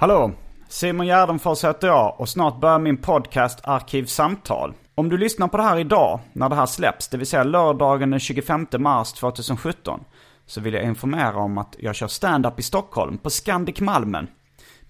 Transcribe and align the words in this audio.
Hallå! 0.00 0.32
Simon 0.68 1.06
Gärdenfors 1.06 1.64
heter 1.64 1.88
jag 1.88 2.20
och 2.20 2.28
snart 2.28 2.60
börjar 2.60 2.78
min 2.78 2.96
podcast 2.96 3.60
Arkivsamtal. 3.62 4.74
Om 4.94 5.08
du 5.08 5.18
lyssnar 5.18 5.48
på 5.48 5.56
det 5.56 5.62
här 5.62 5.78
idag, 5.78 6.20
när 6.32 6.48
det 6.48 6.54
här 6.54 6.66
släpps, 6.66 7.08
det 7.08 7.16
vill 7.16 7.26
säga 7.26 7.44
lördagen 7.44 8.10
den 8.10 8.20
25 8.20 8.66
mars 8.78 9.12
2017, 9.12 10.00
så 10.46 10.60
vill 10.60 10.74
jag 10.74 10.84
informera 10.84 11.36
om 11.36 11.58
att 11.58 11.76
jag 11.78 11.94
kör 11.94 12.06
stand-up 12.06 12.58
i 12.58 12.62
Stockholm 12.62 13.18
på 13.18 13.30
Scandic 13.30 13.80
Malmen. 13.80 14.26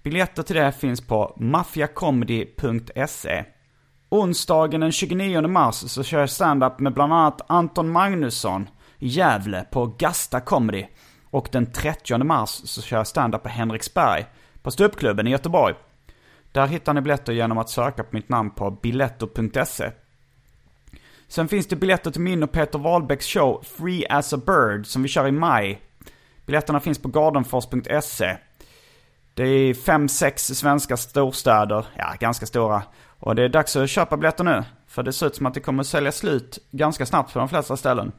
Biljetter 0.03 0.43
till 0.43 0.55
det 0.55 0.71
finns 0.71 1.07
på 1.07 1.35
maffiacomedy.se. 1.39 3.45
Onsdagen 4.09 4.81
den 4.81 4.91
29 4.91 5.47
mars 5.47 5.75
så 5.75 6.03
kör 6.03 6.19
jag 6.19 6.29
stand-up 6.29 6.79
med 6.79 6.93
bland 6.93 7.13
annat 7.13 7.41
Anton 7.47 7.89
Magnusson 7.89 8.69
i 8.99 9.07
Gävle 9.07 9.65
på 9.71 9.85
Gasta 9.85 10.39
Comedy. 10.39 10.85
Och 11.31 11.49
den 11.51 11.71
30 11.71 12.23
mars 12.23 12.49
så 12.49 12.81
kör 12.81 12.97
jag 12.97 13.07
stand-up 13.07 13.43
på 13.43 13.49
Henriksberg 13.49 14.25
på 14.69 14.73
Ståuppklubben 14.73 15.27
i 15.27 15.31
Göteborg. 15.31 15.75
Där 16.51 16.67
hittar 16.67 16.93
ni 16.93 17.01
biljetter 17.01 17.33
genom 17.33 17.57
att 17.57 17.69
söka 17.69 18.03
på 18.03 18.09
mitt 18.15 18.29
namn 18.29 18.51
på 18.51 18.71
biletto.se. 18.71 19.91
Sen 21.27 21.47
finns 21.47 21.67
det 21.67 21.75
biljetter 21.75 22.11
till 22.11 22.21
min 22.21 22.43
och 22.43 22.51
Peter 22.51 22.79
Wahlbecks 22.79 23.25
show 23.25 23.63
Free 23.77 24.05
as 24.09 24.33
a 24.33 24.37
Bird 24.37 24.85
som 24.85 25.03
vi 25.03 25.09
kör 25.09 25.27
i 25.27 25.31
maj. 25.31 25.81
Biljetterna 26.45 26.79
finns 26.79 27.01
på 27.01 27.07
gardenfors.se. 27.07 28.37
Det 29.33 29.43
är 29.43 29.73
fem, 29.73 30.09
sex 30.09 30.47
svenska 30.47 30.97
storstäder, 30.97 31.85
ja 31.97 32.13
ganska 32.19 32.45
stora. 32.45 32.83
Och 33.19 33.35
det 33.35 33.43
är 33.43 33.49
dags 33.49 33.75
att 33.75 33.89
köpa 33.89 34.17
biljetter 34.17 34.43
nu. 34.43 34.63
För 34.87 35.03
det 35.03 35.13
ser 35.13 35.27
ut 35.27 35.35
som 35.35 35.45
att 35.45 35.53
det 35.53 35.59
kommer 35.59 35.83
sälja 35.83 36.11
slut 36.11 36.59
ganska 36.71 37.05
snabbt 37.05 37.33
på 37.33 37.39
de 37.39 37.49
flesta 37.49 37.77
ställen. 37.77 38.11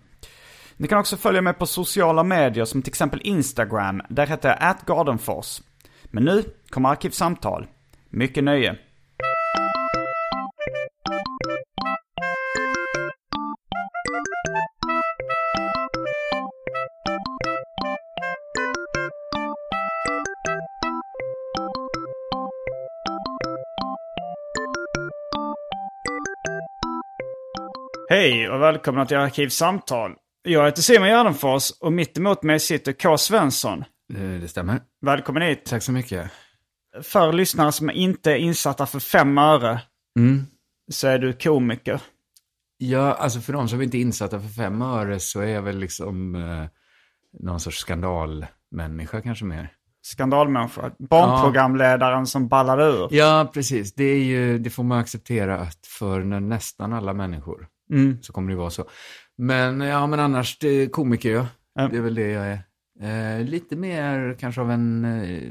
Ni 0.77 0.89
kan 0.89 0.99
också 0.99 1.17
följa 1.17 1.43
mig 1.43 1.53
på 1.53 1.67
sociala 1.67 2.23
medier 2.23 2.65
som 2.65 2.83
till 2.83 2.91
exempel 2.91 3.21
Instagram. 3.25 4.03
Där 4.09 4.27
heter 4.27 4.49
jag 4.49 4.59
atgardenfors. 4.61 5.61
Men 6.13 6.25
nu 6.25 6.45
kommer 6.69 6.89
Arkivsamtal. 6.89 7.67
Mycket 8.11 8.45
nöje. 8.45 8.77
Hej 28.09 28.49
och 28.51 28.63
välkomna 28.63 29.07
till 29.07 29.17
Arkivsamtal. 29.17 30.13
Jag 30.43 30.65
heter 30.65 30.83
Simon 30.83 31.09
Gärdenfors 31.09 31.71
och 31.81 31.93
mitt 31.93 32.19
emot 32.19 32.43
mig 32.43 32.61
sitter 32.61 32.93
K. 32.93 33.17
Svensson. 33.17 33.85
Eh, 34.15 34.41
Det 34.41 34.49
stämmer. 34.49 34.81
Välkommen 35.01 35.43
hit. 35.43 35.65
Tack 35.65 35.83
så 35.83 35.93
mycket. 35.93 36.31
För 37.03 37.33
lyssnare 37.33 37.73
som 37.73 37.91
inte 37.91 38.31
är 38.33 38.37
insatta 38.37 38.87
för 38.87 39.01
fem 39.01 39.39
öre 39.39 39.81
Mm. 40.19 40.47
så 40.93 41.09
är 41.09 41.19
du 41.19 41.33
komiker. 41.33 42.01
Ja, 42.79 43.13
alltså 43.15 43.41
för 43.41 43.53
de 43.53 43.69
som 43.69 43.83
inte 43.83 43.99
är 43.99 44.01
insatta 44.01 44.41
för 44.41 44.49
fem 44.49 44.83
öre 44.83 45.21
så 45.21 45.41
är 45.41 45.47
jag 45.49 45.63
väl 45.63 45.79
liksom 45.79 46.35
eh, 46.35 46.65
någon 47.41 47.61
sorts 47.61 47.79
skandalmänniska 47.79 49.21
kanske 49.23 49.45
mer. 49.45 49.73
Skandalmänniska. 50.03 50.91
Barnprogramledaren 50.99 52.27
som 52.27 52.49
ballade 52.49 52.85
ur. 52.85 53.09
Ja, 53.11 53.51
precis. 53.55 53.95
Det, 53.95 54.19
ju, 54.25 54.59
det 54.59 54.71
får 54.71 54.85
man 54.85 54.99
acceptera 54.99 55.59
att 55.59 55.87
för 55.87 56.21
nä- 56.21 56.41
nästan 56.41 56.93
alla 56.93 57.13
människor 57.15 57.67
Mm. 57.93 58.23
så 58.23 58.33
kommer 58.33 58.51
det 58.51 58.57
vara 58.57 58.71
så. 58.71 58.85
Men 59.39 59.81
ja, 59.81 60.07
men 60.07 60.21
annars 60.21 60.59
det 60.59 60.87
komiker. 60.87 61.47
Ja. 61.75 61.89
Det 61.89 61.97
är 61.97 62.01
väl 62.01 62.15
det 62.15 62.29
jag 62.29 62.47
är. 62.47 62.63
Eh, 63.03 63.45
lite 63.45 63.77
mer 63.77 64.37
kanske 64.41 64.61
av 64.61 64.71
en, 64.71 65.05
eh, 65.05 65.49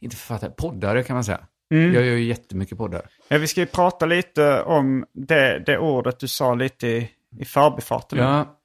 inte 0.00 0.16
författare, 0.16 0.50
poddare 0.50 1.02
kan 1.02 1.14
man 1.14 1.24
säga. 1.24 1.40
Mm. 1.74 1.94
Jag 1.94 2.04
gör 2.04 2.16
ju 2.16 2.24
jättemycket 2.24 2.78
poddar. 2.78 3.02
Ja, 3.28 3.38
vi 3.38 3.46
ska 3.46 3.60
ju 3.60 3.66
prata 3.66 4.06
lite 4.06 4.62
om 4.62 5.04
det, 5.12 5.62
det 5.66 5.78
ordet 5.78 6.18
du 6.18 6.28
sa 6.28 6.54
lite 6.54 6.86
i, 6.86 7.10
i 7.38 7.44
förbifarten. 7.44 8.18
Ja, 8.18 8.56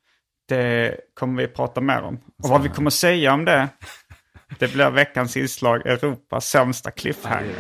Det 0.47 0.97
kommer 1.13 1.41
vi 1.41 1.47
prata 1.47 1.81
mer 1.81 2.01
om. 2.01 2.19
Och 2.43 2.49
vad 2.49 2.63
vi 2.63 2.69
kommer 2.69 2.89
säga 2.89 3.33
om 3.33 3.45
det, 3.45 3.69
det 4.59 4.73
blir 4.73 4.89
veckans 4.89 5.37
inslag 5.37 5.87
Europas 5.87 6.49
sämsta 6.49 6.91
cliffhanger. 6.91 7.55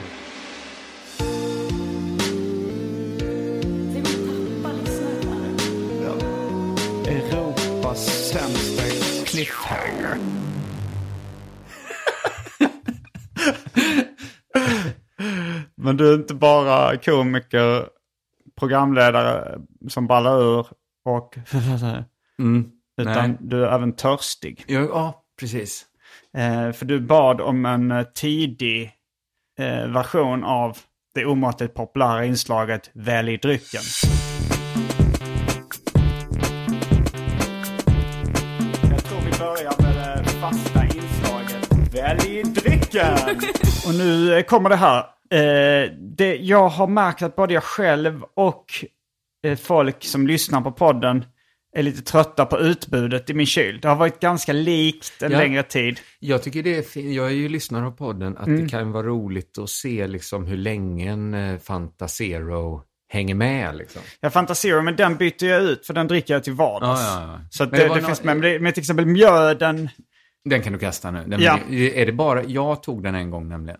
Cliffhanger. 9.35 10.17
Men 15.75 15.97
du 15.97 16.09
är 16.09 16.15
inte 16.15 16.33
bara 16.33 16.97
komiker, 16.97 17.87
programledare 18.59 19.59
som 19.87 20.07
ballar 20.07 20.41
ur 20.41 20.67
och... 21.05 21.37
mm. 22.39 22.71
Utan 23.01 23.29
Nej. 23.29 23.37
du 23.39 23.65
är 23.65 23.71
även 23.71 23.95
törstig. 23.95 24.63
ja, 24.67 24.79
ja 24.79 25.23
precis. 25.39 25.85
Eh, 26.37 26.71
för 26.71 26.85
du 26.85 26.99
bad 26.99 27.41
om 27.41 27.65
en 27.65 27.91
eh, 27.91 28.03
tidig 28.03 28.91
eh, 29.59 29.87
version 29.87 30.43
av 30.43 30.77
det 31.15 31.25
omåttligt 31.25 31.73
populära 31.73 32.25
inslaget 32.25 32.89
Välj 32.93 33.37
drycken. 33.37 33.81
Fasta 40.41 40.83
inslaget 40.83 41.93
Välj 41.93 42.43
drycken! 42.43 43.17
Och 43.87 43.95
nu 43.95 44.37
eh, 44.37 44.43
kommer 44.43 44.69
det 44.69 44.75
här. 44.75 44.97
Eh, 45.31 45.91
det, 46.17 46.35
jag 46.35 46.67
har 46.69 46.87
märkt 46.87 47.21
att 47.21 47.35
både 47.35 47.53
jag 47.53 47.63
själv 47.63 48.23
och 48.35 48.65
eh, 49.47 49.57
folk 49.57 50.03
som 50.03 50.27
lyssnar 50.27 50.61
på 50.61 50.71
podden 50.71 51.25
är 51.75 51.83
lite 51.83 52.01
trötta 52.01 52.45
på 52.45 52.59
utbudet 52.59 53.29
i 53.29 53.33
min 53.33 53.45
kyl. 53.45 53.79
Det 53.81 53.87
har 53.87 53.95
varit 53.95 54.19
ganska 54.19 54.53
likt 54.53 55.23
en 55.23 55.31
Ja. 55.31 55.37
längre 55.37 55.63
tid. 55.63 55.99
Jag 56.19 56.43
tycker 56.43 56.63
det 56.63 56.77
är 56.77 56.81
fint. 56.81 57.15
Jag 57.15 57.25
är 57.27 57.31
ju 57.31 57.49
lyssnare 57.49 57.85
på 57.85 57.91
podden. 57.91 58.37
Att 58.37 58.45
det 58.45 58.69
kan 58.69 58.91
vara 58.91 59.07
roligt 59.07 59.57
att 59.57 59.69
se 59.69 60.07
liksom 60.07 60.45
hur 60.45 60.57
länge 60.57 61.11
en 61.11 61.33
eh, 61.33 61.59
Fanta 61.59 62.07
Zero 62.07 62.81
hänger 63.09 63.35
med. 63.35 63.75
Liksom. 63.75 64.01
Jag 64.19 64.33
fantaserar, 64.33 64.81
men 64.81 64.95
den 64.95 65.15
byter 65.17 65.43
jag 65.45 65.61
ut 65.63 65.85
för 65.85 65.93
den 65.93 66.07
dricker 66.07 66.33
jag 66.33 66.43
till 66.43 66.53
vardags. 66.53 67.01
Ja, 67.01 67.21
ja, 67.21 67.27
ja. 67.41 67.47
Så 67.51 67.65
det, 67.65 67.77
det 67.77 67.95
det 67.95 68.01
finns 68.01 68.23
med. 68.23 68.37
Men, 68.37 68.51
det, 68.51 68.59
men 68.59 68.73
till 68.73 68.81
exempel 68.81 69.05
mjöden. 69.05 69.89
Den 70.45 70.61
kan 70.61 70.73
du 70.73 70.79
kasta 70.79 71.11
nu. 71.11 71.23
Den, 71.27 71.41
Ja. 71.41 71.59
Är 71.71 72.05
det 72.05 72.11
bara, 72.11 72.43
jag 72.43 72.83
tog 72.83 73.03
den 73.03 73.15
en 73.15 73.29
gång 73.31 73.49
nämligen. 73.49 73.79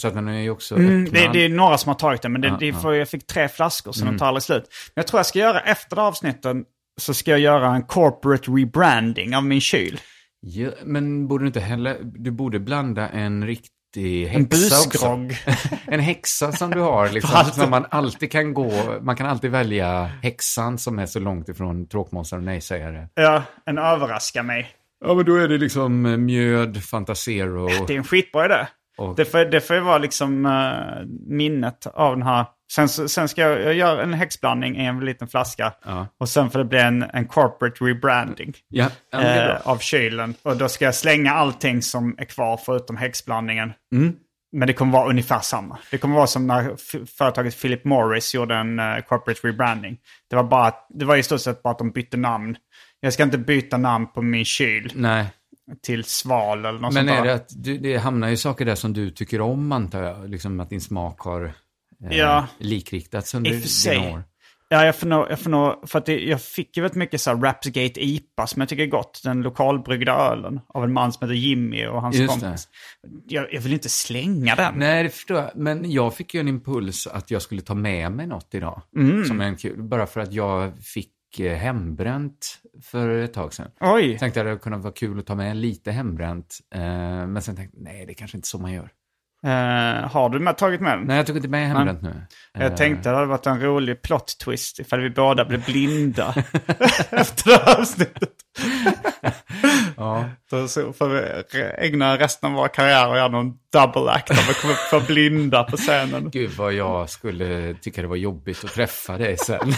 Så 0.00 0.08
att 0.08 0.14
den 0.14 0.28
är 0.28 0.40
ju 0.40 0.50
också 0.50 0.74
Mm, 0.76 1.04
det, 1.04 1.30
det 1.32 1.44
är 1.44 1.48
några 1.48 1.78
som 1.78 1.88
har 1.88 1.94
tagit 1.94 2.22
den, 2.22 2.32
men 2.32 2.40
det, 2.40 2.48
Ja, 2.48 2.56
det 2.60 2.72
får, 2.72 2.94
jag 2.94 3.08
fick 3.08 3.26
tre 3.26 3.48
flaskor 3.48 3.92
så 3.92 4.02
Mm. 4.02 4.14
de 4.14 4.18
tar 4.18 4.26
aldrig 4.26 4.42
slut. 4.42 4.62
Men 4.94 5.02
jag 5.02 5.06
tror 5.06 5.18
jag 5.18 5.26
ska 5.26 5.38
göra 5.38 5.60
efter 5.60 5.98
avsnitten 5.98 6.64
så 7.00 7.14
ska 7.14 7.30
jag 7.30 7.40
göra 7.40 7.74
en 7.74 7.82
corporate 7.82 8.50
rebranding 8.50 9.36
av 9.36 9.44
min 9.44 9.60
kyl. 9.60 10.00
Ja, 10.40 10.70
men 10.84 11.28
borde 11.28 11.44
du 11.44 11.46
inte 11.46 11.60
heller, 11.60 11.98
du 12.02 12.30
borde 12.30 12.58
blanda 12.60 13.08
en 13.08 13.46
riktig 13.46 14.26
häxa 14.26 14.36
En 14.38 14.44
busgrogg. 14.44 15.36
En 15.86 16.00
häxa 16.00 16.52
som 16.52 16.70
du 16.70 16.80
har, 16.80 17.08
liksom, 17.12 17.44
som 17.52 17.70
man 17.70 17.86
alltid 17.90 18.32
kan 18.32 18.54
gå, 18.54 18.72
man 19.02 19.16
kan 19.16 19.26
alltid 19.26 19.50
välja 19.50 20.04
häxan 20.22 20.78
som 20.78 20.98
är 20.98 21.06
så 21.06 21.18
långt 21.20 21.48
ifrån 21.48 21.88
tråkmånsar 21.88 22.36
och 22.36 22.42
nej-sägare. 22.42 23.08
Ja, 23.14 23.42
en 23.66 23.78
överraska 23.78 24.42
mig. 24.42 24.70
Ja, 25.04 25.14
men 25.14 25.24
då 25.24 25.36
är 25.36 25.48
det 25.48 25.58
liksom 25.58 26.06
eh, 26.06 26.16
mjöd, 26.16 26.84
Fantasero. 26.84 27.66
Det 27.86 27.92
är 27.94 27.98
en 27.98 28.04
skitbra 28.04 28.44
idé. 28.44 28.66
Och- 28.98 29.16
Det, 29.16 29.24
får, 29.24 29.44
det 29.44 29.60
får 29.60 29.76
ju 29.76 29.82
vara 29.82 29.98
liksom 29.98 30.46
eh, 30.46 31.06
minnet 31.28 31.86
av 31.86 32.16
den 32.16 32.26
här. 32.26 32.44
Sen, 32.72 32.88
sen 32.88 33.28
ska 33.28 33.40
jag, 33.42 33.74
göra 33.74 34.02
en 34.02 34.14
häxblandning 34.14 34.76
i 34.76 34.84
en 34.84 35.00
liten 35.04 35.28
flaska. 35.28 35.72
Ja. 35.84 36.06
Och 36.20 36.28
sen 36.28 36.50
får 36.50 36.58
det 36.58 36.64
bli 36.64 36.78
en, 36.78 37.02
en 37.02 37.26
corporate 37.26 37.84
rebranding. 37.84 38.54
Ja, 38.68 38.86
ja 39.10 39.18
bra. 39.18 39.58
av 39.64 39.78
kylen. 39.78 40.34
Och 40.42 40.56
då 40.56 40.68
ska 40.68 40.84
jag 40.84 40.94
slänga 40.94 41.32
allting 41.32 41.82
som 41.82 42.14
är 42.18 42.24
kvar 42.24 42.56
förutom 42.64 42.96
häxblandningen. 42.96 43.72
Mm. 43.94 44.12
Men 44.56 44.66
det 44.66 44.72
kommer 44.72 44.92
vara 44.92 45.10
ungefär 45.10 45.38
samma. 45.40 45.78
Det 45.90 45.98
kommer 45.98 46.16
vara 46.16 46.26
som 46.26 46.46
när 46.46 46.76
företaget 47.18 47.60
Philip 47.62 47.84
Morris 47.84 48.34
gjorde 48.34 48.54
en 48.54 48.78
eh, 48.78 48.98
corporate 49.08 49.48
rebranding. 49.48 49.98
Det 50.30 50.36
var, 50.36 50.44
bara, 50.44 50.72
det 50.88 51.04
var 51.04 51.16
i 51.16 51.22
stort 51.22 51.40
sett 51.40 51.62
bara 51.62 51.70
att 51.70 51.78
de 51.78 51.90
bytte 51.90 52.16
namn. 52.16 52.56
Jag 53.04 53.12
ska 53.12 53.22
inte 53.22 53.38
byta 53.38 53.76
namn 53.76 54.06
på 54.06 54.22
min 54.22 54.44
kyl 54.44 54.92
Nej, 54.94 55.26
till 55.82 56.04
Sval 56.04 56.58
eller 56.58 56.72
något 56.80 56.94
men 56.94 57.06
sånt 57.06 57.10
är 57.10 57.16
där. 57.16 57.24
det 57.24 57.34
att 57.34 57.48
du, 57.64 57.78
det 57.78 57.96
hamnar 57.96 58.28
ju 58.28 58.36
saker 58.36 58.64
där 58.64 58.74
som 58.74 58.92
du 58.92 59.10
tycker 59.10 59.40
om 59.40 59.72
antar 59.72 60.02
jag? 60.02 60.30
Liksom 60.30 60.60
att 60.60 60.70
din 60.70 60.80
smak 60.80 61.20
har 61.20 61.44
eh, 62.10 62.18
Ja. 62.18 62.46
likriktats 62.58 63.34
under 63.34 63.50
dina 63.90 64.10
år. 64.12 64.24
Ja, 64.68 64.84
jag 64.84 64.96
får 64.96 65.06
nog, 65.06 65.26
jag 65.30 65.40
får 65.40 65.50
nog, 65.50 65.88
för 65.88 65.98
att 65.98 66.06
det, 66.06 66.20
jag 66.20 66.42
fick 66.42 66.76
ju 66.76 66.82
väldigt 66.82 66.96
mycket 66.98 67.20
så 67.20 67.30
här 67.30 67.36
Rapsgate 67.38 68.04
IPA 68.04 68.46
som 68.46 68.60
jag 68.60 68.68
tycker 68.68 68.82
är 68.82 68.86
gott. 68.86 69.20
Den 69.24 69.42
lokalbryggda 69.42 70.12
ölen 70.12 70.60
av 70.68 70.84
en 70.84 70.92
man 70.92 71.12
som 71.12 71.28
heter 71.28 71.34
Jimmy 71.40 71.86
och 71.86 72.02
hans 72.02 72.16
Just 72.16 72.40
kompis. 72.40 72.68
Jag, 73.28 73.54
jag 73.54 73.60
vill 73.60 73.72
inte 73.72 73.88
slänga 73.88 74.54
den. 74.54 74.74
Nej, 74.76 75.02
det 75.02 75.08
förstår 75.10 75.36
jag. 75.36 75.50
Men 75.54 75.90
jag 75.90 76.14
fick 76.14 76.34
ju 76.34 76.40
en 76.40 76.48
impuls 76.48 77.06
att 77.06 77.30
jag 77.30 77.42
skulle 77.42 77.60
ta 77.60 77.74
med 77.74 78.12
mig 78.12 78.26
något 78.26 78.54
idag. 78.54 78.82
Mm. 78.96 79.24
Som 79.24 79.40
en 79.40 79.56
kul. 79.56 79.82
Bara 79.82 80.06
för 80.06 80.20
att 80.20 80.32
jag 80.32 80.72
fick 80.84 81.10
hembränt 81.40 82.58
för 82.82 83.08
ett 83.08 83.34
tag 83.34 83.54
sedan. 83.54 83.70
Oj, 83.80 84.10
Jag 84.10 84.20
tänkte 84.20 84.40
att 84.40 84.46
det 84.46 84.56
kunde 84.62 84.78
vara 84.78 84.92
kul 84.92 85.18
att 85.18 85.26
ta 85.26 85.34
med 85.34 85.56
lite 85.56 85.90
hembränt. 85.92 86.58
Eh, 86.74 86.80
men 87.26 87.42
sen 87.42 87.56
tänkte 87.56 87.76
jag, 87.76 87.84
nej, 87.84 88.06
det 88.06 88.12
är 88.12 88.14
kanske 88.14 88.36
inte 88.38 88.48
så 88.48 88.58
man 88.58 88.72
gör. 88.72 88.88
eh, 89.46 90.08
har 90.10 90.28
du 90.30 90.38
med, 90.38 90.56
tagit 90.58 90.80
med 90.80 90.98
den? 90.98 91.06
Nej, 91.06 91.16
jag 91.16 91.26
tog 91.26 91.36
inte 91.36 91.48
med 91.48 91.68
hembränt 91.68 92.02
nu. 92.02 92.22
Jag 92.52 92.62
Eh, 92.62 92.74
tänkte 92.74 92.98
att 93.10 93.14
det 93.14 93.16
hade 93.18 93.26
varit 93.26 93.46
en 93.46 93.60
rolig 93.60 94.02
plot 94.02 94.38
twist 94.44 94.78
ifall 94.80 95.00
vi 95.00 95.10
båda 95.10 95.44
blev 95.44 95.64
blinda 95.66 96.34
efter 97.10 97.50
det 97.50 97.64
här 97.64 97.80
avsnittet. 97.80 98.30
Ja. 99.96 100.24
Så 100.68 100.92
får 100.92 101.08
vi 101.08 101.22
ägna 101.88 102.18
resten 102.18 102.50
av 102.50 102.56
våra 102.56 102.68
karriärer 102.68 103.08
och 103.10 103.16
göra 103.16 103.28
någon 103.28 103.52
double 103.72 104.10
act 104.10 104.28
där 104.28 104.48
vi 104.48 104.54
kommer 104.54 104.74
få 104.74 105.06
blinda 105.12 105.64
på 105.64 105.76
scenen. 105.76 106.30
Gud 106.30 106.50
vad 106.50 106.72
jag 106.72 107.10
skulle 107.10 107.74
tycka 107.74 108.02
det 108.02 108.08
var 108.08 108.16
jobbigt 108.16 108.64
att 108.64 108.70
träffa 108.72 109.18
dig 109.18 109.36
sen. 109.38 109.72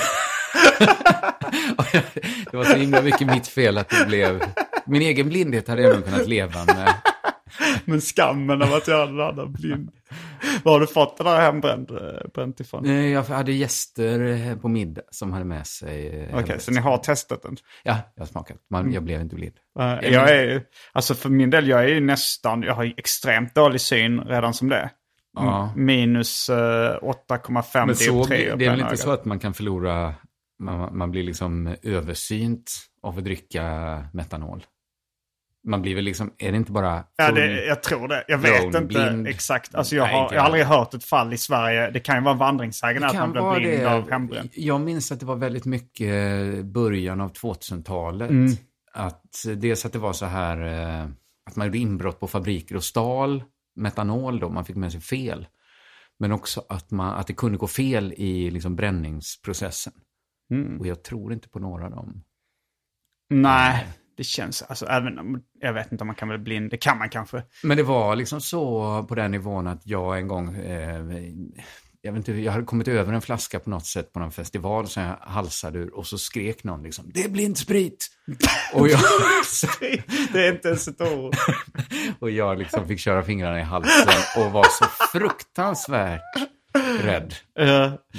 Jag- 1.93 2.03
det 2.51 2.57
var 2.57 2.65
så 2.65 2.77
himla 2.77 3.03
mycket 3.03 3.27
mitt 3.27 3.47
fel 3.49 3.79
att 3.79 3.89
det 3.89 4.07
blev... 4.09 4.41
Min 4.87 5.03
egen 5.03 5.29
blindhet 5.29 5.69
hade 5.69 5.83
jag 5.83 5.95
nog 5.97 6.05
kunnat 6.05 6.29
leva 6.29 6.65
med. 6.65 6.95
Men 7.85 8.01
skammen 8.01 8.63
av 8.63 8.75
att 8.75 8.89
göra 8.89 9.07
den 9.07 9.21
andra 9.21 9.47
blind. 9.47 9.91
Var 10.63 10.73
har 10.73 10.81
du 10.81 10.87
fått 10.87 11.17
det 11.19 11.25
där 11.25 11.41
hembränt 11.41 11.91
eh, 11.91 11.97
bränt 12.35 12.61
ifrån? 12.61 13.11
Jag 13.11 13.23
hade 13.23 13.53
gäster 13.53 14.21
eh, 14.21 14.57
på 14.57 14.69
middag 14.69 15.03
som 15.11 15.33
hade 15.33 15.45
med 15.45 15.67
sig... 15.67 16.07
eh, 16.07 16.13
Okej, 16.23 16.35
hembränt. 16.35 16.63
så 16.63 16.71
ni 16.71 16.81
har 16.81 16.99
testat 16.99 17.43
den? 17.43 17.57
Ja, 17.83 17.99
jag 18.15 18.23
har 18.23 18.27
smakat. 18.27 18.57
Man, 18.71 18.93
jag 18.93 19.03
blev 19.03 19.21
inte 19.21 19.35
blind. 19.35 19.55
Eh, 19.81 20.13
Jag 20.13 20.31
är 20.37 20.63
alltså 20.93 21.15
för 21.15 21.29
min 21.29 21.51
del, 21.51 21.69
jag 21.69 21.85
är 21.85 21.89
ju 21.89 22.01
nästan, 22.01 22.63
jag 22.63 22.75
har 22.75 22.95
extremt 22.97 23.55
dålig 23.55 23.81
syn 23.81 24.21
redan 24.21 24.55
som 24.55 24.69
det. 24.69 24.91
Ja. 25.37 25.71
Mm, 25.75 25.85
Minus 25.87 26.49
eh, 26.49 26.55
8,5 26.57 27.87
Men 27.87 27.97
så, 27.97 28.05
dioptrier 28.13 28.57
det 28.57 28.65
är 28.67 28.71
väl 28.71 28.79
inte 28.79 28.89
ögat. 28.89 29.01
så 29.01 29.11
att 29.13 29.25
man 29.25 29.39
kan 29.39 29.55
förlora... 29.55 30.15
Man, 30.59 30.99
man 30.99 31.11
blir 31.11 31.23
liksom 31.23 31.75
översynt 31.83 32.73
av 33.03 33.19
att 33.19 33.25
dricka 33.25 33.65
metanol. 34.13 34.67
Man 35.67 35.83
blir 35.83 35.95
väl 35.95 36.05
liksom... 36.05 36.33
Är 36.39 36.51
det 36.53 36.57
inte 36.57 36.73
bara... 36.73 37.05
Ja, 37.17 37.33
det, 37.33 37.65
jag 37.65 37.83
tror 37.83 38.09
det. 38.09 38.25
Jag 38.29 38.39
vet 38.39 38.65
inte 38.65 38.81
blind? 38.81 39.29
exakt. 39.29 39.75
Alltså 39.75 39.97
jag, 39.97 40.07
har, 40.07 40.35
jag 40.35 40.41
har 40.41 40.47
aldrig 40.47 40.65
hört 40.65 40.95
ett 40.95 41.05
fall 41.05 41.33
i 41.33 41.39
Sverige. 41.39 41.91
Det 41.91 42.01
kan 42.01 42.17
ju 42.17 42.23
vara 42.23 42.33
en 42.33 42.39
vandringssägen 42.39 43.05
att 43.05 43.15
man 43.15 43.33
blir 43.33 43.61
blind 43.61 43.83
det. 43.83 43.95
av 43.95 44.11
hembränt. 44.11 44.53
Jag 44.55 44.81
minns 44.81 45.13
att 45.13 45.21
det 45.21 45.27
var 45.27 45.37
väldigt 45.37 45.65
mycket 45.65 46.65
början 46.65 47.21
av 47.21 47.33
2000-talet. 47.33 48.31
Mm. 48.31 48.53
Att 48.93 49.45
dels 49.57 49.87
att 49.87 49.93
det 49.93 49.99
var 49.99 50.13
så 50.13 50.27
här 50.27 50.67
eh, 51.03 51.09
att 51.47 51.57
man 51.57 51.67
gjorde 51.67 51.79
inbrott 51.79 52.21
på 52.21 52.27
fabriker 52.27 52.77
och 52.77 52.85
stal 52.85 53.43
metanol 53.77 54.41
då, 54.41 54.49
man 54.49 54.65
fick 54.65 54.77
med 54.77 54.93
sig 54.93 55.01
fel. 55.01 55.47
Men 56.19 56.33
också 56.33 56.65
att, 56.69 56.91
man, 56.91 57.15
att 57.15 57.27
det 57.27 57.33
kunde 57.33 57.59
gå 57.59 57.67
fel 57.67 58.13
i 58.17 58.51
liksom 58.51 58.77
bränningsprocessen. 58.77 59.93
Mm. 60.51 60.81
Och 60.81 60.87
jag 60.87 61.05
tror 61.05 61.33
inte 61.33 61.49
på 61.49 61.59
några 61.59 61.85
av 61.85 61.91
dem. 61.91 62.23
Nej, 63.31 63.87
det 64.17 64.25
känns, 64.25 64.63
alltså 64.63 64.87
även 64.87 65.19
om, 65.19 65.43
jag 65.61 65.73
vet 65.73 65.93
inte 65.93 66.03
om 66.03 66.07
man 66.07 66.17
kan 66.17 66.29
bli 66.29 66.39
blind. 66.39 66.71
Det 66.71 66.77
kan 66.77 66.99
man 66.99 67.09
kanske. 67.09 67.43
Men 67.63 67.77
det 67.77 67.83
var 67.83 68.17
liksom 68.17 68.41
så 68.41 69.03
på 69.09 69.15
den 69.15 69.31
nivån 69.31 69.67
att 69.67 69.87
jag 69.87 70.19
en 70.19 70.29
gång, 70.29 70.57
eh, 70.57 71.01
jag 72.01 72.13
vet 72.13 72.17
inte, 72.19 72.33
jag 72.33 72.53
hade 72.53 72.65
kommit 72.65 72.89
över 72.89 73.13
en 73.13 73.21
flaska 73.23 73.61
på 73.61 73.71
något 73.71 73.87
sätt 73.87 74.13
på 74.13 74.21
någon 74.21 74.33
festival 74.33 74.89
som 74.89 75.03
jag 75.03 75.17
halsade 75.21 75.79
ur 75.79 75.95
och 75.95 76.07
så 76.07 76.19
skrek 76.19 76.65
någon 76.65 76.83
liksom, 76.83 77.11
det 77.15 77.25
är 77.25 77.29
blindsprit! 77.29 78.09
och 78.75 78.89
jag, 78.89 79.01
Det 80.33 80.47
är 80.47 80.53
inte 80.53 80.69
ens 80.69 80.89
ett 80.89 81.01
ord. 81.01 81.35
och 82.19 82.31
jag 82.31 82.59
liksom 82.59 82.89
fick 82.89 82.99
köra 82.99 83.23
fingrarna 83.23 83.61
i 83.61 83.63
halsen 83.63 84.43
och 84.45 84.53
var 84.53 84.67
så 84.71 84.85
fruktansvärt 85.13 86.21
rädd. 87.03 87.35
Eh, 87.59 87.67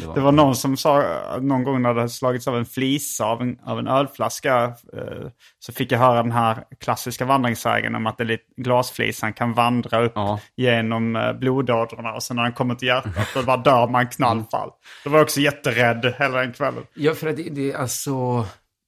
var- 0.05 0.15
det 0.15 0.21
var 0.21 0.31
någon 0.31 0.55
som 0.55 0.77
sa 0.77 1.03
någon 1.41 1.63
gång 1.63 1.81
när 1.81 1.93
det 1.93 1.99
hade 1.99 2.09
slagits 2.09 2.47
av 2.47 2.57
en 2.57 2.65
flisa 2.65 3.25
av 3.25 3.41
en, 3.41 3.59
av 3.65 3.79
en 3.79 3.87
ölflaska. 3.87 4.63
eh, 4.93 5.27
så 5.59 5.73
fick 5.73 5.91
jag 5.91 5.99
höra 5.99 6.21
den 6.23 6.31
här 6.31 6.63
klassiska 6.79 7.25
vandringssägen 7.25 7.95
om 7.95 8.07
att 8.07 8.17
det 8.17 8.39
glasflisan 8.57 9.33
kan 9.33 9.53
vandra 9.53 10.01
upp 10.05 10.11
Ja. 10.15 10.39
genom 10.55 11.15
eh, 11.15 11.33
blodådrorna. 11.33 12.13
Och 12.13 12.23
sen 12.23 12.35
när 12.35 12.43
den 12.43 12.53
kommer 12.53 12.75
till 12.75 12.87
hjärtat 12.87 13.27
då 13.33 13.43
bara 13.43 13.57
dör 13.57 13.87
man 13.87 14.07
knallfall. 14.07 14.69
Då 15.03 15.09
var 15.09 15.17
jag 15.17 15.23
också 15.25 15.39
jätterädd 15.39 16.13
hela 16.19 16.37
den 16.39 16.53
kvällen. 16.53 16.83
Ja, 16.93 17.13
för 17.13 17.27
att 17.27 17.35
det, 17.37 17.49
det, 17.49 17.73
alltså, 17.73 18.45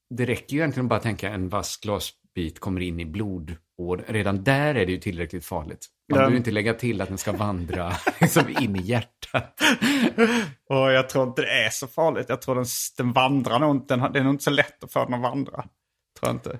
det 0.09 0.25
räcker 0.25 0.53
ju 0.53 0.59
egentligen 0.59 0.87
bara 0.87 0.95
att 0.95 1.03
tänka 1.03 1.29
en 1.29 1.49
vass 1.49 1.77
glasbit 1.77 2.59
kommer 2.59 2.81
in 2.81 2.99
i 2.99 3.05
blod. 3.05 3.55
Och 3.77 3.99
redan 4.07 4.43
där 4.43 4.75
är 4.75 4.85
det 4.85 4.91
ju 4.91 4.97
tillräckligt 4.97 5.45
farligt. 5.45 5.85
Man 6.09 6.17
behöver 6.17 6.37
inte 6.37 6.51
lägga 6.51 6.73
till 6.73 7.01
att 7.01 7.07
den 7.09 7.17
ska 7.17 7.31
vandra 7.31 7.91
liksom 8.21 8.49
in 8.59 8.75
i 8.75 8.81
hjärtat. 8.81 9.59
Och 10.69 10.91
jag 10.91 11.09
tror 11.09 11.27
inte 11.27 11.41
det 11.41 11.65
är 11.65 11.69
så 11.69 11.87
farligt. 11.87 12.25
Jag 12.29 12.41
tror 12.41 12.55
den, 12.55 12.65
den 12.97 13.13
vandrar 13.13 13.59
nog 13.59 13.75
inte. 13.75 13.95
Den, 13.95 14.11
det 14.13 14.19
är 14.19 14.23
nog 14.23 14.33
inte 14.33 14.43
så 14.43 14.49
lätt 14.49 14.83
att 14.83 14.91
få 14.93 15.05
den 15.05 15.13
att 15.13 15.21
vandra. 15.21 15.51
Tror 16.19 16.21
jag 16.21 16.31
inte. 16.35 16.59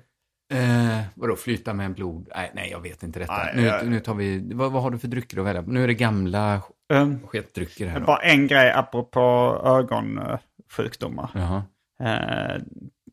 Eh, 0.54 1.00
vadå, 1.14 1.36
flyta 1.36 1.74
med 1.74 1.86
en 1.86 1.92
blod? 1.92 2.28
Nej, 2.34 2.50
nej, 2.54 2.70
jag 2.70 2.80
vet 2.80 3.02
inte 3.02 3.18
detta. 3.18 3.32
Nej, 3.36 3.52
nu, 3.56 3.62
jag- 3.62 3.86
nu 3.86 4.00
tar 4.00 4.14
vi, 4.14 4.50
vad, 4.54 4.72
vad 4.72 4.82
har 4.82 4.90
du 4.90 4.98
för 4.98 5.08
drycker 5.08 5.38
att 5.38 5.44
välja? 5.46 5.62
Nu 5.66 5.82
är 5.84 5.86
det 5.86 5.94
gamla 5.94 6.62
Um, 6.92 7.26
sketdrycker 7.26 7.86
här. 7.86 8.00
Då. 8.00 8.06
bara 8.06 8.18
en 8.22 8.46
grej 8.46 8.70
apropå 8.72 9.20
ögonsjukdomar. 9.64 11.30
Jaha. 11.34 11.62
Eh, 12.00 12.62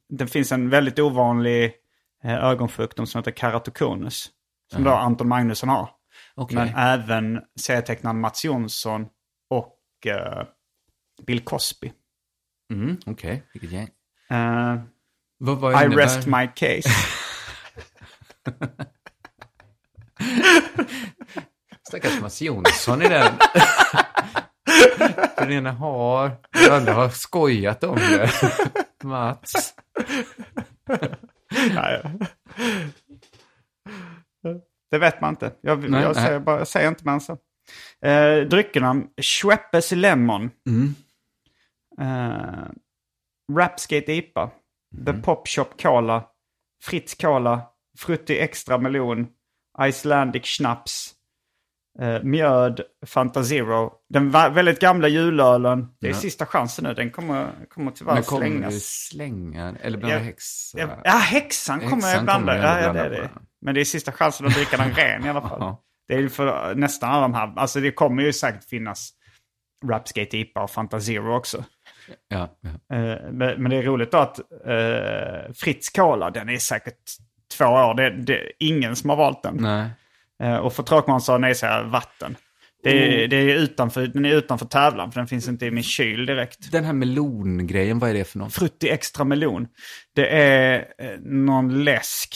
det 0.10 0.28
finns 0.28 0.52
en 0.52 0.70
väldigt 0.70 1.00
ovanlig 1.00 1.74
eh, 2.24 2.44
ögonsjukdom 2.46 3.08
som 3.08 3.20
heter 3.20 3.32
keratokonus. 3.32 4.30
Som 4.74 4.84
då 4.84 4.92
Anton 4.92 5.28
Magnusson 5.28 5.70
har. 5.70 5.90
Okej. 6.38 6.56
Men 6.56 6.68
även 6.76 7.42
serietecknaren 7.60 8.20
Mats 8.20 8.46
Jonsson 8.46 9.06
och 9.50 9.80
eh, 10.08 10.44
Bill 11.28 11.44
Cosby. 11.44 11.92
Mm, 12.74 12.98
Okej, 13.06 13.44
vilket 13.54 13.72
gäng. 13.72 13.90
Eh, 14.30 14.76
Vad, 15.38 15.58
vad 15.58 15.84
I 15.84 15.88
rest 15.96 16.28
my 16.28 16.48
case. 16.56 16.90
Stackars 21.88 22.22
Mats 22.22 22.42
Jonsson 22.42 23.02
i 23.02 23.10
den. 23.10 23.34
Den 25.38 25.52
ena 25.52 25.72
har, 25.72 26.32
den 26.64 26.74
andra 26.74 26.94
har 26.94 27.10
skojat 27.10 27.84
om 27.84 27.96
det. 27.96 28.32
Mats. 29.04 29.74
Nej. 31.74 32.04
Det 34.96 35.00
vet 35.00 35.22
man 35.22 35.30
inte. 35.30 35.52
Jag, 35.62 35.90
Nej, 35.90 36.02
jag, 36.02 36.16
nej. 36.16 36.26
säger, 36.26 36.40
bara, 36.40 36.58
jag 36.58 36.68
säger 36.68 36.88
inte 36.90 37.06
men 37.06 37.22
så. 37.22 37.38
Eh, 38.06 38.38
dryckerna, 38.48 39.04
Schweppes 39.22 39.92
Lemon. 39.92 40.52
Mm. 40.70 40.96
Eh, 42.02 42.66
Rapskate 43.58 44.14
IPA. 44.14 44.52
The 45.06 45.10
Mm. 45.12 45.22
Pop 45.22 45.48
Shop 45.48 45.66
Cola. 45.82 46.24
Fritz 46.84 47.16
Cola. 47.16 47.62
Frutti 48.00 48.40
Extra 48.40 48.78
Melon. 48.78 49.28
Icelandic 49.82 50.46
Schnaps. 50.46 51.12
Uh, 52.02 52.24
mjöd, 52.24 52.82
Fanta 53.06 53.44
Zero. 53.44 53.94
Den 54.10 54.32
väldigt 54.32 54.80
gamla 54.80 55.08
julölen. 55.08 55.88
Det 56.00 56.08
är 56.08 56.12
Ja. 56.12 56.18
sista 56.18 56.46
chansen 56.46 56.84
nu. 56.86 56.94
Den 56.94 57.12
kommer, 57.12 57.52
kommer 57.70 57.92
tyvärr 57.92 58.14
Men 58.14 58.24
kommer 58.24 58.46
slängas. 58.48 58.84
slänga, 58.84 59.76
eller 59.82 59.98
blanda 59.98 60.18
Ja, 60.18 60.24
häxa? 60.24 60.78
Ja, 61.04 61.12
häxan 61.12 61.80
kommer 61.80 61.92
Häxan 61.96 62.10
jag 62.12 62.24
blanda. 62.24 62.54
kommer 62.54 62.68
jag 62.68 62.78
Ja, 62.78 62.82
ja, 62.86 62.94
blanda 62.94 63.10
det 63.10 63.22
det. 63.22 63.30
Men 63.66 63.76
det 63.76 63.82
är 63.82 63.86
sista 63.86 64.12
chansen 64.12 64.48
att 64.48 64.54
dricka 64.54 64.78
den 64.78 64.94
ren 64.94 65.26
i 65.26 65.30
alla 65.30 65.42
fall. 65.42 65.76
Det 66.08 66.14
är 66.14 66.28
för 66.28 66.76
nästan 66.76 67.12
alla 67.12 67.22
de 67.22 67.34
här. 67.34 67.54
Alltså 67.56 67.80
det 67.80 67.92
kommer 67.92 68.24
ju 68.24 68.34
säkert 68.34 68.64
finnas 68.64 69.12
Rapskate 69.86 70.38
IPA 70.38 70.64
och 70.64 70.72
Fanta 70.72 71.00
Zero 71.00 71.36
också. 71.36 71.64
Ja, 72.28 72.50
ja. 72.62 72.98
Eh, 72.98 73.32
men, 73.32 73.62
men 73.62 73.70
det 73.70 73.76
är 73.76 73.84
roligt 73.84 74.12
då 74.12 74.18
att 74.18 74.40
uh, 74.40 75.54
Fritz 75.54 75.90
Cola, 75.90 76.32
den 76.32 76.50
är 76.50 76.58
säkert 76.58 77.04
två 77.58 77.66
år. 77.66 77.94
Det, 77.94 78.10
det 78.10 78.40
är 78.40 78.52
ingen 78.60 78.96
som 78.96 79.10
har 79.10 79.18
valt 79.18 79.44
den. 79.44 79.58
Nej. 79.60 79.90
Eh, 80.44 80.58
och 80.58 80.74
för 80.74 80.84
tråkmål 80.84 81.22
så 81.22 81.38
nej, 81.38 81.56
säger 81.56 81.84
vatten. 81.84 82.36
Det 82.84 83.24
är, 83.24 83.28
det 83.28 83.36
är 83.36 83.56
utanför, 83.56 84.08
den 84.08 84.26
är 84.26 84.36
utanför 84.36 84.66
tävlan 84.66 85.12
för 85.12 85.20
den 85.20 85.28
finns 85.28 85.48
inte 85.48 85.66
i 85.66 85.72
min 85.72 85.84
kyl 85.84 86.26
direkt. 86.26 86.72
Den 86.72 86.84
här 86.84 86.94
melongrejen, 86.94 88.00
vad 88.00 88.10
är 88.10 88.14
det 88.14 88.24
för 88.24 88.40
något? 88.40 88.54
Frutti 88.54 88.90
extra 88.90 89.24
melon. 89.24 89.68
Det 90.16 90.28
är 90.28 90.88
någon 91.20 91.84
läsk 91.84 92.36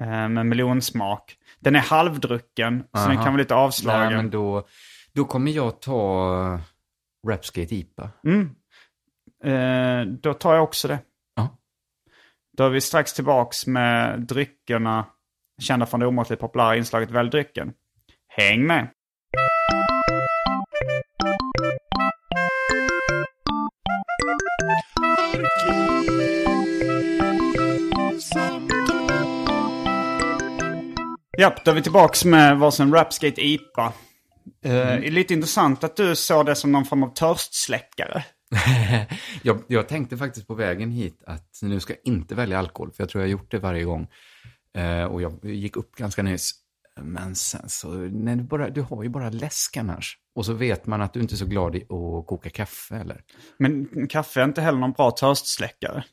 med 0.00 0.46
melonsmak. 0.46 1.36
Den 1.60 1.76
är 1.76 1.80
halvdrucken, 1.80 2.84
så 2.96 3.08
den 3.08 3.16
kan 3.16 3.24
vara 3.24 3.36
lite 3.36 3.54
avslagen. 3.54 4.06
Nej, 4.06 4.16
men 4.16 4.30
då, 4.30 4.66
då 5.12 5.24
kommer 5.24 5.50
jag 5.50 5.80
ta 5.80 6.60
Rapskate 7.28 7.74
IPA. 7.74 8.10
eh, 9.44 10.06
då 10.06 10.34
tar 10.34 10.54
jag 10.54 10.64
också 10.64 10.88
det. 10.88 10.98
Ja. 11.36 11.48
Då 12.56 12.64
är 12.64 12.70
vi 12.70 12.80
strax 12.80 13.12
tillbaks 13.12 13.66
med 13.66 14.20
dryckerna 14.20 15.06
kända 15.60 15.86
från 15.86 16.00
det 16.00 16.06
omåttligt 16.06 16.40
populära 16.40 16.76
inslaget 16.76 17.10
Välj 17.10 17.30
drycken. 17.30 17.72
Häng 18.28 18.66
med! 18.66 18.88
Japp, 31.38 31.64
då 31.64 31.70
är 31.70 31.74
vi 31.74 31.82
tillbaks 31.82 32.24
med 32.24 32.58
varsin 32.58 32.92
Rapskate 32.92 33.46
IPA. 33.46 33.92
Eh, 34.64 35.00
Lite 35.00 35.34
intressant 35.34 35.84
att 35.84 35.96
du 35.96 36.16
såg 36.16 36.46
det 36.46 36.54
som 36.54 36.72
någon 36.72 36.84
form 36.84 37.02
av 37.02 37.14
törstsläckare. 37.14 38.24
Jag, 39.42 39.62
jag 39.66 39.88
tänkte 39.88 40.16
faktiskt 40.16 40.46
på 40.46 40.54
vägen 40.54 40.90
hit 40.90 41.22
att 41.26 41.58
nu 41.62 41.80
ska 41.80 41.92
jag 41.92 42.12
inte 42.14 42.34
välja 42.34 42.58
alkohol, 42.58 42.92
för 42.92 43.02
jag 43.02 43.10
tror 43.10 43.22
jag 43.22 43.28
har 43.28 43.32
gjort 43.32 43.50
det 43.50 43.58
varje 43.58 43.84
gång. 43.84 44.06
Eh, 44.76 45.04
och 45.04 45.22
jag 45.22 45.44
gick 45.44 45.76
upp 45.76 45.96
ganska 45.96 46.22
nyss. 46.22 46.50
Men 47.00 47.34
sen 47.34 47.68
så, 47.68 47.88
nej, 47.88 48.36
du, 48.36 48.42
bara, 48.42 48.70
du 48.70 48.80
har 48.80 49.02
ju 49.02 49.08
bara 49.08 49.30
läsk 49.30 49.76
annars. 49.76 50.18
Och 50.34 50.46
så 50.46 50.52
vet 50.52 50.86
man 50.86 51.02
att 51.02 51.12
du 51.12 51.20
inte 51.20 51.34
är 51.34 51.36
så 51.36 51.46
glad 51.46 51.76
i 51.76 51.82
att 51.82 52.26
koka 52.26 52.50
kaffe 52.50 52.96
eller. 52.96 53.20
Men 53.58 53.88
kaffe 54.08 54.40
är 54.40 54.44
inte 54.44 54.60
heller 54.60 54.78
någon 54.78 54.92
bra 54.92 55.10
törstsläckare. 55.10 56.04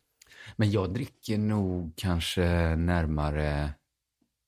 Men 0.55 0.71
jag 0.71 0.93
dricker 0.93 1.37
nog 1.37 1.93
kanske 1.97 2.75
närmare 2.75 3.69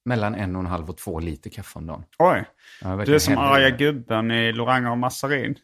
mellan 0.06 0.36
en 0.36 0.56
och 0.56 0.60
en 0.62 0.66
halv 0.68 0.90
och 0.90 0.98
två 0.98 1.20
liter 1.20 1.50
kaffe 1.50 1.80
om 1.80 1.86
dagen. 1.88 2.04
Oj, 2.20 2.44
Ja, 2.82 2.96
du 3.06 3.16
är 3.16 3.20
som 3.20 3.38
arga 3.38 3.70
gubben 3.70 4.32
i 4.32 4.52
Loranga 4.52 4.92
och 4.92 4.98
Massarin. 4.98 5.56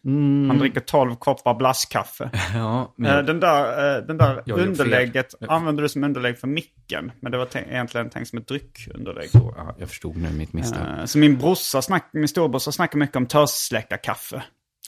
Han 0.49 0.57
dricker 0.59 0.79
12 0.79 1.15
koppar 1.15 1.53
blasskaffe. 1.55 2.29
Ja, 2.53 2.93
men 2.97 3.09
Eh, 3.11 3.15
jag, 3.15 3.25
Den 3.25 3.39
där, 3.39 3.97
eh, 3.97 4.05
den 4.05 4.17
där 4.17 4.43
Jag 4.45 4.59
underlägget 4.59 5.39
fel. 5.39 5.49
använder 5.49 5.83
du 5.83 5.89
som 5.89 6.03
underlägg 6.03 6.37
för 6.39 6.47
micken. 6.47 7.11
Men 7.21 7.31
det 7.31 7.37
var 7.37 7.47
egentligen 7.57 8.09
tänkt 8.09 8.27
som 8.29 8.39
ett 8.39 8.47
dryckunderlägg. 8.47 9.29
ja, 9.33 9.75
jag 9.79 9.89
förstod 9.89 10.17
nu 10.17 10.29
mitt 10.31 10.53
misstag. 10.53 10.99
Eh, 10.99 11.05
Så 11.05 11.17
min 11.17 11.37
brorsa, 11.37 11.81
snack, 11.81 12.09
min 12.13 12.27
storebrorsa 12.27 12.71
snackar 12.71 12.99
mycket 12.99 13.15
om 13.15 13.25
törstsläckarkaffe. 13.25 14.43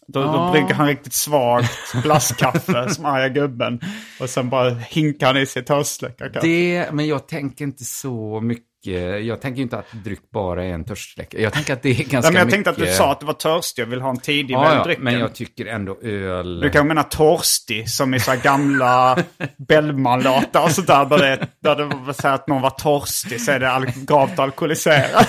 Då, 0.07 0.21
då 0.23 0.27
Ah. 0.29 0.51
brygger 0.51 0.73
han 0.73 0.87
riktigt 0.87 1.13
svagt 1.13 2.03
blasskaffe 2.03 2.89
som 2.93 3.05
arga 3.05 3.29
gubben. 3.29 3.79
Och 4.19 4.29
sen 4.29 4.49
bara 4.49 4.69
hinkar 4.69 5.27
han 5.27 5.37
i 5.37 5.45
sig 5.45 5.65
törstsläckarkaffe. 5.65 6.47
Det, 6.47 6.89
men 6.91 7.07
jag 7.07 7.27
tänker 7.27 7.65
inte 7.65 7.83
så 7.83 8.39
mycket. 8.41 8.65
Jag 8.83 9.41
tänker 9.41 9.61
inte 9.61 9.77
att 9.77 9.91
dryck 9.91 10.31
bara 10.33 10.63
är 10.65 10.73
en 10.73 10.85
törstsläckare. 10.85 11.41
Jag 11.41 11.53
tänker 11.53 11.73
att 11.73 11.81
det 11.81 11.89
är 11.89 11.93
ganska 11.93 12.15
Ja, 12.17 12.21
men 12.21 12.35
jag 12.35 12.45
mycket... 12.45 12.53
tänkte 12.53 12.69
att 12.69 12.89
du 12.89 12.93
sa 12.93 13.11
att 13.11 13.19
du 13.19 13.25
var 13.25 13.33
törstig 13.33 13.85
och 13.85 13.91
vill 13.91 14.01
ha 14.01 14.09
en 14.09 14.19
tidig 14.19 14.53
ja, 14.53 14.61
välj 14.61 14.93
ja, 14.93 14.99
men 14.99 15.19
jag 15.19 15.35
tycker 15.35 15.65
ändå 15.65 15.99
öl... 16.01 16.59
Du 16.59 16.69
kan 16.69 16.87
mena 16.87 17.03
torstig 17.03 17.89
som 17.89 18.13
i 18.13 18.19
så 18.19 18.31
här 18.31 18.37
gamla 18.37 19.17
Bellman-låtar 19.67 20.63
och 20.63 20.71
sådär. 20.71 21.05
Där 21.05 21.17
det, 21.17 21.47
där 21.63 21.75
det 21.75 21.85
var 21.85 22.13
så 22.13 22.27
här 22.27 22.35
att 22.35 22.47
någon 22.47 22.61
var 22.61 22.69
torstig 22.69 23.41
så 23.41 23.51
är 23.51 23.59
det 23.59 23.71
al- 23.71 23.91
gravt 24.07 24.39
alkoholiserad. 24.39 25.25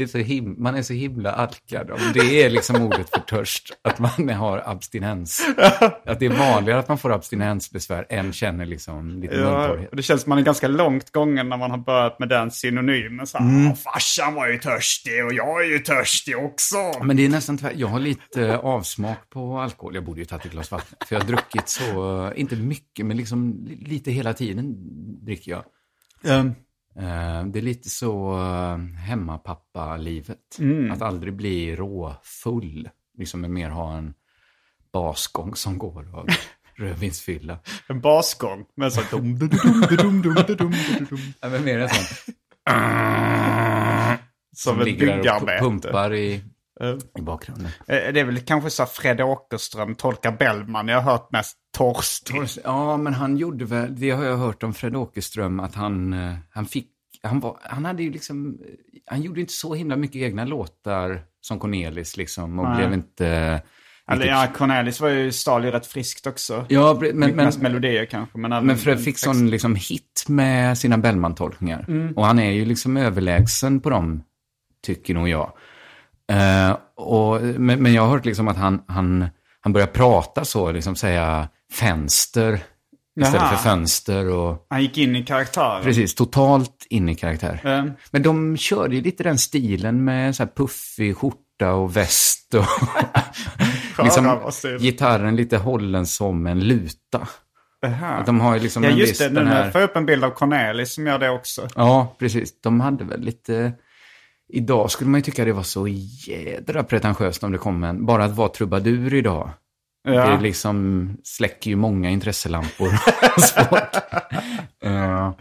Det 0.00 0.04
är 0.04 0.08
så 0.08 0.18
him... 0.18 0.54
Man 0.58 0.74
är 0.74 0.82
så 0.82 0.92
himla 0.92 1.32
alkad. 1.32 1.90
Det 2.14 2.42
är 2.42 2.50
liksom 2.50 2.82
ordet 2.82 3.10
för 3.10 3.20
törst, 3.20 3.72
att 3.82 3.98
man 3.98 4.28
har 4.28 4.62
abstinens. 4.66 5.46
Att 6.06 6.20
det 6.20 6.26
är 6.26 6.30
vanligare 6.38 6.78
att 6.80 6.88
man 6.88 6.98
får 6.98 7.12
abstinensbesvär 7.12 8.06
än 8.08 8.32
känner 8.32 8.66
liksom 8.66 9.20
lite 9.22 9.34
Ja, 9.34 9.40
muntorrhet. 9.58 9.90
och 9.90 9.96
det 9.96 10.02
känns 10.02 10.22
som 10.22 10.30
man 10.30 10.38
är 10.38 10.42
ganska 10.42 10.68
långt 10.68 11.10
gången 11.12 11.48
när 11.48 11.56
man 11.56 11.70
har 11.70 11.78
börjat 11.78 12.18
med 12.18 12.28
den 12.28 12.50
synonymen. 12.50 13.26
Så 13.26 13.38
här, 13.38 13.44
Mm. 13.44 13.66
"Åh, 13.70 13.74
farsan 13.76 14.34
var 14.34 14.48
ju 14.48 14.58
törstig 14.58 15.24
och 15.24 15.32
jag 15.32 15.64
är 15.64 15.68
ju 15.68 15.78
törstig 15.78 16.38
också. 16.38 16.76
Men 17.02 17.16
det 17.16 17.24
är 17.24 17.28
nästan 17.28 17.58
tvär. 17.58 17.72
Jag 17.76 17.88
har 17.88 18.00
lite 18.00 18.46
eh, 18.48 18.58
avsmak 18.58 19.30
på 19.30 19.58
alkohol. 19.58 19.94
Jag 19.94 20.04
borde 20.04 20.20
ju 20.20 20.24
tagit 20.26 20.44
ett 20.46 20.52
glas 20.52 20.70
vatten. 20.70 20.96
För 21.06 21.14
jag 21.14 21.20
har 21.20 21.28
druckit 21.28 21.68
så, 21.68 22.24
eh, 22.26 22.40
inte 22.40 22.56
mycket, 22.56 23.06
men 23.06 23.16
liksom 23.16 23.64
li- 23.68 23.84
lite 23.86 24.10
hela 24.10 24.32
tiden 24.34 24.74
dricker 25.24 25.50
jag. 25.50 25.64
Um, 26.40 26.54
Det 26.94 27.58
är 27.58 27.62
lite 27.62 27.90
så 27.90 28.32
eh, 28.32 28.78
hemmapappa-livet. 28.78 30.58
Att 30.92 31.02
aldrig 31.02 31.34
bli 31.34 31.76
råfull. 31.76 32.88
Liksom 33.18 33.54
mer 33.54 33.70
ha 33.70 33.96
en 33.96 34.14
basgång 34.92 35.54
som 35.54 35.78
går 35.78 36.18
av 36.18 36.26
rödvinsfylla. 36.74 37.58
en 37.86 38.00
basgång. 38.00 38.64
Men 38.74 38.90
så 38.90 39.00
dum, 39.10 39.38
dum, 39.38 39.48
dum, 39.48 39.96
dum, 39.96 40.22
dum, 40.22 40.34
dum, 40.46 40.72
dum, 41.10 41.20
men 41.40 41.64
mer 41.64 41.78
en 41.78 41.88
sån 41.88 42.34
Som 44.56 44.80
ett 44.80 44.84
ligger 44.84 45.22
där 45.22 45.42
och 45.42 45.60
pumpar 45.60 46.14
i, 46.14 46.34
Eh, 46.34 46.40
i 47.18 47.22
bakgrunden. 47.22 47.66
eh, 47.66 48.12
Det 48.12 48.20
är 48.20 48.24
väl 48.24 48.40
kanske 48.40 48.70
så 48.70 48.82
här 48.82 48.90
Fred 48.90 49.20
Åkerström 49.20 49.94
tolkar 49.94 50.32
Bellman. 50.32 50.88
Jag 50.88 51.00
har 51.00 51.12
hört 51.12 51.32
mest 51.32 51.56
torstig. 51.76 52.42
Ja, 52.64 52.96
men 52.96 53.14
han 53.14 53.36
gjorde 53.36 53.64
väl, 53.64 54.00
det 54.00 54.10
har 54.10 54.24
jag 54.24 54.36
hört 54.36 54.62
om 54.62 54.74
Fred 54.74 54.96
Åkerström, 54.96 55.60
att 55.60 55.74
han, 55.74 56.12
eh, 56.12 56.34
han 56.50 56.66
fick, 56.66 56.86
han, 57.22 57.40
var, 57.40 57.58
han 57.62 57.84
hade 57.84 58.02
ju 58.02 58.10
liksom, 58.12 58.46
eh, 58.66 58.74
han 59.06 59.22
gjorde 59.22 59.40
inte 59.40 59.52
så 59.52 59.74
himla 59.74 59.96
mycket 59.96 60.22
egna 60.22 60.44
låtar 60.44 61.22
som 61.40 61.58
Cornelis 61.58 62.16
liksom, 62.16 62.58
och 62.58 62.64
Nej. 62.68 62.76
blev 62.76 62.92
inte... 62.92 63.62
Eller 64.12 64.26
ja, 64.26 64.46
Cornelis 64.54 65.00
var 65.00 65.08
ju 65.08 65.32
stal 65.32 65.64
ju 65.64 65.70
rätt 65.70 65.86
friskt 65.86 66.26
också. 66.26 66.66
Ja, 66.68 66.98
men, 67.00 67.18
Men, 67.18 67.36
mest 67.36 67.60
melodier 67.62 68.04
kanske. 68.04 68.38
Men, 68.38 68.52
även 68.52 68.66
men 68.66 68.76
Fred 68.76 69.04
fick 69.04 69.18
sån 69.18 69.50
liksom 69.50 69.74
hit 69.74 70.24
med 70.28 70.78
sina 70.78 70.98
Bellman-tolkningar. 70.98 72.12
Och 72.16 72.26
han 72.26 72.38
är 72.38 72.50
ju 72.50 72.64
liksom 72.64 72.96
överlägsen 72.96 73.80
på 73.80 73.90
dem, 73.90 74.22
tycker 74.82 75.14
nog 75.14 75.28
jag. 75.28 75.52
Eh, 76.30 76.76
och, 76.96 77.40
men, 77.42 77.82
men 77.82 77.92
jag 77.94 78.02
har 78.02 78.08
hört 78.08 78.24
liksom 78.24 78.48
att 78.48 78.56
han, 78.56 78.82
han, 78.86 79.26
han 79.60 79.72
börjar 79.72 79.86
prata 79.86 80.44
så, 80.44 80.72
liksom 80.72 80.96
säga 80.96 81.48
fönster 81.72 82.60
istället 83.20 83.40
Jaha. 83.42 83.48
för 83.50 83.56
fönster 83.56 84.28
och... 84.28 84.66
Han 84.70 84.82
gick 84.82 84.98
in 84.98 85.16
i 85.16 85.24
karaktären. 85.24 85.82
Precis, 85.82 86.14
totalt 86.14 86.86
in 86.90 87.08
i 87.08 87.14
karaktär. 87.14 87.60
Eh, 87.64 87.84
Men 88.10 88.22
de 88.22 88.56
körde 88.56 88.96
ju 88.96 89.02
lite 89.02 89.22
den 89.22 89.38
stilen 89.38 90.04
med 90.04 90.36
så 90.36 90.42
här 90.42 90.50
puffig 90.56 91.16
skjorta 91.16 91.72
och 91.72 91.96
väst 91.96 92.54
och 92.54 92.64
liksom 94.04 94.24
Sjörövarstil. 94.24 94.78
gitarren 94.78 95.36
lite 95.36 95.56
hållen 95.56 96.06
som 96.06 96.46
en 96.46 96.60
luta. 96.60 97.28
Att 98.00 98.26
de 98.26 98.40
har 98.40 98.54
ju 98.54 98.60
liksom 98.60 98.84
Ja 98.84 98.90
en 98.90 98.96
just 98.96 99.10
viss, 99.10 99.18
det, 99.18 99.28
nu 99.28 99.34
den 99.34 99.48
här... 99.48 99.70
får 99.70 99.80
jag 99.80 99.90
upp 99.90 99.96
en 99.96 100.06
bild 100.06 100.24
av 100.24 100.30
Cornelis 100.30 100.94
som 100.94 101.06
gör 101.06 101.18
det 101.18 101.30
också. 101.30 101.68
Ja, 101.74 102.16
precis. 102.18 102.60
De 102.60 102.80
hade 102.80 103.04
väl 103.04 103.20
lite... 103.20 103.72
Idag 104.52 104.90
skulle 104.90 105.10
man 105.10 105.18
ju 105.20 105.22
tycka 105.24 105.44
det 105.44 105.52
var 105.52 105.62
så 105.62 105.88
jädra 105.88 106.82
pretentiöst 106.84 107.44
om 107.44 107.52
det 107.52 107.58
kom 107.58 107.84
en... 107.84 108.06
Bara 108.06 108.24
att 108.24 108.30
vara 108.36 108.48
trubadur 108.48 109.14
idag. 109.14 109.50
Ja. 110.08 110.26
Det 110.30 110.40
liksom 110.40 111.10
släcker 111.24 111.70
ju 111.70 111.76
många 111.76 112.10
intresselampor. 112.10 112.88
Eh, 114.82 115.32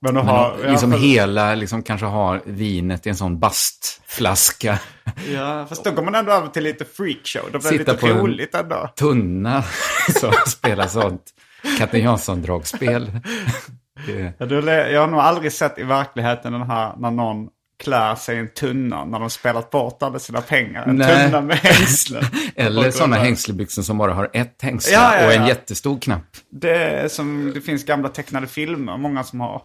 Men 0.00 0.16
att 0.16 0.24
Men 0.24 0.28
ha, 0.28 0.56
de, 0.62 0.70
liksom 0.70 0.92
ja, 0.92 0.98
för- 0.98 1.04
hela, 1.06 1.54
liksom 1.54 1.82
kanske 1.82 2.06
har 2.06 2.42
vinet 2.44 3.06
i 3.06 3.08
en 3.08 3.16
sån 3.16 3.38
bastflaska. 3.38 4.78
ja, 5.34 5.66
fast 5.68 5.84
då 5.84 5.90
går 5.90 6.02
man 6.02 6.14
ändå 6.14 6.32
över 6.32 6.48
till 6.48 6.62
lite 6.62 6.84
freakshow. 6.84 7.42
Då 7.52 7.58
blir 7.58 7.70
det 7.70 7.78
Sitta 7.78 7.92
lite 7.92 8.06
på 8.06 8.12
en- 8.12 8.18
roligt 8.18 8.54
ändå. 8.54 8.88
Tunna 8.98 9.64
som 10.20 10.32
spelar 10.46 10.86
sånt 10.86 11.22
Katten 11.78 12.00
Jansson-dragspel. 12.00 13.10
Det- 14.06 14.90
jag 14.90 15.00
har 15.00 15.06
nog 15.08 15.20
aldrig 15.20 15.52
sett 15.52 15.78
i 15.78 15.82
verkligheten 15.82 16.52
den 16.52 16.62
här 16.62 16.92
när 16.98 17.10
någon 17.10 17.48
klär 17.76 18.14
sig 18.14 18.36
i 18.36 18.38
en 18.38 18.48
tunna 18.48 19.04
när 19.04 19.20
de 19.20 19.30
spelat 19.30 19.70
bort 19.70 20.02
alla 20.02 20.18
sina 20.18 20.40
pengar. 20.40 20.86
En 20.86 20.96
Nej. 20.96 21.24
tunna 21.24 21.40
med 21.40 21.56
hängslen. 21.56 22.24
Eller 22.56 22.90
sådana 22.90 23.16
hängslebyxor 23.16 23.82
som 23.82 23.98
bara 23.98 24.14
har 24.14 24.30
ett 24.32 24.62
hängsle 24.62 24.92
Ja, 24.92 25.18
ja, 25.18 25.26
och 25.26 25.32
en 25.32 25.42
ja. 25.42 25.48
jättestor 25.48 25.98
knapp. 25.98 26.36
Det, 26.50 26.76
är 26.76 27.08
som, 27.08 27.52
det 27.54 27.60
finns 27.60 27.84
gamla 27.84 28.08
tecknade 28.08 28.46
filmer, 28.46 28.96
många 28.96 29.24
som 29.24 29.40
har. 29.40 29.62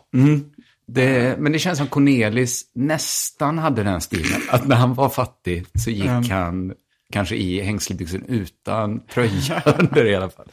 Det, 0.87 1.39
men 1.39 1.51
det 1.51 1.59
känns 1.59 1.77
som 1.77 1.87
Cornelis 1.87 2.63
nästan 2.75 3.57
hade 3.57 3.83
den 3.83 4.01
stilen. 4.01 4.41
Att 4.49 4.67
när 4.67 4.75
han 4.75 4.93
var 4.93 5.09
fattig 5.09 5.65
så 5.73 5.89
gick 5.89 6.29
han 6.29 6.73
kanske 7.13 7.35
i 7.35 7.61
hängslebyxor 7.61 8.21
utan 8.27 8.99
tröja 9.13 9.61
under 9.65 10.05
i 10.05 10.15
alla 10.15 10.29
fall. 10.29 10.47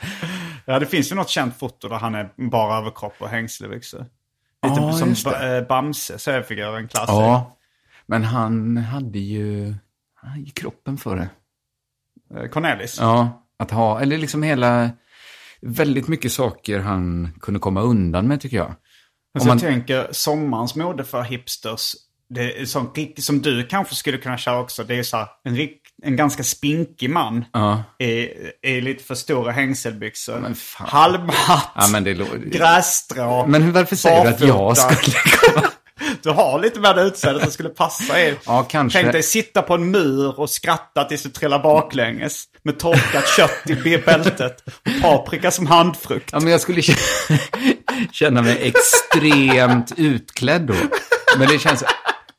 Ja, 0.65 0.79
det 0.79 0.87
finns 0.87 1.13
ju 1.13 1.15
något 1.17 1.29
känt 1.29 1.59
foto 1.59 1.89
där 1.89 1.97
han 1.97 2.15
är 2.15 2.29
bara 2.51 2.79
överkropp 2.79 3.15
och 3.19 3.29
hängslebyxor. 3.29 4.07
Lite 4.63 4.81
Ja, 4.81 4.93
som 5.15 5.33
eh, 5.35 5.63
Bamse, 5.69 6.19
seriefiguren, 6.19 6.89
klassiker. 6.89 7.13
Ja, 7.21 7.57
men 8.07 8.25
han 8.25 8.77
hade 8.77 9.19
ju 9.19 9.75
han 10.15 10.31
hade 10.31 10.43
ju 10.43 10.51
kroppen 10.51 10.97
för 10.99 11.17
det. 11.17 11.29
Eh, 12.41 12.49
Cornelis. 12.49 12.99
Ja, 13.01 13.47
att 13.59 13.71
ha, 13.71 14.01
eller 14.01 14.19
liksom 14.19 14.43
hela, 14.43 14.91
väldigt 15.61 16.09
mycket 16.09 16.33
saker 16.33 16.79
han 16.81 17.33
kunde 17.41 17.61
komma 17.61 17.81
undan 17.81 18.29
med 18.29 18.41
tycker 18.41 18.57
jag. 18.57 18.75
Alltså 19.35 19.49
man- 19.49 19.59
jag 19.59 19.71
tänker 19.73 20.09
sommarens 20.13 20.75
mode 20.75 21.05
för 21.05 21.23
hipsters. 21.23 21.95
Det 22.29 22.69
som, 22.69 22.93
som 23.19 23.43
du 23.43 23.67
kanske 23.67 23.95
skulle 23.95 24.19
kunna 24.19 24.39
köra 24.39 24.59
också. 24.59 24.85
Det 24.85 24.95
är 24.95 25.03
så 25.03 25.17
här, 25.17 25.27
en, 25.45 25.69
en 26.03 26.17
ganska 26.17 26.43
spinkig 26.43 27.11
man. 27.11 27.45
Ja. 27.53 27.83
I, 27.99 28.29
i 28.63 28.81
lite 28.81 29.05
för 29.05 29.15
stora 29.15 29.53
hängselbyxor. 29.53 30.39
Men 30.39 30.55
fan. 30.55 30.89
Halmhatt. 30.91 31.71
Ja, 31.75 31.89
men 31.93 32.05
det 32.05 32.15
Grässtrå. 32.47 33.47
Men 33.47 33.73
varför 33.73 33.97
säger 33.97 34.25
du 34.25 34.31
att 34.31 34.41
jag 34.41 34.77
skulle? 34.77 35.17
Du 36.23 36.31
har 36.31 36.61
lite 36.61 36.81
mer 36.81 36.95
det 36.95 37.03
utseendet 37.03 37.43
som 37.43 37.53
skulle 37.53 37.69
passa 37.69 38.21
er. 38.21 38.35
Ja, 38.47 38.63
kanske. 38.63 38.99
Tänk 39.01 39.13
dig 39.13 39.23
sitta 39.23 39.63
på 39.63 39.75
en 39.75 39.91
mur 39.91 40.41
och 40.41 40.51
skratta 40.51 41.05
tills 41.05 41.23
du 41.23 41.29
trillar 41.29 41.63
baklänges. 41.63 42.45
Med 42.63 42.79
torkat 42.79 43.29
kött 43.37 43.87
i 43.87 43.99
bältet. 43.99 44.63
Och 44.67 45.03
paprika 45.03 45.51
som 45.51 45.67
handfrukt. 45.67 46.31
Ja, 46.33 46.41
men 46.41 46.53
jag 46.53 46.61
skulle 46.61 46.81
kä- 46.81 47.39
känna 48.13 48.43
mig 48.43 48.59
extremt 48.75 49.93
utklädd 49.97 50.63
då. 50.63 50.75
Men 51.39 51.49
det 51.49 51.59
känns... 51.59 51.85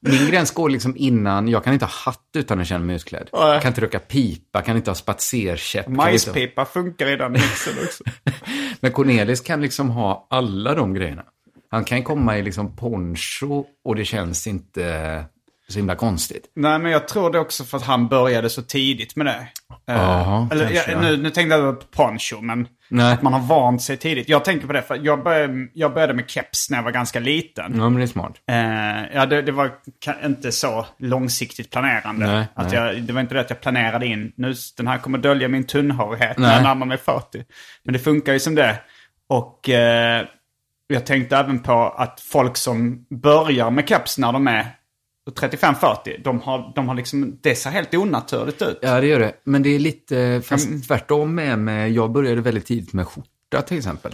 Min 0.10 0.32
gräns 0.32 0.52
går 0.52 0.70
liksom 0.70 0.94
innan, 0.98 1.48
jag 1.48 1.64
kan 1.64 1.74
inte 1.74 1.86
ha 1.86 1.92
hatt 2.06 2.30
utan 2.36 2.60
att 2.60 2.68
känna 2.68 2.86
mig 2.86 2.96
utklädd. 2.96 3.30
Jag 3.32 3.62
kan 3.62 3.70
inte 3.70 3.82
röka 3.82 4.00
pipa, 4.00 4.62
kan 4.62 4.78
inte 4.78 4.90
ha 4.90 4.96
spatserkäpp. 4.96 5.86
kan 5.86 5.94
inte 5.94 6.04
Majspipa 6.04 6.66
funkar 6.66 7.08
i 7.08 7.16
den 7.16 7.32
mixen 7.32 7.74
också. 7.86 8.04
Men 8.80 8.92
Cornelis 8.92 9.42
kan 9.42 9.62
liksom 9.62 9.90
ha 9.90 10.28
alla 10.30 10.76
de 10.76 10.94
grejerna. 10.94 11.24
Han 11.70 11.84
kan 11.84 12.04
komma 12.04 12.38
i 12.38 12.42
liksom 12.42 12.76
poncho 12.76 13.66
och 13.84 13.96
det 13.96 14.06
känns 14.06 14.48
inte 14.48 15.26
så 15.70 15.80
himla 15.80 15.96
konstigt. 15.96 16.52
Nej, 16.56 16.80
men 16.80 16.92
jag 16.92 17.08
tror 17.08 17.32
det 17.32 17.40
också 17.40 17.64
för 17.64 17.78
att 17.78 17.84
han 17.84 18.08
började 18.08 18.50
så 18.50 18.62
tidigt 18.62 19.16
med 19.16 19.26
det. 19.26 19.48
Eh, 19.94 19.96
Jaha, 19.96 20.48
eller, 20.52 20.70
kanske, 20.70 20.92
jag, 20.92 21.04
ja. 21.04 21.10
nu, 21.10 21.18
nu 21.18 21.30
tänkte 21.30 21.58
jag 21.58 21.80
på 21.80 21.86
poncho, 21.86 22.42
men 22.42 22.68
Nej. 22.90 23.14
att 23.14 23.22
man 23.22 23.34
har 23.34 23.40
vant 23.40 23.82
sig 23.82 23.98
tidigt. 23.98 24.30
Jag 24.30 24.46
tänker 24.46 24.68
på 24.68 24.74
det, 24.74 24.82
för 24.82 25.00
jag 25.04 25.24
började, 25.24 25.68
jag 25.74 25.94
började 25.94 26.14
med 26.14 26.30
keps 26.30 26.70
när 26.70 26.78
jag 26.78 26.84
var 26.84 26.92
ganska 26.92 27.20
liten. 27.20 27.74
Ja, 27.76 27.90
men 27.90 27.96
det 27.96 28.04
är 28.04 28.08
smart. 28.08 28.34
Eh, 28.50 29.16
ja, 29.16 29.26
det, 29.26 29.42
det 29.42 29.52
var 29.52 29.72
inte 30.26 30.52
så 30.52 30.86
långsiktigt 31.00 31.72
planerande. 31.72 32.28
Nej, 32.28 32.48
att 32.54 32.72
nej. 32.72 32.76
Jag, 32.76 33.04
det 33.04 33.14
var 33.14 33.22
inte 33.22 33.34
det 33.34 33.42
att 33.42 33.50
jag 33.50 33.62
planerade 33.62 34.06
in, 34.06 34.32
nu 34.36 34.54
den 34.78 34.88
här 34.88 34.98
kommer 34.98 35.18
dölja 35.18 35.48
min 35.48 35.64
tunnhårighet 35.64 36.38
när 36.38 36.54
jag 36.54 36.64
närmar 36.64 36.86
mig 36.86 36.98
40. 36.98 37.44
Men 37.84 37.94
det 37.94 38.00
funkar 38.00 38.34
ju 38.34 38.40
som 38.40 38.56
det. 38.56 38.80
Och 39.30 39.70
eh, 39.70 40.26
jag 40.88 41.06
tänkte 41.06 41.38
även 41.38 41.60
på 41.60 41.74
att 41.98 42.20
folk 42.22 42.58
som 42.58 43.06
börjar 43.10 43.72
med 43.72 43.90
keps 43.90 44.18
när 44.18 44.34
de 44.34 44.48
är 44.48 44.66
35-40, 45.32 46.24
de 46.24 46.42
har, 46.42 46.72
de 46.76 46.88
har 46.88 46.96
liksom, 46.96 47.40
det 47.42 47.56
ser 47.56 47.70
helt 47.70 47.94
onaturligt 47.94 48.62
ut. 48.62 48.80
Ja, 48.82 49.02
det 49.02 49.08
gör 49.08 49.20
det. 49.20 49.34
Men 49.44 49.64
det 49.64 49.76
är 49.76 49.80
lite, 49.80 50.42
fast 50.46 50.88
tvärtom 50.88 51.36
med, 51.36 51.60
med, 51.60 51.92
jag 51.92 52.12
började 52.12 52.42
väldigt 52.42 52.66
tidigt 52.66 52.94
med 52.94 53.08
skjorta 53.08 53.62
till 53.68 53.78
exempel. 53.78 54.12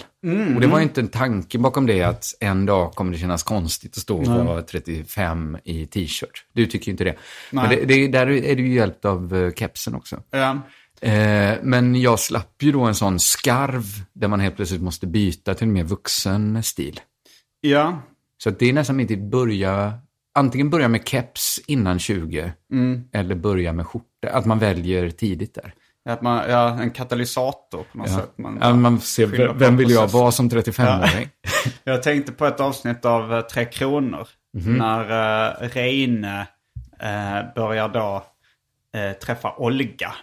Och 0.55 0.61
det 0.61 0.67
var 0.67 0.77
ju 0.77 0.83
inte 0.83 1.01
en 1.01 1.07
tanke 1.07 1.59
bakom 1.59 1.85
det 1.85 2.03
att 2.03 2.25
en 2.39 2.65
dag 2.65 2.91
kommer 2.91 3.11
det 3.11 3.17
kännas 3.17 3.43
konstigt 3.43 3.91
att 3.91 4.01
stå 4.01 4.17
och 4.17 4.27
vara 4.27 4.61
35 4.61 5.57
i 5.63 5.85
t-shirt. 5.85 6.45
Du 6.53 6.65
tycker 6.65 6.87
ju 6.87 6.91
inte 6.91 7.03
det. 7.03 7.15
Men 7.51 7.69
Nej. 7.69 7.85
det, 7.85 7.85
det, 7.85 8.07
där 8.07 8.27
är 8.29 8.55
du 8.55 8.67
ju 8.67 8.73
hjälpt 8.73 9.05
av 9.05 9.35
eh, 9.35 9.53
kepsen 9.53 9.95
också. 9.95 10.23
Ja. 10.31 10.61
Eh, 11.01 11.57
men 11.61 12.01
jag 12.01 12.19
slapp 12.19 12.63
ju 12.63 12.71
då 12.71 12.81
en 12.81 12.95
sån 12.95 13.19
skarv 13.19 13.83
där 14.13 14.27
man 14.27 14.39
helt 14.39 14.55
plötsligt 14.55 14.81
måste 14.81 15.07
byta 15.07 15.53
till 15.53 15.67
en 15.67 15.73
mer 15.73 15.83
vuxen 15.83 16.63
stil. 16.63 16.99
ja. 17.61 18.01
Så 18.37 18.49
det 18.49 18.69
är 18.69 18.73
nästan 18.73 18.99
inte 18.99 19.17
börja, 19.17 19.93
antingen 20.33 20.69
börja 20.69 20.87
med 20.87 21.07
keps 21.07 21.59
innan 21.67 21.99
20 21.99 22.51
eller 23.13 23.35
börja 23.35 23.73
med 23.73 23.87
skjorta. 23.87 24.29
Att 24.31 24.45
man 24.45 24.59
väljer 24.59 25.09
tidigt 25.09 25.55
där. 25.55 25.73
Att 26.09 26.21
man, 26.21 26.49
ja, 26.49 26.69
en 26.81 26.91
katalysator 26.91 27.83
på 27.91 27.97
något 27.97 28.09
Ja. 28.09 28.15
sätt. 28.17 28.37
Man, 28.37 28.57
ja, 28.61 28.73
man 28.73 28.99
ser, 28.99 29.53
vem 29.53 29.77
vill 29.77 29.89
jag 29.91 30.07
vara 30.07 30.31
som 30.31 30.49
35-åring? 30.49 31.29
Jag 31.83 32.03
tänkte 32.03 32.31
på 32.31 32.45
ett 32.45 32.59
avsnitt 32.59 33.05
av 33.05 33.33
eh, 33.33 33.41
Tre 33.41 33.65
Kronor. 33.65 34.27
Mhm. 34.57 34.73
När 34.77 34.99
uh, 35.63 35.69
Reine 35.69 36.39
eh, 36.99 37.53
börjar 37.55 37.89
då 37.89 38.23
eh, 38.99 39.11
träffa 39.17 39.55
Olga. 39.57 40.13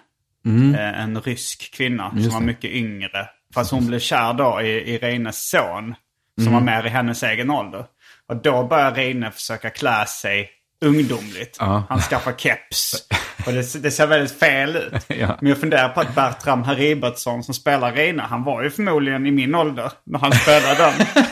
Eh, 0.77 1.01
en 1.03 1.21
rysk 1.21 1.75
kvinna 1.75 2.03
som 2.09 2.13
Mm. 2.13 2.25
Just 2.25 2.33
var 2.35 2.41
det. 2.41 2.47
mycket 2.47 2.71
yngre. 2.71 3.29
Fast 3.55 3.71
hon 3.71 3.87
blev 3.87 3.99
kär 3.99 4.33
då 4.35 4.61
i, 4.63 4.95
i 4.95 4.99
Reines 4.99 5.51
son. 5.51 5.95
Som 6.39 6.47
Mm. 6.49 6.55
var 6.55 6.61
mer 6.61 6.87
i 6.87 6.89
hennes 6.89 7.23
egen 7.23 7.51
ålder. 7.51 7.85
Och 8.31 8.37
då 8.37 8.67
börjar 8.67 8.95
Reine 8.95 9.31
försöka 9.31 9.71
klä 9.71 10.07
sig 10.07 10.49
ungdomligt. 10.85 11.57
Ja. 11.61 11.85
Han 11.89 12.01
skaffar 12.01 12.33
keps. 12.33 12.95
Och 13.47 13.53
det, 13.53 13.83
det 13.83 13.91
ser 13.91 14.07
väldigt 14.07 14.39
fel 14.39 14.77
ut. 14.77 14.93
Ja. 15.09 15.39
Men 15.41 15.49
jag 15.49 15.59
funderar 15.59 15.89
på 15.89 16.01
att 16.01 16.15
Bertram 16.15 16.63
Haribertsson 16.63 17.43
som 17.45 17.55
spelar 17.55 17.93
Reine, 17.93 18.23
han 18.23 18.45
var 18.45 18.63
ju 18.63 18.71
förmodligen 18.71 19.27
i 19.27 19.31
min 19.31 19.55
ålder 19.55 19.93
när 20.07 20.19
han 20.19 20.33
spelade 20.33 20.75
den. 20.75 20.93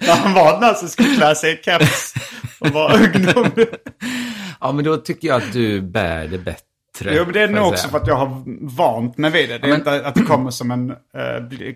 när 0.00 0.16
han 0.16 0.34
var 0.34 0.52
den 0.52 0.60
där 0.60 0.74
som 0.74 0.88
skulle 0.88 1.16
klä 1.16 1.34
sig 1.34 1.52
i 1.52 1.62
keps 1.62 2.14
och 2.60 2.68
vara 2.68 2.94
ungdomlig. 2.94 3.68
Ja, 4.60 4.72
men 4.72 4.84
då 4.84 4.96
tycker 4.96 5.28
jag 5.28 5.36
att 5.36 5.52
du 5.52 5.80
bär 5.80 6.26
det 6.26 6.38
bättre. 6.38 6.65
Jo, 7.04 7.24
men 7.24 7.32
det 7.32 7.40
är 7.40 7.48
nog 7.48 7.66
också 7.66 7.76
säga. 7.78 7.90
för 7.90 7.98
att 7.98 8.06
jag 8.06 8.14
har 8.16 8.42
vant 8.76 9.18
mig 9.18 9.30
vid 9.30 9.48
det. 9.48 9.58
Det 9.58 9.66
är 9.66 9.68
Ja, 9.68 9.78
men- 9.84 9.94
inte 9.94 10.06
att 10.08 10.14
det 10.14 10.22
kommer 10.22 10.50
som 10.50 10.70
en 10.70 10.90
uh, 10.90 10.96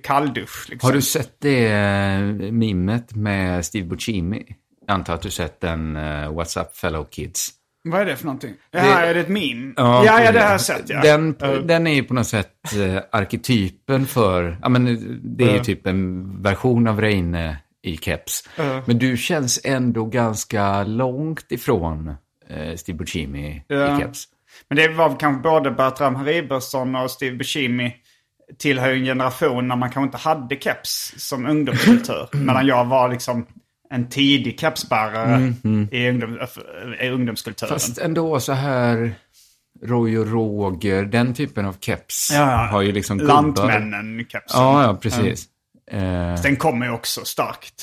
kalldusch. 0.03 0.67
Liksom. 0.71 0.87
Har 0.89 0.95
du 0.95 1.03
sett 1.03 1.33
det 1.41 1.67
eh, 1.73 2.21
mimet 2.53 3.15
med 3.15 3.65
Steve 3.65 3.87
Buscemi? 3.87 4.45
Jag 4.87 4.95
antar 4.95 5.15
att 5.15 5.23
du 5.23 5.31
sett 5.31 5.61
den 5.61 5.97
uh, 5.97 6.03
What's 6.29 6.61
Up 6.61 6.77
Fellow 6.77 7.05
Kids. 7.11 7.49
Vad 7.85 8.01
är 8.01 8.05
det 8.07 8.17
för 8.17 8.25
någonting? 8.25 8.55
Ja, 8.71 8.81
Det- 8.83 8.89
är 9.07 9.15
det 9.15 9.21
ett 9.21 9.29
meme? 9.29 9.73
Ja, 9.77 10.05
ja, 10.05 10.33
det 10.33 10.41
har 10.41 10.51
jag 10.51 10.61
sett. 10.61 10.83
Ja. 10.87 11.03
Den, 11.03 11.37
Eh, 11.43 11.53
den 11.55 11.87
är 11.87 11.95
ju 11.95 12.03
på 12.03 12.15
något 12.15 12.27
sätt 12.27 12.53
eh, 12.81 13.03
arketypen 13.13 14.07
för, 14.07 14.59
ja 14.63 14.69
men 14.69 14.85
det 15.37 15.45
är 15.45 15.51
ju 15.51 15.57
Ja. 15.57 15.65
typ 15.65 15.87
en 15.87 16.43
version 16.43 16.87
av 16.89 17.01
Reine 17.01 17.57
i 17.83 17.97
keps. 17.97 18.49
Ja. 18.57 18.83
Men 18.87 18.99
du 18.99 19.17
känns 19.17 19.61
ändå 19.65 20.05
ganska 20.05 20.83
långt 20.85 21.53
ifrån 21.53 22.15
eh, 22.49 22.77
Steve 22.77 22.99
Buscemi 22.99 23.63
Ja. 23.69 23.97
i 23.97 24.01
keps. 24.01 24.25
Men 24.71 24.77
det 24.77 24.89
var 24.89 25.17
kanske 25.21 25.43
både 25.43 25.71
Bertram 25.71 26.15
Haribertsson 26.15 26.97
och 26.97 27.11
Steve 27.11 27.37
Buscemi 27.37 27.97
tillhör 28.59 28.91
en 28.93 29.05
generation 29.05 29.69
när 29.69 29.77
man 29.77 29.91
kanske 29.91 30.07
inte 30.07 30.29
hade 30.29 30.57
keps 30.57 31.15
som 31.17 31.47
ungdomskultur. 31.47 32.29
Medan 32.33 32.67
jag 32.67 32.85
var 32.85 33.09
liksom 33.09 33.47
en 33.91 34.09
tidig 34.09 34.61
kepsbärare 34.61 35.53
i, 35.91 36.09
ungdom, 36.09 36.39
i 37.01 37.09
ungdomskulturen. 37.09 37.73
Fast 37.73 37.99
ändå 37.99 38.41
så 38.41 38.53
här 38.53 39.15
Roy 39.83 40.19
och 40.19 40.27
Roger, 40.29 41.05
den 41.05 41.35
typen 41.35 41.67
av 41.67 41.77
keps 41.81 42.31
Ja, 42.33 42.39
ja. 42.51 42.67
har 42.67 42.83
ju 42.83 42.93
liksom 42.93 43.19
gubbar. 43.19 43.35
Lantmännen-kepsen. 43.35 44.61
Ja, 44.61 44.83
ja, 44.83 44.95
precis. 44.95 45.47
Eh, 45.91 46.43
Den 46.43 46.57
kommer 46.57 46.87
ju 46.87 46.93
också 46.93 47.25
starkt. 47.25 47.75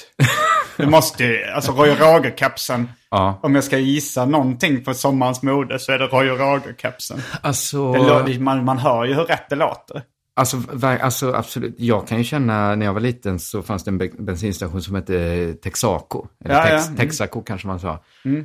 Det 0.78 0.86
måste 0.86 1.24
ju, 1.24 1.44
alltså 1.44 1.72
Roy 1.72 1.90
och 1.90 2.00
Roger-kepsen. 2.00 2.90
Ja. 3.12 3.40
Om 3.44 3.56
jag 3.56 3.64
ska 3.64 3.78
gissa 3.78 4.26
någonting 4.26 4.84
på 4.84 4.94
sommarens 4.94 5.44
mode 5.44 5.80
så 5.80 5.92
är 5.92 6.00
det 6.00 6.08
Roy 6.08 6.30
och 6.32 6.38
Roger-kepsen. 6.40 7.20
alltså, 7.42 7.94
Det 8.26 8.40
Man, 8.40 8.66
man 8.66 8.78
hör 8.78 9.06
ju 9.06 9.14
hur 9.14 9.24
rätt 9.24 9.50
det 9.50 9.56
låter. 9.56 10.02
Alltså, 10.36 10.58
alltså 10.82 11.34
absolut. 11.34 11.76
Jag 11.78 12.08
kan 12.08 12.18
ju 12.18 12.24
känna, 12.24 12.76
när 12.76 12.86
jag 12.86 12.94
var 12.94 13.00
liten 13.02 13.40
så 13.40 13.62
fanns 13.64 13.84
det 13.84 13.92
en 13.92 13.98
be- 13.98 14.10
bensinstation 14.18 14.82
som 14.82 14.96
hette 14.96 15.54
Texaco. 15.54 16.28
Eller 16.46 16.56
Ja, 16.56 16.62
Tex- 16.64 16.72
ja. 16.72 16.86
Mm. 16.86 16.96
Texaco 16.98 17.42
kanske 17.42 17.68
man 17.68 17.80
sa. 17.80 18.04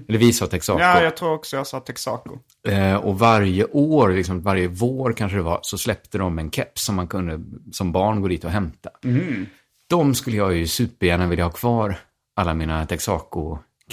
Eller 0.08 0.18
vi 0.18 0.32
sa 0.32 0.46
Texaco. 0.46 0.80
Ja, 0.80 1.02
jag 1.02 1.16
tror 1.16 1.32
också 1.34 1.56
jag 1.56 1.66
sa 1.66 1.80
Texaco. 1.80 2.38
eh, 2.68 2.94
och 2.96 3.18
varje 3.18 3.64
år, 3.64 4.08
liksom 4.10 4.42
varje 4.42 4.68
vår 4.68 5.12
kanske 5.12 5.36
det 5.36 5.42
var, 5.42 5.58
så 5.62 5.78
släppte 5.78 6.18
de 6.18 6.38
en 6.38 6.50
keps 6.50 6.84
som 6.84 6.94
man 6.96 7.08
kunde 7.08 7.40
som 7.72 7.92
barn 7.92 8.20
gå 8.22 8.28
dit 8.28 8.44
och 8.44 8.50
hämta. 8.50 8.90
Mm. 9.04 9.46
De 9.90 10.14
skulle 10.14 10.36
jag 10.36 10.54
ju 10.54 10.66
supergärna 10.66 11.26
vilja 11.26 11.44
ha 11.44 11.50
kvar, 11.52 11.96
alla 12.36 12.54
mina 12.54 12.86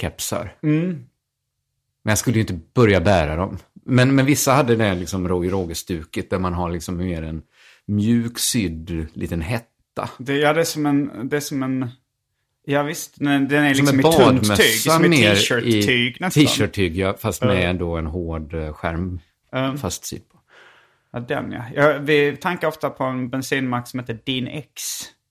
Texaco-kepsar. 0.00 0.48
Mm. 0.62 1.06
Men 2.02 2.10
jag 2.10 2.18
skulle 2.18 2.34
ju 2.34 2.40
inte 2.40 2.58
börja 2.74 3.00
bära 3.00 3.36
dem. 3.36 3.58
Men, 3.84 4.14
men 4.14 4.26
vissa 4.26 4.52
hade 4.52 4.76
det 4.76 4.94
liksom 4.94 5.28
Roger 5.28 5.50
Roger-stuket 5.50 6.30
där 6.30 6.38
man 6.38 6.54
har 6.54 6.70
liksom 6.70 6.96
mer 6.96 7.22
en 7.22 7.42
mjuk 7.86 8.38
sydd 8.38 9.06
liten 9.12 9.40
hetta. 9.40 10.10
Det, 10.18 10.36
ja, 10.36 10.52
det 10.52 10.60
är 10.60 10.64
som 10.64 10.86
en... 10.86 11.28
Det 11.28 11.36
är 11.36 11.40
som 11.40 11.62
en 11.62 11.90
ja, 12.64 12.82
visst. 12.82 13.14
Den 13.18 13.52
är 13.52 13.74
Som 13.74 13.84
liksom 13.84 14.00
i 14.00 14.02
tunt 14.02 14.56
tyg. 14.56 14.80
Som 14.80 15.10
mer 15.10 15.34
t-shirt-tyg 15.34 16.20
nästan. 16.20 16.44
T-shirt-tyg, 16.44 16.96
ja, 16.96 17.16
fast 17.18 17.42
med 17.42 17.70
ändå 17.70 17.96
en 17.96 18.06
hård 18.06 18.54
eh, 18.54 18.72
skärm 18.72 19.20
Ja. 19.52 19.76
fastsydd 19.76 20.28
på. 20.28 20.38
Ja, 21.12 21.20
den 21.20 21.52
ja. 21.52 21.64
ja. 21.74 21.98
Vi 21.98 22.36
tankar 22.36 22.68
ofta 22.68 22.90
på 22.90 23.04
en 23.04 23.30
bensinmack 23.30 23.88
som 23.88 24.00
heter 24.00 24.18
Din 24.24 24.48
X. 24.48 24.82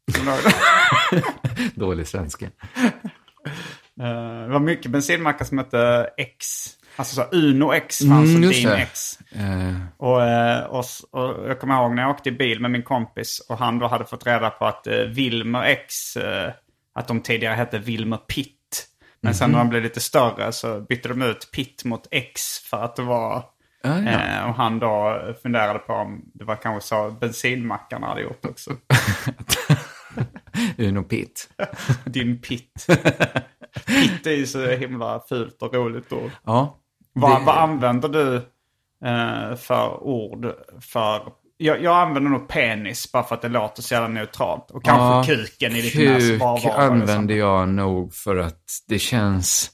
Dålig 1.76 2.08
svenska. 2.08 2.50
Eh, 4.00 4.42
det 4.44 4.48
var 4.54 4.60
mycket 4.60 4.92
bensinmackar 4.92 5.46
som 5.46 5.58
hette 5.58 6.10
X. 6.18 6.46
Alltså 6.96 7.16
så 7.16 7.38
Uno 7.38 7.74
X 7.74 8.00
fanns 8.00 8.30
Mm, 8.30 8.44
och 8.48 8.54
Din. 8.54 8.68
X. 8.70 9.20
Eh, 9.32 9.76
Och, 9.98 10.24
eh, 10.24 10.64
och, 10.64 10.86
och 11.12 11.50
jag 11.50 11.60
kommer 11.60 11.76
ihåg 11.76 11.96
när 11.96 12.02
jag 12.02 12.12
åkte 12.12 12.30
i 12.30 12.32
bil 12.32 12.60
med 12.62 12.72
min 12.72 12.84
kompis 12.84 13.46
och 13.50 13.58
han 13.58 13.80
då 13.80 13.88
hade 13.88 14.06
fått 14.06 14.28
reda 14.28 14.50
på 14.50 14.66
att 14.66 14.88
Wilmer 15.08 15.64
X, 15.64 15.94
att 16.96 17.08
de 17.08 17.22
tidigare 17.22 17.56
hette 17.56 17.80
Wilmer 17.80 18.18
Pitt. 18.18 18.56
Men 19.22 19.36
sen 19.36 19.52
när 19.52 19.58
Mhm. 19.58 19.68
de 19.68 19.70
blev 19.70 19.84
lite 19.84 20.00
större 20.00 20.52
så 20.52 20.80
bytte 20.82 21.08
de 21.10 21.22
ut 21.22 21.52
Pitt 21.52 21.86
mot 21.86 22.08
X 22.12 22.42
för 22.70 22.84
att 22.84 22.96
det 22.96 23.02
var... 23.02 23.44
Ah, 23.84 23.98
ja. 24.00 24.12
Eh, 24.12 24.50
och 24.50 24.56
han 24.56 24.80
då 24.80 25.20
funderade 25.42 25.80
på 25.80 25.94
om 25.94 26.22
det 26.34 26.44
var 26.44 26.56
kanske 26.56 26.88
så 26.88 27.12
bensinmackarna 27.12 28.08
hade 28.08 28.22
gjort 28.22 28.46
också. 28.46 28.72
Uno 30.78 31.04
Pitt. 31.04 31.50
Din 32.06 32.42
pitt. 32.42 32.88
pitt 33.86 34.28
är 34.28 34.32
ju 34.32 34.48
så 34.48 34.66
himla 34.68 35.24
fult 35.30 35.62
och 35.62 35.74
roligt 35.74 36.14
ord. 36.14 36.32
Ja. 36.46 36.78
Vad, 37.14 37.42
Det- 37.42 37.46
vad 37.46 37.58
använder 37.58 38.10
du 38.10 38.36
eh, 39.06 39.56
för 39.56 40.04
ord 40.04 40.54
för... 40.82 41.22
Jag, 41.62 41.84
jag 41.84 41.96
använder 41.98 42.32
nog 42.32 42.48
penis 42.48 43.12
bara 43.12 43.24
för 43.24 43.36
att 43.36 43.42
det 43.42 43.50
låter 43.50 43.82
så 43.82 43.94
jävla 43.94 44.08
neutralt. 44.08 44.72
Och 44.72 44.84
kanske 44.86 45.36
kuken 45.36 45.76
i 45.76 45.82
lite 45.82 45.98
mer 45.98 46.20
Kuk 46.62 46.72
använder 46.76 47.36
jag 47.36 47.70
nog 47.70 48.14
för 48.14 48.36
att 48.38 48.64
det 48.88 49.00
känns 49.00 49.72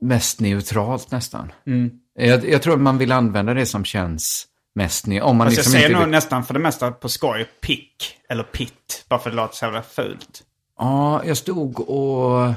mest 0.00 0.40
neutralt 0.40 1.10
nästan. 1.10 1.52
Mm. 1.66 1.90
Jag, 2.14 2.48
jag 2.48 2.62
tror 2.62 2.74
att 2.74 2.80
man 2.80 2.98
vill 2.98 3.12
använda 3.12 3.54
det 3.54 3.66
som 3.66 3.84
känns 3.84 4.46
mest 4.74 5.06
neutralt. 5.06 5.30
Om 5.30 5.36
man 5.36 5.46
Fast 5.46 5.56
liksom 5.56 5.72
jag 5.72 5.80
säger 5.82 5.90
inte 5.94 6.00
nog 6.02 6.10
nästan 6.10 6.44
för 6.44 6.54
det 6.54 6.60
mesta 6.60 6.90
på 6.90 7.08
skoj 7.08 7.46
pick 7.60 8.18
eller 8.28 8.42
pitt. 8.42 9.04
Bara 9.08 9.20
för 9.20 9.30
att 9.30 9.36
det 9.36 9.42
låter 9.42 9.56
så 9.56 9.64
jävla 9.64 9.82
fult. 9.82 10.42
Ja, 10.78 11.22
jag 11.24 11.36
stod 11.36 11.80
och 11.80 12.52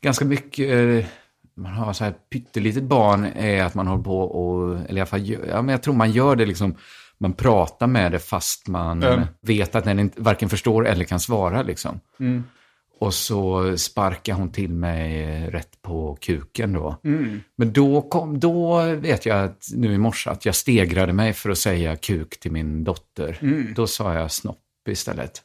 ganska 0.00 0.24
mycket, 0.24 0.70
eh, 0.70 1.06
man 1.56 1.72
har 1.72 1.92
så 1.92 2.04
här 2.04 2.14
pyttelitet 2.32 2.82
barn 2.84 3.24
är 3.24 3.62
att 3.64 3.74
man 3.74 3.86
håller 3.86 4.02
på 4.02 4.20
och, 4.20 4.74
eller 4.78 4.96
i 4.96 5.00
alla 5.00 5.06
fall, 5.06 5.28
ja 5.28 5.62
men 5.62 5.68
jag 5.68 5.82
tror 5.82 5.94
man 5.94 6.10
gör 6.10 6.36
det 6.36 6.46
liksom, 6.46 6.74
man 7.18 7.32
pratar 7.32 7.86
med 7.86 8.12
det 8.12 8.18
fast 8.18 8.68
man 8.68 9.02
Mm. 9.02 9.26
vet 9.40 9.74
att 9.74 9.84
den 9.84 9.98
inte, 9.98 10.22
varken 10.22 10.48
förstår 10.48 10.86
eller 10.86 11.04
kan 11.04 11.20
svara 11.20 11.62
liksom. 11.62 12.00
Mm. 12.20 12.44
Och 13.00 13.14
så 13.14 13.74
sparkar 13.78 14.34
hon 14.34 14.50
till 14.52 14.72
mig 14.72 15.26
rätt 15.50 15.82
på 15.82 16.18
kuken 16.20 16.72
då. 16.72 16.96
Mm. 17.04 17.40
Men 17.56 17.72
då, 17.72 18.02
kom, 18.02 18.40
då 18.40 18.82
vet 18.82 19.26
jag 19.26 19.44
att, 19.44 19.68
nu 19.74 19.94
i 19.94 19.98
morse 19.98 20.30
att 20.30 20.46
jag 20.46 20.54
stegrade 20.54 21.12
mig 21.12 21.32
för 21.32 21.50
att 21.50 21.58
säga 21.58 21.96
kuk 21.96 22.40
till 22.40 22.52
min 22.52 22.84
dotter. 22.84 23.38
Mm. 23.42 23.74
Då 23.74 23.86
sa 23.86 24.14
jag 24.14 24.30
snopp 24.30 24.58
istället. 24.92 25.42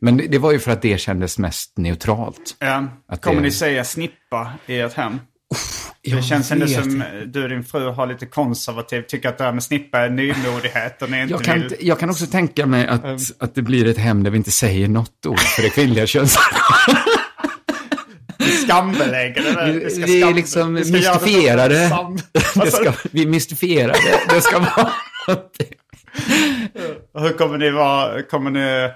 Men 0.00 0.16
det, 0.16 0.26
det 0.26 0.38
var 0.38 0.52
ju 0.52 0.58
för 0.58 0.70
att 0.70 0.82
det 0.82 1.00
kändes 1.00 1.38
mest 1.38 1.72
neutralt. 1.78 2.56
Ja. 2.58 2.84
Att 3.08 3.20
Kommer 3.20 3.36
det- 3.36 3.42
ni 3.42 3.50
säga 3.50 3.84
snippa 3.84 4.52
i 4.66 4.78
ert 4.80 4.92
hem? 4.94 5.20
Det 6.02 6.10
Jag 6.10 6.24
känns 6.24 6.50
ändå 6.52 6.66
som 6.66 7.04
du 7.26 7.42
och 7.42 7.48
din 7.48 7.64
fru 7.64 7.88
har 7.90 8.06
lite 8.06 8.26
konservativ, 8.26 9.02
tycker 9.02 9.28
att 9.28 9.38
det 9.38 9.44
här 9.44 9.52
med 9.52 9.62
snippa 9.62 9.98
är 9.98 10.10
nymodighet 10.10 11.02
och 11.02 11.10
ni 11.10 11.20
inte 11.22 11.34
Jag 11.34 11.44
kan, 11.44 11.60
vill... 11.60 11.74
jag 11.80 11.98
kan 11.98 12.10
också 12.10 12.26
tänka 12.26 12.66
mig 12.66 12.86
att, 12.86 13.42
att 13.42 13.54
det 13.54 13.62
blir 13.62 13.86
ett 13.86 13.98
hem 13.98 14.22
där 14.22 14.30
vi 14.30 14.36
inte 14.36 14.50
säger 14.50 14.88
något 14.88 15.26
ord 15.26 15.38
för 15.38 15.62
det 15.62 15.70
kvinnliga 15.70 16.06
könsorganet. 16.06 17.04
skambelägga 18.64 19.42
det. 19.64 19.72
Vi, 19.72 19.78
det 19.84 19.90
ska 19.90 20.00
vi 20.06 20.22
skam- 20.22 20.34
liksom 20.34 20.74
det 20.74 20.80
göra 21.30 21.68
det 21.68 21.90
Det 22.64 22.70
ska, 22.70 22.92
vi 23.10 23.22
är 23.22 23.26
mystifierade. 23.26 23.98
Det 24.30 24.40
ska 24.40 24.58
vara. 24.58 24.90
Hur 27.14 27.38
kommer 27.38 27.58
ni 27.58 27.70
vara, 27.70 28.22
kommer 28.22 28.50
ni, 28.50 28.90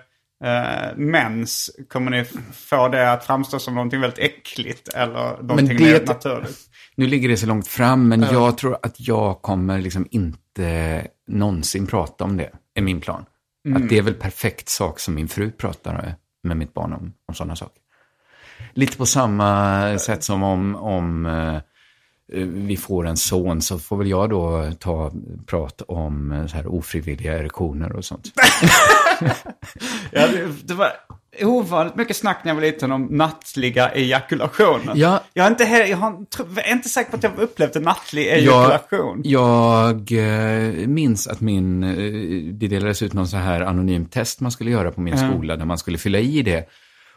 eh, 0.45 0.97
mens, 0.97 1.71
kommer 1.89 2.11
ni 2.11 2.25
få 2.55 2.89
det 2.89 3.13
att 3.13 3.25
framstå 3.25 3.59
som 3.59 3.75
någonting 3.75 4.01
väldigt 4.01 4.19
äckligt 4.19 4.89
eller 4.89 5.43
någonting 5.43 5.77
det- 5.77 5.85
mer 5.85 6.07
naturligt? 6.07 6.59
Nu 6.95 7.07
ligger 7.07 7.29
det 7.29 7.37
så 7.37 7.47
långt 7.47 7.69
fram, 7.69 8.09
men 8.09 8.21
jag 8.21 8.59
tror 8.59 8.79
att 8.83 8.95
jag 9.01 9.43
kommer 9.43 9.79
liksom 9.79 10.07
inte 10.11 11.07
någonsin 11.29 11.87
prata 11.87 12.25
om 12.25 12.37
det, 12.37 12.51
är 12.75 12.83
min 12.83 13.01
plan. 13.01 13.25
Att 13.77 13.89
det 13.89 13.99
är 13.99 14.03
väl 14.03 14.15
perfekt 14.15 14.69
sak 14.69 15.01
som 15.01 15.15
min 15.15 15.29
fru 15.29 15.51
pratar 15.51 16.15
med 16.43 16.57
mitt 16.57 16.75
barn 16.75 16.93
om, 16.93 17.13
om 17.29 17.35
sådana 17.35 17.57
saker. 17.57 17.79
Lite 18.75 18.97
på 18.97 19.07
samma 19.07 19.99
sätt 19.99 20.25
som 20.25 20.43
om, 20.43 20.77
om 20.77 21.27
eh, 21.27 21.57
vi 22.45 22.77
får 22.77 23.07
en 23.07 23.17
son 23.17 23.63
så 23.63 23.79
får 23.79 23.97
väl 23.97 24.09
jag 24.09 24.31
då 24.31 24.71
ta 24.79 25.13
prat 25.47 25.83
om 25.89 26.33
eh, 26.33 26.47
så 26.47 26.57
här 26.57 26.67
ofrivilliga 26.67 27.39
erektioner 27.39 27.93
och 27.97 28.05
sånt. 28.05 28.29
Ja, 30.11 30.27
det, 30.27 30.49
det 30.65 30.75
var 30.75 30.93
ovanligt 31.43 31.97
mycket 31.97 32.17
snack 32.17 32.39
när 32.45 32.51
jag 32.51 32.55
var 32.55 32.63
liten 32.63 32.93
om 32.93 33.05
nattliga 33.11 33.91
ejakulationer. 33.91 34.93
Ja. 34.97 35.23
Jag, 35.35 35.47
är 35.47 35.51
inte, 35.51 35.65
he- 35.65 35.87
jag 35.87 35.97
har, 35.97 36.27
jag 36.57 36.69
är 36.69 36.73
inte 36.73 36.89
säker 36.89 37.11
på 37.11 37.17
att 37.17 37.23
jag 37.23 37.39
upplevt 37.39 37.77
en 37.77 37.83
nattlig 37.83 38.27
Jag, 38.27 38.39
ejakulation. 38.39 39.21
jag 39.25 40.13
eh, 40.13 40.87
minns 40.89 41.29
att 41.29 41.41
min, 41.41 41.83
eh, 41.83 42.53
det 42.55 42.69
delades 42.69 43.03
ut 43.03 43.13
någon 43.13 43.29
så 43.29 43.37
här 43.37 43.61
anonym 43.61 44.07
test 44.07 44.41
man 44.41 44.51
skulle 44.53 44.71
göra 44.71 44.91
på 44.91 45.01
min 45.01 45.19
skola 45.19 45.57
där 45.57 45.65
man 45.65 45.79
skulle 45.79 45.99
fylla 45.99 46.19
i 46.19 46.43
det. 46.43 46.69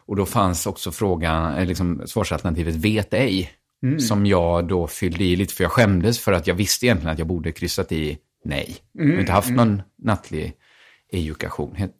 Och 0.06 0.15
då 0.15 0.25
fanns 0.25 0.65
också 0.67 0.91
frågan, 0.91 1.56
eh, 1.58 1.65
liksom 1.65 2.01
svarsalternativet 2.06 2.75
vet 2.75 3.13
ej. 3.13 3.51
Som 4.00 4.26
jag 4.26 4.68
då 4.68 4.88
fyllde 4.88 5.24
i 5.24 5.36
lite 5.36 5.54
för 5.54 5.64
jag 5.64 5.72
skämdes 5.72 6.20
för 6.20 6.32
att 6.34 6.48
jag 6.48 6.56
visste 6.56 6.86
egentligen 6.86 7.14
att 7.14 7.20
jag 7.20 7.28
borde 7.28 7.52
kryssat 7.52 7.92
i 7.92 8.18
nej. 8.46 8.76
Jag 8.92 9.06
har 9.14 9.20
inte 9.20 9.32
haft 9.32 9.50
någon 9.50 9.82
nattlig 10.04 10.54
ejakulation. 11.14 11.76
Het- 11.76 11.92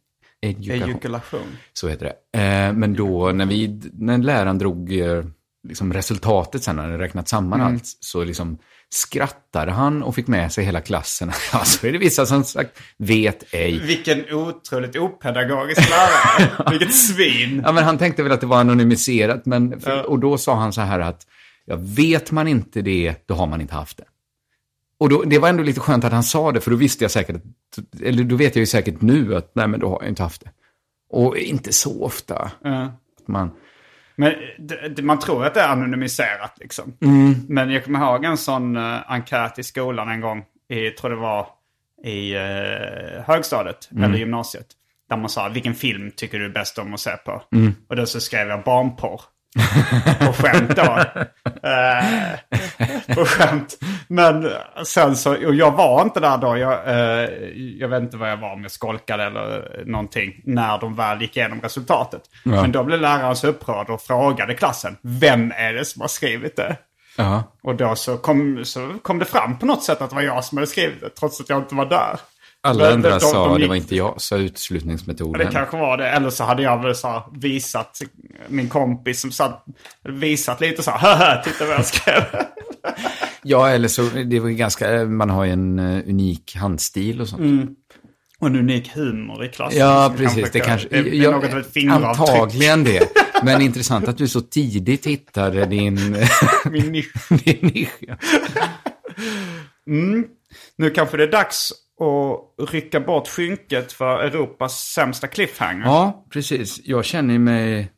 ejakulation. 0.42 0.90
Ejakulation. 0.90 1.58
Så 1.74 1.88
heter 1.88 2.06
det. 2.32 2.40
Eh, 2.42 2.74
men 2.74 2.94
då 2.94 3.32
när, 3.32 3.46
vi, 3.46 3.82
när 3.94 4.18
läraren 4.18 4.58
drog 4.58 5.00
eh, 5.00 5.24
liksom 5.68 5.94
resultatet 5.94 6.64
sen, 6.64 6.76
när 6.76 6.84
han 6.90 6.98
räknat 7.00 7.28
samman 7.28 7.60
Mm. 7.62 7.74
allt, 7.74 7.84
så 8.00 8.24
liksom 8.24 8.58
skrattade 8.90 9.72
han 9.72 10.04
och 10.04 10.16
fick 10.16 10.28
med 10.28 10.52
sig 10.52 10.66
hela 10.66 10.82
klassen. 10.82 11.32
Ja, 11.54 11.64
så 11.66 11.88
är 11.88 11.92
det 11.92 11.98
vissa 11.98 12.26
som 12.26 12.44
sagt, 12.44 12.80
vet 12.98 13.44
ej. 13.54 13.80
Vilken 13.80 14.34
otroligt 14.34 14.96
opedagogisk 14.96 15.90
lärare. 15.90 16.52
Vilket 16.72 16.96
svin. 16.96 17.62
Ja, 17.66 17.72
men 17.72 17.84
han 17.84 17.98
tänkte 17.98 18.24
väl 18.24 18.32
att 18.32 18.42
det 18.42 18.48
var 18.48 18.60
anonymiserat, 18.60 19.46
men 19.46 19.80
för, 19.82 20.10
och 20.10 20.20
då 20.20 20.38
sa 20.38 20.56
han 20.56 20.74
så 20.74 20.82
här 20.82 21.00
att, 21.00 21.28
ja, 21.66 21.76
vet 21.80 22.32
man 22.32 22.48
inte 22.48 22.82
det, 22.82 23.28
då 23.28 23.34
har 23.34 23.48
man 23.48 23.62
inte 23.62 23.76
haft 23.76 23.98
det. 23.98 24.06
Och 24.98 25.10
då, 25.10 25.24
det 25.24 25.40
var 25.40 25.50
ändå 25.50 25.64
lite 25.64 25.80
skönt 25.80 26.04
att 26.04 26.12
han 26.12 26.24
sa 26.24 26.52
det, 26.52 26.62
för 26.62 26.72
då 26.72 26.78
visste 26.78 27.04
jag 27.04 27.12
säkert, 27.12 27.42
eller 28.02 28.24
då 28.24 28.36
vet 28.36 28.56
jag 28.56 28.62
ju 28.62 28.66
säkert 28.66 29.02
nu 29.02 29.36
att, 29.36 29.52
nej 29.56 29.68
men 29.68 29.80
då 29.80 29.90
har 29.90 30.00
jag 30.02 30.10
inte 30.10 30.24
haft 30.24 30.44
det. 30.44 30.52
Och 31.10 31.38
inte 31.38 31.74
så 31.74 32.04
ofta. 32.04 32.52
Ja. 32.64 32.84
Att 33.22 33.28
man, 33.28 33.52
Men 34.16 34.34
det, 34.96 35.02
man 35.02 35.20
tror 35.20 35.46
att 35.46 35.54
det 35.54 35.60
är 35.60 35.68
anonymiserat 35.68 36.58
liksom. 36.60 36.94
Men 37.48 37.72
jag 37.72 37.84
kommer 37.84 38.00
ihåg 38.00 38.26
en 38.26 38.38
sån 38.38 38.78
uh, 38.78 39.12
enkät 39.12 39.60
i 39.60 39.64
skolan 39.64 40.10
en 40.10 40.22
gång. 40.22 40.44
I, 40.70 40.90
tror 40.90 41.10
det 41.10 41.16
var 41.16 41.48
i 42.04 42.36
uh, 42.36 43.22
högstadiet 43.28 43.90
eller 43.98 44.18
gymnasiet. 44.18 44.68
Där 45.10 45.18
man 45.18 45.30
sa 45.30 45.50
vilken 45.50 45.76
film 45.76 46.12
tycker 46.16 46.40
du 46.40 46.46
är 46.46 46.50
bäst 46.50 46.78
om 46.78 46.94
att 46.94 47.00
se 47.00 47.18
på? 47.26 47.44
Och 47.88 47.96
då 47.96 48.06
så 48.06 48.20
skrev 48.20 48.48
jag 48.48 48.64
barnporr. 48.64 49.22
På 50.20 50.34
skämt 50.34 50.76
då. 50.76 51.00
Eh, 51.66 53.16
på 53.16 53.26
skämt. 53.26 53.78
Men 54.08 54.52
sen 54.84 55.16
så, 55.16 55.46
och 55.48 55.56
jag 55.56 55.72
var 55.72 56.02
inte 56.02 56.20
där 56.20 56.38
då. 56.38 56.58
Jag, 56.58 56.88
eh, 56.88 57.30
jag 57.56 57.88
vet 57.88 58.02
inte 58.02 58.18
vad 58.18 58.32
jag 58.32 58.38
var, 58.38 58.54
om 58.54 58.62
jag 58.62 58.72
skolkade 58.72 59.24
eller 59.24 59.84
någonting. 59.86 60.42
När 60.44 60.78
de 60.78 60.96
väl 60.96 61.22
gick 61.22 61.38
igenom 61.38 61.62
resultatet. 61.62 62.22
Men 62.44 62.72
då 62.72 62.84
blev 62.84 63.02
läraren 63.02 63.36
så 63.36 63.48
upprörd 63.48 63.90
och 63.90 64.02
frågade 64.02 64.54
klassen. 64.54 64.98
Vem 65.02 65.54
är 65.58 65.74
det 65.74 65.86
som 65.86 66.02
har 66.02 66.08
skrivit 66.08 66.56
det? 66.56 66.78
ja. 67.16 67.44
Och 67.64 67.76
då 67.76 67.96
så 67.96 68.18
kom, 68.18 68.66
så 68.66 68.94
kom 69.02 69.20
det 69.20 69.26
fram 69.26 69.60
på 69.60 69.66
något 69.66 69.84
sätt 69.84 70.02
att 70.02 70.10
det 70.10 70.16
var 70.16 70.24
jag 70.24 70.44
som 70.44 70.58
hade 70.58 70.68
skrivit 70.68 71.02
det. 71.02 71.10
Trots 71.10 71.42
att 71.42 71.50
jag 71.50 71.60
inte 71.60 71.76
var 71.76 71.86
där. 71.86 72.20
Alla 72.66 72.94
andra 72.94 73.10
de- 73.10 73.14
de 73.16 73.20
sa 73.20 73.52
gick- 73.54 73.62
det 73.62 73.68
var 73.68 73.76
inte 73.76 73.96
jag, 73.96 74.22
sa 74.22 74.36
Ja, 74.36 74.42
utslutningsmetoden. 74.42 75.46
Det 75.46 75.52
kanske 75.52 75.78
var 75.78 75.98
det. 75.98 76.10
Eller 76.10 76.30
så 76.30 76.44
hade 76.44 76.64
jag 76.64 76.84
väl 76.84 76.96
så 76.96 77.24
visat 77.34 78.02
min 78.48 78.70
kompis 78.70 79.22
som 79.22 79.32
satt, 79.32 79.66
visat 80.04 80.62
lite 80.62 80.84
så 80.84 80.92
här, 80.92 81.42
titta 81.44 81.66
vad 81.66 81.74
jag 81.76 81.86
skrev. 81.86 82.24
Ja, 83.48 83.70
eller 83.70 83.88
så, 83.88 84.02
det 84.26 84.40
var 84.40 84.50
ganska, 84.50 85.06
man 85.06 85.30
har 85.30 85.46
ju 85.46 85.52
en 85.52 85.80
eh, 85.80 86.10
unik 86.10 86.56
handstil 86.56 87.22
och 87.22 87.28
sånt. 87.28 87.70
Och 88.40 88.48
en 88.48 88.56
unik 88.56 88.92
humor 88.96 89.46
i 89.46 89.50
klassen. 89.50 89.80
Ja, 89.80 90.14
precis. 90.18 90.52
Det 90.52 90.60
kanske, 90.60 90.88
det, 90.92 91.02
det 91.02 91.18
är 91.18 91.24
ja, 91.24 91.32
något. 92.00 92.20
Antagligen 92.20 92.84
det. 92.84 93.10
Men 93.44 93.62
intressant 93.62 94.08
att 94.08 94.18
du 94.18 94.28
så 94.28 94.42
tidigt 94.42 95.06
hittade 95.08 95.66
din, 95.66 95.96
Min 96.66 96.92
nisch. 96.92 97.14
din 97.44 97.58
nisch. 97.74 97.98
ja. 98.00 98.16
Nu 100.78 100.90
kanske 100.96 101.18
det 101.18 101.24
är 101.24 101.32
dags 101.32 101.72
att 102.00 102.70
rycka 102.72 103.00
bort 103.00 103.28
skynket 103.28 103.92
för 103.92 104.20
Europas 104.20 104.80
sämsta 104.80 105.28
cliffhanger. 105.28 105.86
Ja, 105.86 106.26
precis. 106.30 106.82
Jag 106.84 107.06
känner 107.06 107.40
mig... 107.40 107.92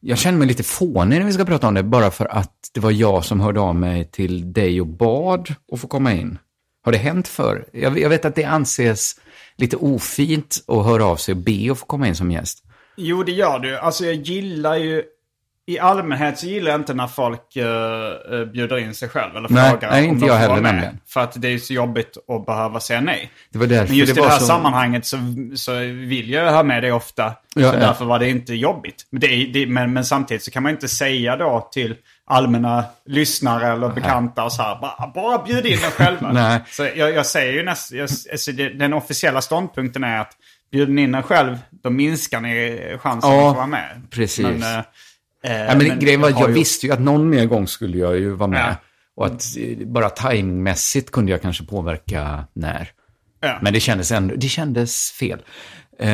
Jag 0.00 0.18
känner 0.18 0.38
mig 0.38 0.48
lite 0.48 0.62
fånig 0.62 1.18
när 1.18 1.26
vi 1.26 1.32
ska 1.32 1.44
prata 1.44 1.68
om 1.68 1.74
det, 1.74 1.82
bara 1.82 2.10
för 2.10 2.24
att 2.24 2.70
det 2.74 2.80
var 2.80 2.90
jag 2.90 3.24
som 3.24 3.40
hörde 3.40 3.60
av 3.60 3.74
mig 3.74 4.04
till 4.04 4.52
dig 4.52 4.80
och 4.80 4.86
bad 4.86 5.54
att 5.72 5.80
få 5.80 5.86
komma 5.86 6.12
in. 6.12 6.38
Har 6.84 6.92
det 6.92 6.98
hänt 6.98 7.28
för? 7.28 7.68
Jag, 7.72 7.98
jag 7.98 8.08
vet 8.08 8.24
att 8.24 8.34
det 8.34 8.44
anses 8.44 9.20
lite 9.56 9.76
ofint 9.76 10.64
att 10.66 10.84
höra 10.84 11.04
av 11.04 11.16
sig 11.16 11.32
och 11.32 11.38
be 11.38 11.72
att 11.72 11.78
få 11.78 11.86
komma 11.86 12.08
in 12.08 12.16
som 12.16 12.30
gäst. 12.30 12.64
Jo, 12.96 13.22
det 13.22 13.32
gör 13.32 13.58
du. 13.58 13.78
Alltså 13.78 14.04
jag 14.04 14.14
gillar 14.14 14.76
ju... 14.76 15.02
I 15.68 15.78
allmänhet 15.78 16.38
så 16.38 16.46
gillar 16.46 16.70
jag 16.70 16.80
inte 16.80 16.94
när 16.94 17.06
folk 17.06 17.56
uh, 17.56 18.44
bjuder 18.52 18.78
in 18.78 18.94
sig 18.94 19.08
själv 19.08 19.36
eller 19.36 19.48
Nej, 19.48 19.70
frågar 19.70 19.90
nej, 19.90 20.04
om 20.04 20.14
inte 20.14 20.26
de 20.26 20.32
jag 20.32 20.40
får 20.40 20.48
vara 20.48 20.60
med. 20.60 20.72
nämligen. 20.74 21.00
För 21.06 21.20
att 21.20 21.42
det 21.42 21.48
är 21.48 21.58
så 21.58 21.72
jobbigt 21.72 22.16
att 22.28 22.46
behöva 22.46 22.80
säga 22.80 23.00
nej. 23.00 23.30
Det 23.52 23.58
var 23.58 23.66
därför 23.66 23.88
Men 23.88 23.96
just 23.96 24.14
det 24.14 24.20
i 24.20 24.24
det 24.24 24.30
här 24.30 24.38
så... 24.38 24.44
sammanhanget 24.44 25.06
så, 25.06 25.16
så 25.54 25.74
vill 25.78 26.30
jag 26.30 26.52
ha 26.52 26.62
med 26.62 26.82
det 26.82 26.92
ofta. 26.92 27.24
Ja, 27.24 27.70
så 27.70 27.76
ja. 27.76 27.80
därför 27.80 28.04
var 28.04 28.18
det 28.18 28.28
inte 28.28 28.54
jobbigt. 28.54 29.06
Men, 29.10 29.20
det, 29.20 29.50
det, 29.52 29.66
men, 29.66 29.92
men 29.92 30.04
samtidigt 30.04 30.42
så 30.44 30.50
kan 30.50 30.62
man 30.62 30.72
inte 30.72 30.88
säga 30.88 31.36
då 31.36 31.68
till 31.72 31.96
allmänna 32.26 32.84
lyssnare 33.06 33.66
eller 33.72 33.88
bekanta 33.88 34.44
och 34.44 34.52
så 34.52 34.62
här, 34.62 34.78
bara, 34.80 35.12
bara 35.14 35.44
bjud 35.44 35.66
in 35.66 35.72
er 35.72 35.90
själva. 35.90 36.32
Nej. 36.32 36.60
Så 36.70 36.88
jag, 36.96 37.12
jag 37.12 37.26
säger 37.26 37.52
ju 37.52 37.62
nästan, 37.64 38.00
alltså 38.00 38.52
den 38.52 38.92
officiella 38.92 39.40
ståndpunkten 39.40 40.04
är 40.04 40.20
att 40.20 40.32
bjuder 40.72 40.92
ni 40.92 41.02
in 41.02 41.14
er 41.14 41.22
själv, 41.22 41.58
då 41.82 41.90
minskar 41.90 42.40
ni 42.40 42.80
chansen 43.00 43.30
Ja, 43.30 43.48
att 43.48 43.54
få 43.54 43.56
vara 43.56 43.66
med. 43.66 44.02
precis. 44.10 44.46
Men, 44.46 44.62
eh, 44.78 44.84
eh, 45.48 45.56
Ja, 45.64 45.74
men, 45.76 45.98
grejen 45.98 46.20
var 46.20 46.28
att 46.30 46.40
jag 46.40 46.48
ju- 46.48 46.54
visste 46.54 46.86
ju 46.86 46.92
att 46.92 47.00
någon 47.00 47.28
mer 47.30 47.46
gång 47.46 47.66
skulle 47.68 47.98
jag 47.98 48.18
ju 48.18 48.30
vara 48.30 48.50
med. 48.50 48.60
Ja. 48.60 48.76
Och 49.16 49.26
att 49.26 49.42
eh, 49.58 49.86
bara 49.86 50.10
timingmässigt 50.10 51.10
kunde 51.10 51.32
jag 51.32 51.42
kanske 51.42 51.64
påverka 51.64 52.44
när. 52.52 52.88
Ja. 53.40 53.58
Men 53.62 53.72
det 53.72 53.80
kändes 53.80 54.12
ändå, 54.12 54.34
det 54.34 54.48
kändes 54.48 55.10
fel. 55.10 55.38
Eh, 56.00 56.08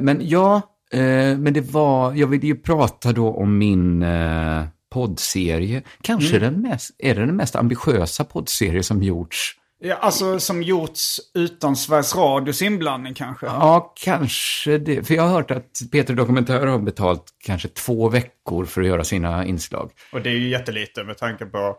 men 0.00 0.18
ja, 0.20 0.54
eh, 0.92 1.00
men 1.38 1.52
det 1.52 1.60
var, 1.72 2.12
jag 2.14 2.26
ville 2.26 2.46
ju 2.46 2.56
prata 2.56 3.12
då 3.12 3.34
om 3.34 3.58
min 3.58 4.02
eh, 4.02 4.64
poddserie. 4.92 5.82
Kanske 6.02 6.36
Mm. 6.36 6.52
den 6.52 6.62
mest, 6.62 6.90
är 6.98 7.14
det 7.14 7.26
den 7.26 7.36
mest 7.36 7.56
ambitiösa 7.56 8.24
poddserie 8.24 8.82
som 8.82 9.02
gjorts? 9.02 9.52
Ja, 9.78 9.94
alltså 9.94 10.40
som 10.40 10.62
gjorts 10.62 11.20
utan 11.34 11.76
Sveriges 11.76 12.14
Radios 12.16 12.62
inblandning 12.62 13.14
kanske. 13.14 13.46
Ja, 13.46 13.92
kanske 13.96 14.78
det. 14.78 15.06
För 15.06 15.14
jag 15.14 15.22
har 15.22 15.30
hört 15.30 15.50
att 15.50 15.80
Peter 15.92 16.14
Dokumentär 16.14 16.66
har 16.66 16.78
betalt 16.78 17.24
kanske 17.44 17.68
två 17.68 18.08
veckor 18.08 18.64
för 18.64 18.80
att 18.80 18.86
göra 18.86 19.04
sina 19.04 19.46
inslag. 19.46 19.90
Och 20.12 20.20
det 20.22 20.30
är 20.30 20.34
ju 20.34 20.48
jättelite 20.48 21.04
med 21.04 21.18
tanke 21.18 21.44
på 21.46 21.76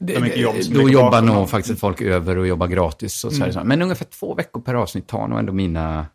Det- 0.00 0.12
hur 0.14 0.20
mycket 0.20 0.40
jobb 0.40 0.62
som 0.62 0.74
Då 0.74 0.88
jobbar 0.88 1.22
nog 1.22 1.50
faktiskt 1.50 1.80
folk 1.80 2.00
över 2.00 2.38
och 2.38 2.46
jobbar 2.46 2.66
gratis. 2.66 3.24
Och 3.24 3.32
så 3.32 3.44
här. 3.44 3.64
Men 3.64 3.82
ungefär 3.82 4.04
två 4.04 4.34
veckor 4.34 4.60
per 4.60 4.74
avsnitt 4.74 5.06
tar 5.08 5.28
nog 5.28 5.38
ändå 5.38 5.52
mina 5.52 6.06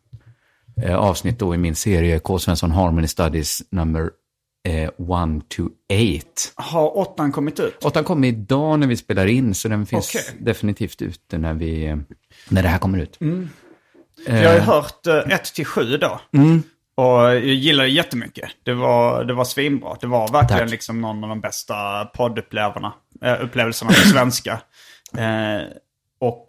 eh, 0.83 0.95
avsnitt 0.95 1.39
då 1.39 1.55
i 1.55 1.57
min 1.57 1.75
serie 1.75 2.19
K. 2.19 2.39
Svensson 2.39 2.71
Harmony 2.71 3.07
Studies 3.07 3.61
nummer 4.65 5.37
1 5.37 5.49
to 5.49 5.63
8. 5.63 6.51
Har 6.55 6.97
åttan 6.97 7.31
kommit 7.31 7.59
ut? 7.59 7.85
Åttan 7.85 8.03
kommer 8.03 8.27
idag 8.27 8.79
när 8.79 8.87
vi 8.87 8.97
spelar 8.97 9.25
in, 9.25 9.53
så 9.53 9.67
den 9.67 9.85
finns 9.85 10.15
Okej. 10.15 10.37
definitivt 10.39 11.01
ute 11.01 11.37
när, 11.37 11.53
vi, 11.53 11.85
eh, 11.85 11.97
när 12.49 12.63
det 12.63 12.69
här 12.69 12.79
kommer 12.79 12.99
ut. 12.99 13.17
Jag 14.25 14.49
har 14.49 14.53
ju 14.53 14.59
hört 14.59 15.07
1 15.07 15.43
till 15.53 15.65
7 15.65 15.97
då. 15.97 16.19
Och 16.95 17.05
jag 17.05 17.45
gillar 17.45 17.83
det 17.83 17.89
jättemycket. 17.89 18.49
Det 18.63 18.73
var, 18.73 19.23
det 19.23 19.33
var 19.33 19.45
svinbra. 19.45 19.97
Det 20.01 20.07
var 20.07 20.27
verkligen 20.31 20.61
Tack. 20.61 20.71
liksom 20.71 21.01
någon 21.01 21.23
av 21.23 21.29
de 21.29 21.41
bästa 21.41 22.05
poddupplevelserna 22.05 22.93
äh, 23.21 23.43
upplevelserna 23.43 23.91
på 23.91 23.95
svenska. 23.95 24.61
Eh, 25.17 25.61
och, 26.19 26.45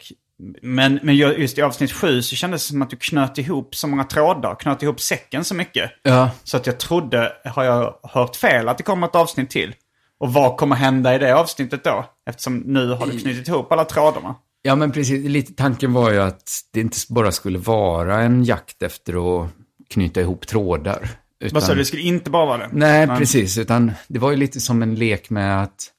men, 0.61 0.99
men 1.03 1.15
ju- 1.15 1.33
just 1.37 1.57
i 1.57 1.61
avsnitt 1.61 1.91
7 1.91 2.21
så 2.21 2.35
kändes 2.35 2.67
det 2.67 2.71
som 2.71 2.81
att 2.81 2.89
du 2.89 2.95
knöt 2.95 3.37
ihop 3.37 3.75
så 3.75 3.87
många 3.87 4.03
trådar. 4.03 4.55
Knöt 4.55 4.83
ihop 4.83 4.99
säcken 5.01 5.43
så 5.43 5.55
mycket. 5.55 5.91
Ja, 6.03 6.31
Så 6.43 6.57
att 6.57 6.67
jag 6.67 6.77
trodde, 6.79 7.31
har 7.45 7.63
jag 7.63 7.95
hört 8.03 8.35
fel, 8.35 8.69
att 8.69 8.77
det 8.77 8.83
kommer 8.83 9.07
ett 9.07 9.15
avsnitt 9.15 9.49
till? 9.49 9.75
Och 10.19 10.33
vad 10.33 10.57
kommer 10.57 10.75
hända 10.75 11.15
i 11.15 11.17
det 11.17 11.35
avsnittet 11.35 11.83
då? 11.83 12.05
Eftersom 12.29 12.57
nu 12.57 12.87
har 12.89 13.05
du 13.07 13.19
knutit 13.19 13.47
ihop 13.47 13.71
alla 13.71 13.85
trådarna. 13.85 14.35
ja, 14.61 14.75
men 14.75 14.91
precis. 14.91 15.25
Lite 15.29 15.53
tanken 15.53 15.93
var 15.93 16.11
ju 16.11 16.21
att 16.21 16.51
det 16.73 16.79
inte 16.79 16.97
bara 17.09 17.31
skulle 17.31 17.59
vara 17.59 18.21
en 18.21 18.43
jakt 18.43 18.81
efter 18.83 19.41
att 19.43 19.49
knyta 19.89 20.21
ihop 20.21 20.47
trådar. 20.47 21.09
Utan... 21.39 21.53
Vad 21.53 21.63
sa 21.63 21.71
du, 21.73 21.79
det 21.79 21.85
skulle 21.85 22.01
inte 22.03 22.29
bara 22.29 22.45
vara 22.45 22.57
det? 22.57 22.69
Nej, 22.73 23.07
Men- 23.07 23.17
precis. 23.17 23.57
Utan 23.57 23.91
det 24.07 24.19
var 24.19 24.31
ju 24.31 24.37
lite 24.37 24.61
som 24.61 24.81
en 24.81 24.95
lek 24.95 25.29
med 25.29 25.63
att 25.63 25.89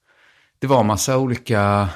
det 0.59 0.67
var 0.67 0.85
massa 0.85 1.19
olika 1.19 1.89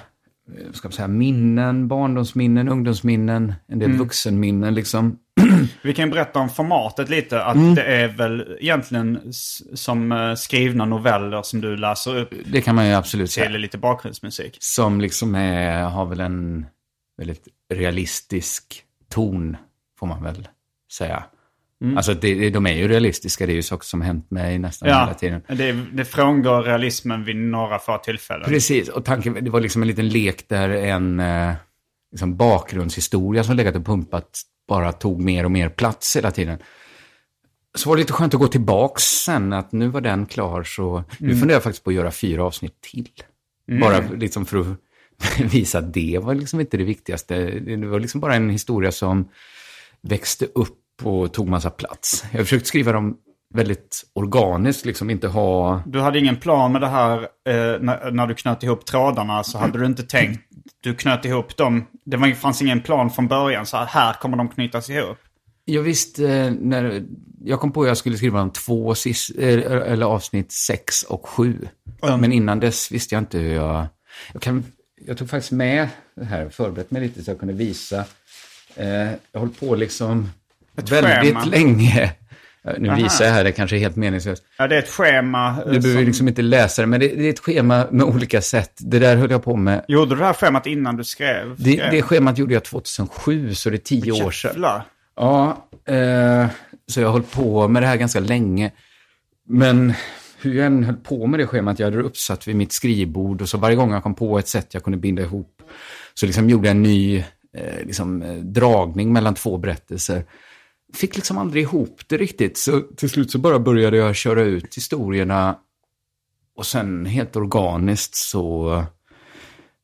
ska 0.72 0.88
man 0.88 0.92
säga, 0.92 1.08
minnen, 1.08 1.88
barndomsminnen, 1.88 2.68
ungdomsminnen, 2.68 3.54
en 3.68 3.78
del 3.78 3.92
vuxenminnen 3.92 4.74
liksom. 4.74 5.18
Vi 5.82 5.94
kan 5.94 6.10
berätta 6.10 6.38
om 6.38 6.48
formatet 6.48 7.08
lite. 7.08 7.42
Att 7.44 7.56
Mm. 7.56 7.74
det 7.74 7.82
är 7.82 8.08
väl 8.08 8.56
egentligen 8.60 9.20
som 9.74 10.12
eh, 10.12 10.34
skrivna 10.34 10.84
noveller 10.84 11.42
som 11.42 11.60
du 11.60 11.76
läser 11.76 12.18
upp 12.18 12.34
Det 12.46 12.60
kan 12.60 12.74
man 12.74 12.86
ju 12.86 12.92
absolut 12.92 13.30
säga. 13.30 13.48
lite 13.48 13.78
bakgrundsmusik. 13.78 14.56
Som 14.60 15.00
liksom 15.00 15.34
är, 15.34 15.82
har 15.82 16.06
väl 16.06 16.20
en 16.20 16.66
väldigt 17.18 17.48
realistisk 17.74 18.82
ton, 19.10 19.56
får 19.98 20.06
man 20.06 20.22
väl 20.22 20.48
säga. 20.92 21.22
Alltså 21.96 22.14
det, 22.14 22.50
de 22.50 22.66
är 22.66 22.72
ju 22.72 22.88
realistiska, 22.88 23.46
det 23.46 23.52
är 23.52 23.54
ju 23.54 23.62
saker 23.62 23.84
som 23.84 24.00
hänt 24.00 24.30
mig 24.30 24.58
nästan 24.58 24.88
hela 24.88 25.08
Ja, 25.08 25.14
tiden. 25.14 25.42
det, 25.48 25.72
det 25.92 26.04
frångår 26.04 26.62
realismen 26.62 27.24
vid 27.24 27.36
några 27.36 27.78
få 27.78 27.98
tillfällen. 27.98 28.48
Precis, 28.48 28.88
och 28.88 29.04
tanken, 29.04 29.44
det 29.44 29.50
var 29.50 29.60
liksom 29.60 29.82
en 29.82 29.88
liten 29.88 30.08
lek 30.08 30.48
där 30.48 30.68
en 30.68 31.20
eh, 31.20 31.54
liksom 32.10 32.36
bakgrundshistoria 32.36 33.44
som 33.44 33.56
legat 33.56 33.76
och 33.76 33.86
pumpat 33.86 34.40
bara 34.68 34.92
tog 34.92 35.20
mer 35.20 35.44
och 35.44 35.50
mer 35.50 35.68
plats 35.68 36.16
hela 36.16 36.30
tiden. 36.30 36.58
Så 37.74 37.88
var 37.88 37.96
det 37.96 38.00
lite 38.00 38.12
skönt 38.12 38.34
att 38.34 38.40
gå 38.40 38.48
tillbaks 38.48 39.02
sen, 39.02 39.52
att 39.52 39.72
nu 39.72 39.88
var 39.88 40.00
den 40.00 40.26
klar, 40.26 40.62
så 40.62 41.04
nu 41.18 41.30
funderar 41.36 41.56
jag 41.56 41.62
faktiskt 41.62 41.84
på 41.84 41.90
att 41.90 41.96
göra 41.96 42.10
fyra 42.10 42.44
avsnitt 42.44 42.80
till. 42.80 43.08
Bara 43.80 43.98
liksom 44.16 44.46
för 44.46 44.58
att 44.60 44.66
visa 45.54 45.78
att 45.78 45.94
det 45.94 46.18
var 46.22 46.34
liksom 46.34 46.60
inte 46.60 46.76
det 46.76 46.84
viktigaste. 46.84 47.50
Det 47.60 47.86
var 47.86 48.00
liksom 48.00 48.20
bara 48.20 48.34
en 48.34 48.50
historia 48.50 48.92
som 48.92 49.28
växte 50.02 50.44
upp 50.54 50.78
och 51.02 51.32
tog 51.32 51.48
massa 51.48 51.70
plats. 51.70 52.24
Jag 52.30 52.38
har 52.38 52.44
försökt 52.44 52.66
skriva 52.66 52.92
dem 52.92 53.16
väldigt 53.54 54.04
organiskt, 54.12 54.86
liksom 54.86 55.10
inte 55.10 55.28
ha... 55.28 55.82
Du 55.86 56.00
hade 56.00 56.18
ingen 56.18 56.36
plan 56.36 56.72
med 56.72 56.80
det 56.80 56.88
här 56.88 57.18
eh, 57.22 57.80
när, 57.80 58.10
när 58.10 58.26
du 58.26 58.34
knöt 58.34 58.62
ihop 58.62 58.86
trådarna 58.86 59.44
så 59.44 59.58
hade 59.58 59.78
du 59.78 59.86
inte 59.86 60.02
tänkt. 60.02 60.40
Du 60.80 60.94
knöt 60.94 61.24
ihop 61.24 61.56
dem. 61.56 61.86
Det 62.04 62.16
var, 62.16 62.32
fanns 62.32 62.62
ingen 62.62 62.80
plan 62.80 63.10
från 63.10 63.28
början 63.28 63.66
så 63.66 63.76
här, 63.76 63.86
här 63.86 64.12
kommer 64.12 64.36
de 64.36 64.48
knytas 64.48 64.90
ihop. 64.90 65.18
Jag 65.64 65.82
visste, 65.82 66.56
när, 66.60 67.04
jag 67.44 67.60
kom 67.60 67.72
på 67.72 67.82
att 67.82 67.88
jag 67.88 67.96
skulle 67.96 68.16
skriva 68.16 68.42
om 68.42 68.50
två 68.50 68.94
sis, 68.94 69.30
eller, 69.30 69.70
eller 69.70 70.06
avsnitt 70.06 70.52
sex 70.52 71.02
och 71.02 71.28
sju. 71.28 71.68
Men 72.02 72.32
innan 72.32 72.60
dess 72.60 72.92
visste 72.92 73.14
jag 73.14 73.22
inte 73.22 73.38
hur 73.38 73.54
jag... 73.54 73.86
Jag, 74.32 74.42
kan, 74.42 74.64
jag 75.06 75.18
tog 75.18 75.30
faktiskt 75.30 75.52
med 75.52 75.88
det 76.14 76.24
här, 76.24 76.48
förberett 76.48 76.90
mig 76.90 77.02
lite 77.02 77.24
så 77.24 77.30
jag 77.30 77.38
kunde 77.38 77.54
visa. 77.54 78.04
Eh, 78.74 79.10
jag 79.32 79.40
höll 79.40 79.48
på 79.48 79.74
liksom 79.74 80.28
väldigt 80.78 81.34
schema. 81.36 81.44
länge. 81.44 82.12
Nu 82.78 82.88
Aha. 82.88 82.96
visar 82.96 83.24
jag 83.24 83.32
här, 83.32 83.44
det 83.44 83.52
kanske 83.52 83.76
är 83.76 83.80
helt 83.80 83.96
meningslöst. 83.96 84.42
Ja, 84.58 84.66
det 84.68 84.74
är 84.74 84.78
ett 84.78 84.88
schema. 84.88 85.56
Du 85.64 85.80
behöver 85.80 86.00
som- 86.00 86.04
liksom 86.04 86.28
inte 86.28 86.42
läsa 86.42 86.82
det, 86.82 86.86
men 86.88 87.00
det, 87.00 87.08
det 87.08 87.26
är 87.26 87.30
ett 87.30 87.38
schema 87.38 87.86
med 87.90 88.06
olika 88.06 88.40
sätt. 88.42 88.72
Det 88.78 88.98
där 88.98 89.16
höll 89.16 89.30
jag 89.30 89.42
på 89.44 89.56
med. 89.56 89.84
Gjorde 89.88 90.14
du 90.14 90.18
det 90.18 90.24
här 90.26 90.32
schemat 90.32 90.66
innan 90.66 90.96
du 90.96 91.04
skrev? 91.04 91.54
Det, 91.58 91.72
skrev? 91.72 91.90
det 91.90 92.02
schemat 92.02 92.38
gjorde 92.38 92.54
jag 92.54 92.64
2007, 92.64 93.54
så 93.54 93.70
det 93.70 93.76
är 93.76 93.78
tio 93.78 94.24
år 94.24 94.30
sedan. 94.30 94.80
Ja, 95.16 95.68
eh, 95.88 96.46
så 96.88 97.00
jag 97.00 97.10
hållit 97.12 97.32
på 97.32 97.68
med 97.68 97.82
det 97.82 97.86
här 97.86 97.96
ganska 97.96 98.20
länge. 98.20 98.70
Men 99.48 99.92
hur 100.40 100.54
jag 100.54 100.66
än 100.66 100.84
höll 100.84 100.96
på 100.96 101.26
med 101.26 101.40
det 101.40 101.46
schemat, 101.46 101.78
jag 101.78 101.86
hade 101.86 101.96
det 101.96 102.02
uppsatt 102.02 102.48
vid 102.48 102.56
mitt 102.56 102.72
skrivbord 102.72 103.42
och 103.42 103.48
så 103.48 103.58
varje 103.58 103.76
gång 103.76 103.92
jag 103.92 104.02
kom 104.02 104.14
på 104.14 104.38
ett 104.38 104.48
sätt 104.48 104.66
jag 104.74 104.82
kunde 104.84 104.98
binda 104.98 105.22
ihop 105.22 105.62
så 106.14 106.26
liksom 106.26 106.50
gjorde 106.50 106.68
jag 106.68 106.76
en 106.76 106.82
ny 106.82 107.18
eh, 107.56 107.84
liksom, 107.84 108.22
eh, 108.22 108.34
dragning 108.34 109.12
mellan 109.12 109.34
två 109.34 109.58
berättelser. 109.58 110.24
Fick 110.94 111.16
liksom 111.16 111.38
aldrig 111.38 111.62
ihop 111.62 112.00
det 112.06 112.16
riktigt, 112.16 112.58
så 112.58 112.80
till 112.80 113.10
slut 113.10 113.30
så 113.30 113.38
bara 113.38 113.58
började 113.58 113.96
jag 113.96 114.16
köra 114.16 114.42
ut 114.42 114.76
historierna 114.76 115.58
och 116.56 116.66
sen 116.66 117.06
helt 117.06 117.36
organiskt 117.36 118.16
så, 118.16 118.84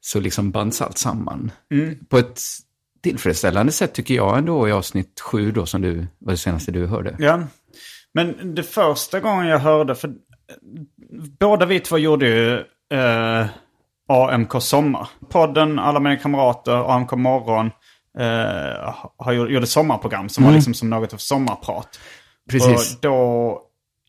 så 0.00 0.20
liksom 0.20 0.50
bands 0.50 0.82
allt 0.82 0.98
samman. 0.98 1.50
På 2.08 2.18
ett 2.18 2.40
tillfredsställande 3.02 3.72
sätt 3.72 3.94
tycker 3.94 4.14
jag 4.14 4.38
ändå 4.38 4.68
i 4.68 4.72
avsnitt 4.72 5.20
sju 5.20 5.50
då 5.50 5.66
som 5.66 5.82
du, 5.82 6.06
var 6.18 6.32
det 6.32 6.36
senaste 6.36 6.72
du 6.72 6.86
hörde. 6.86 7.16
Ja. 7.18 7.42
Men 8.14 8.54
det 8.54 8.62
första 8.62 9.20
gången 9.20 9.46
jag 9.46 9.58
hörde, 9.58 9.94
för 9.94 10.14
båda 11.40 11.66
vi 11.66 11.80
två 11.80 11.98
gjorde 11.98 12.28
ju 12.28 12.54
eh, 12.98 13.46
AMK 14.08 14.62
Sommar. 14.62 15.08
Podden 15.30 15.78
Alla 15.78 16.00
mina 16.00 16.16
kamrater, 16.16 16.94
AMK 16.94 17.12
Morgon, 17.12 17.70
eh, 18.18 18.94
har 19.16 19.33
gjorde 19.33 19.66
sommarprogram 19.66 20.29
som 20.29 20.44
var 20.44 20.53
liksom 20.53 20.74
som 20.74 20.90
något 20.90 21.12
av 21.12 21.18
sommarprat. 21.18 22.00
Precis. 22.50 22.94
Och 22.94 23.00
då, 23.00 23.61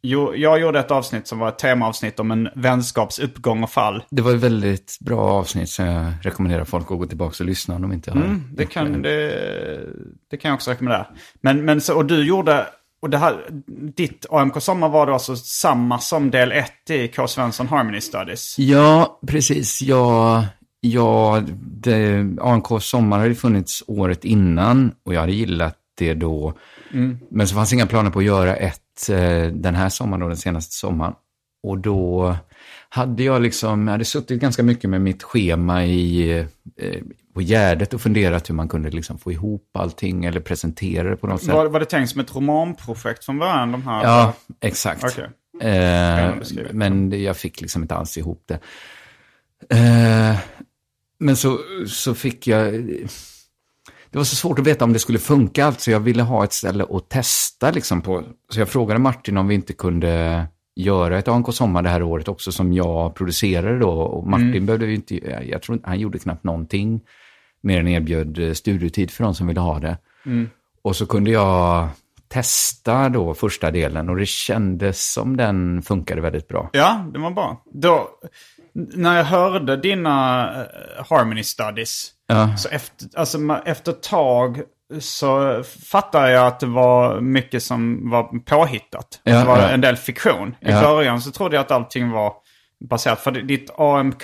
jo, 0.02 0.36
jag 0.36 0.60
gjorde 0.60 0.80
ett 0.80 0.92
avsnitt 0.92 1.28
som 1.28 1.40
var 1.40 1.50
ett 1.50 1.60
temaavsnitt 1.60 2.20
om 2.20 2.32
en 2.32 2.50
vänskaps 2.56 3.20
uppgång 3.20 3.64
och 3.64 3.70
fall. 3.70 4.04
Det 4.10 4.22
var 4.22 4.34
ett 4.36 4.42
väldigt 4.42 4.98
bra 5.00 5.22
avsnitt 5.22 5.70
som 5.70 5.86
jag 5.86 6.14
rekommenderar 6.22 6.66
folk 6.66 6.92
att 6.92 6.98
gå 6.98 7.06
tillbaka 7.06 7.44
och 7.44 7.48
lyssna 7.48 7.76
om 7.76 7.82
de 7.82 7.94
inte 7.94 8.12
har 8.12 8.18
Mm, 8.18 8.44
det, 8.54 8.66
kan, 8.66 9.02
det, 9.02 9.80
det 10.30 10.38
kan 10.38 10.50
jag 10.50 10.56
också 10.56 10.72
rekommendera. 10.72 11.08
Men, 11.42 11.66
men 11.66 11.82
så, 11.82 11.96
och 11.96 12.06
du 12.06 12.26
gjorde, 12.28 12.68
och 13.02 13.10
det 13.10 13.18
här, 13.18 13.46
ditt 13.96 14.26
AMK 14.30 14.62
Sommar 14.62 14.90
var 14.90 15.08
då 15.08 15.14
alltså 15.14 15.36
samma 15.36 16.00
som 16.00 16.32
del 16.32 16.52
1 16.52 16.90
i 16.90 17.08
K. 17.08 17.28
Svensson 17.28 17.68
Harmony 17.68 18.02
Studies. 18.02 18.56
Ja, 18.60 19.20
precis. 19.28 19.82
Jag, 19.82 20.44
jag, 20.92 21.44
det, 21.62 22.26
ANK 22.42 22.82
Sommar 22.82 23.20
hade 23.20 23.36
funnits 23.36 23.84
året 23.88 24.26
innan 24.26 24.92
och 25.06 25.14
jag 25.14 25.20
hade 25.20 25.34
gillat 25.34 25.78
det 25.98 26.14
då. 26.14 26.54
Men 27.30 27.48
så 27.48 27.56
fanns 27.56 27.74
inga 27.74 27.86
planer 27.88 28.12
på 28.12 28.20
att 28.20 28.26
göra 28.26 28.56
ett 28.56 29.10
eh, 29.10 29.48
den 29.54 29.76
här 29.76 29.90
sommaren, 29.90 30.22
då, 30.22 30.28
den 30.28 30.38
senaste 30.38 30.76
sommaren. 30.76 31.14
Och 31.64 31.80
då 31.80 32.36
hade 32.90 33.24
jag 33.24 33.42
liksom, 33.42 33.88
jag 33.88 33.92
hade 33.92 34.06
suttit 34.06 34.42
ganska 34.42 34.64
mycket 34.64 34.90
med 34.90 35.02
mitt 35.02 35.24
schema 35.24 35.86
i, 35.86 36.32
eh, 36.78 37.02
på 37.34 37.42
Gärdet 37.42 37.94
och 37.94 38.02
funderat 38.02 38.50
hur 38.50 38.56
man 38.56 38.68
kunde 38.68 38.90
liksom 38.90 39.18
få 39.18 39.32
ihop 39.32 39.70
allting 39.78 40.26
eller 40.26 40.40
presentera 40.40 41.10
det 41.10 41.16
på 41.16 41.28
något 41.28 41.44
sätt. 41.44 41.54
Var, 41.54 41.66
var 41.66 41.80
det 41.80 41.86
tänkt 41.86 42.10
som 42.10 42.22
ett 42.22 42.36
romanprojekt 42.36 43.26
från 43.26 43.40
början? 43.40 43.72
De 43.72 43.88
här, 43.88 44.04
Ja, 44.04 44.34
exakt. 44.62 45.04
Okej. 45.04 45.30
Eh, 45.72 46.34
men 46.72 47.24
jag 47.24 47.38
fick 47.38 47.62
liksom 47.62 47.82
inte 47.82 47.96
alls 47.96 48.18
ihop 48.18 48.44
det. 48.46 48.60
Eh, 49.70 50.38
men 51.18 51.36
så, 51.36 51.60
så 51.88 52.14
fick 52.14 52.48
jag... 52.48 52.74
det 54.10 54.18
var 54.18 54.24
så 54.24 54.36
svårt 54.36 54.60
att 54.60 54.68
veta 54.68 54.86
om 54.86 54.94
det 54.94 55.00
skulle 55.00 55.20
funka 55.20 55.66
allt, 55.66 55.80
så 55.82 55.92
jag 55.92 56.00
ville 56.00 56.24
ha 56.24 56.44
ett 56.44 56.54
ställe 56.54 56.86
att 56.90 57.10
testa 57.10 57.72
liksom 57.72 58.02
på. 58.02 58.24
Så 58.50 58.60
jag 58.60 58.70
frågade 58.70 59.00
Martin 59.00 59.38
om 59.38 59.48
vi 59.48 59.56
inte 59.56 59.74
kunde 59.74 60.46
göra 60.76 61.20
ett 61.20 61.28
ANK 61.28 61.54
Sommar 61.54 61.82
det 61.82 61.90
här 61.90 62.04
året 62.04 62.28
också 62.28 62.52
som 62.52 62.74
jag 62.74 63.16
producerade 63.16 63.80
då. 63.80 63.90
Och 63.92 64.28
Martin 64.28 64.48
Mm. 64.50 64.66
behövde 64.66 64.86
ju 64.86 64.96
inte, 64.96 65.16
jag, 65.50 65.62
tror 65.62 65.80
han 65.84 66.00
gjorde 66.00 66.20
knappt 66.20 66.44
någonting 66.44 67.02
mer 67.62 67.80
än 67.80 67.88
erbjöd 67.88 68.40
eh, 68.40 68.54
studiotid 68.54 69.12
för 69.12 69.24
de 69.24 69.36
som 69.36 69.48
ville 69.48 69.60
ha 69.60 69.80
det. 69.80 69.98
Mm. 70.26 70.50
Och 70.82 70.96
så 70.96 71.06
kunde 71.06 71.32
jag 71.32 71.90
testa 72.28 73.10
då 73.10 73.34
första 73.34 73.72
delen 73.72 74.10
och 74.10 74.16
det 74.16 74.26
kändes 74.26 75.14
som 75.14 75.38
den 75.38 75.82
funkade 75.82 76.22
väldigt 76.22 76.48
bra. 76.48 76.70
Ja, 76.74 77.06
det 77.14 77.20
var 77.20 77.32
bra. 77.32 77.64
Då, 77.74 78.10
när 78.76 79.18
jag 79.18 79.24
hörde 79.24 79.78
dina 79.78 80.48
eh, 80.56 81.06
Harmony 81.10 81.44
Studies, 81.44 82.12
Ja. 82.28 82.58
så 82.58 82.70
efter, 82.70 83.08
alltså, 83.16 83.38
efter 83.66 83.92
ett 83.92 84.04
tag 84.04 84.62
så 85.00 85.64
fattade 85.92 86.32
jag 86.32 86.48
att 86.48 86.60
det 86.60 86.66
var 86.66 87.22
mycket 87.22 87.64
som 87.64 88.10
var 88.10 88.40
påhittat. 88.40 89.22
Ja, 89.24 89.40
det 89.40 89.46
var 89.46 89.58
ja. 89.58 89.70
en 89.70 89.82
del 89.82 89.96
fiktion. 89.98 90.50
I 90.50 90.72
Ja. 90.72 90.82
början 90.82 91.22
så 91.22 91.32
trodde 91.32 91.56
jag 91.56 91.62
att 91.62 91.72
allting 91.72 92.12
var 92.12 92.34
baserat. 92.90 93.20
För 93.20 93.32
ditt 93.32 93.70
AMK 93.78 94.24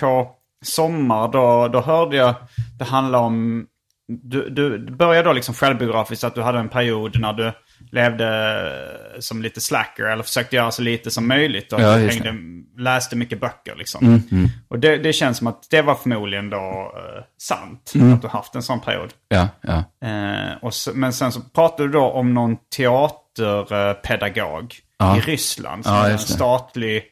Sommar, 0.66 1.28
då, 1.32 1.68
då 1.68 1.82
hörde 1.82 2.18
jag 2.18 2.34
det 2.80 2.86
handla 2.86 3.20
om... 3.20 3.66
Du 4.08 4.50
du 4.50 4.92
började 4.96 5.30
då 5.30 5.34
liksom 5.34 5.56
självbiografiskt 5.56 6.24
att 6.24 6.36
du 6.36 6.42
hade 6.42 6.60
en 6.60 6.70
period 6.70 7.20
när 7.20 7.34
du 7.34 7.52
levde 7.92 8.28
som 9.20 9.42
lite 9.42 9.62
slacker 9.62 10.04
eller 10.04 10.24
försökte 10.24 10.56
göra 10.56 10.72
så 10.72 10.82
lite 10.82 11.12
som 11.12 11.28
möjligt. 11.28 11.74
Och 11.74 11.82
Ja, 11.82 11.92
hängde, 11.96 12.36
läste 12.78 13.16
mycket 13.16 13.40
böcker 13.40 13.76
liksom. 13.76 14.22
Och 14.68 14.80
det, 14.80 14.98
det 14.98 15.14
känns 15.14 15.38
som 15.38 15.48
att 15.48 15.68
det 15.70 15.82
var 15.82 15.96
förmodligen 15.96 16.50
då 16.50 16.94
eh, 16.96 17.24
sant. 17.42 17.94
Att 18.14 18.22
du 18.22 18.28
haft 18.28 18.56
en 18.56 18.64
sån 18.64 18.80
period. 18.80 19.10
Ja, 19.30 19.48
ja. 19.62 19.84
Eh, 20.08 20.58
och 20.62 20.74
så, 20.74 20.92
men 20.94 21.14
sen 21.14 21.32
så 21.32 21.42
pratade 21.42 21.84
du 21.90 21.92
då 21.94 22.04
om 22.04 22.34
någon 22.34 22.58
teaterpedagog 22.78 24.76
Ja. 24.98 25.18
i 25.18 25.20
Ryssland. 25.20 25.86
Som 25.86 25.94
Ja, 25.94 26.10
en 26.10 26.20
statlig, 26.20 27.04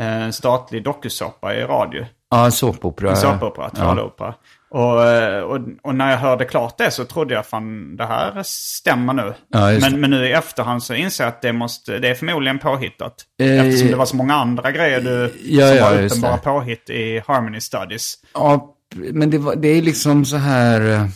eh, 0.00 0.22
en 0.22 0.32
statlig 0.32 0.84
dokusåpa 0.84 1.54
i 1.54 1.62
radio. 1.62 2.06
Ja, 2.30 2.50
såpopera. 2.50 3.10
En 3.10 3.16
såpopera, 3.16 3.70
ja. 3.76 4.38
Och, 4.70 5.04
eh, 5.06 5.40
och, 5.42 5.60
och 5.82 5.94
när 5.94 6.10
jag 6.10 6.18
hörde 6.18 6.44
klart 6.44 6.78
det 6.78 6.90
så 6.90 7.04
trodde 7.04 7.34
jag 7.34 7.46
fan 7.46 7.96
det 7.96 8.06
här 8.06 8.42
stämmer 8.44 9.12
nu. 9.12 9.34
Ja, 9.48 9.78
men, 9.80 10.00
men 10.00 10.10
nu 10.10 10.26
i 10.28 10.32
efterhand 10.32 10.82
så 10.82 10.94
inser 10.94 11.24
jag 11.24 11.28
att 11.28 11.42
det, 11.42 11.52
måste, 11.52 11.98
det 11.98 12.08
är 12.08 12.14
förmodligen 12.14 12.58
påhittat. 12.58 13.24
Eh, 13.40 13.66
Eftersom 13.66 13.88
det 13.88 13.96
var 13.96 14.06
så 14.06 14.16
många 14.16 14.34
andra 14.34 14.70
grejer 14.72 15.00
du, 15.00 15.34
Ja, 15.44 15.68
som 15.68 15.76
ja, 15.76 15.90
var 15.90 16.02
uppenbara 16.02 16.36
påhitt 16.36 16.90
i 16.90 17.22
Harmony 17.26 17.60
Studies. 17.60 18.14
Ja, 18.34 18.74
men 18.94 19.30
det, 19.30 19.38
var, 19.38 19.56
det 19.56 19.68
är 19.68 19.82
liksom 19.82 20.24
så 20.24 20.36
här... 20.36 20.80
eh, 20.92 21.06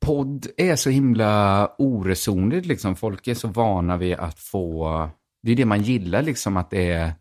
Podd 0.00 0.46
är 0.56 0.76
så 0.76 0.90
himla 0.90 1.68
oresonligt 1.78 2.66
liksom. 2.66 2.96
Folk 2.96 3.28
är 3.28 3.34
så 3.34 3.48
vana 3.48 3.96
vid 3.96 4.14
att 4.14 4.38
få... 4.38 5.10
Det 5.42 5.52
är 5.52 5.56
det 5.56 5.64
man 5.64 5.82
gillar 5.82 6.22
liksom, 6.22 6.56
att 6.56 6.70
det 6.70 6.90
är 6.90 7.12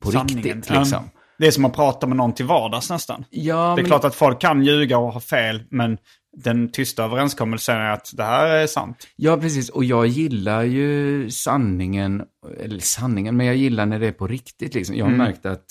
på 0.00 0.10
Sanningen. 0.10 0.42
riktigt 0.44 0.70
liksom. 0.70 1.10
Det 1.40 1.46
är 1.46 1.50
som 1.50 1.64
att 1.64 1.74
prata 1.74 2.06
med 2.06 2.16
någon 2.16 2.32
till 2.32 2.46
vardags 2.46 2.90
nästan. 2.90 3.24
Ja, 3.30 3.74
Det 3.76 3.82
är 3.82 3.86
klart 3.86 4.04
att 4.04 4.14
folk 4.14 4.40
kan 4.40 4.62
ljuga 4.62 4.98
och 4.98 5.12
ha 5.12 5.20
fel, 5.20 5.62
men 5.70 5.98
den 6.36 6.72
tysta 6.72 7.04
överenskommelsen 7.04 7.76
är 7.76 7.90
att 7.90 8.10
det 8.16 8.22
här 8.22 8.46
är 8.46 8.66
sant. 8.66 9.06
ja, 9.16 9.36
precis. 9.36 9.68
Och 9.68 9.84
jag 9.84 10.06
gillar 10.06 10.62
ju 10.62 11.30
sanningen, 11.30 12.22
eller 12.60 12.78
sanningen, 12.78 13.36
men 13.36 13.46
jag 13.46 13.56
gillar 13.56 13.86
när 13.86 13.98
det 13.98 14.06
är 14.06 14.12
på 14.12 14.26
riktigt 14.26 14.74
liksom. 14.74 14.96
Jag 14.96 15.04
har 15.04 15.12
märkt 15.12 15.46
att 15.46 15.66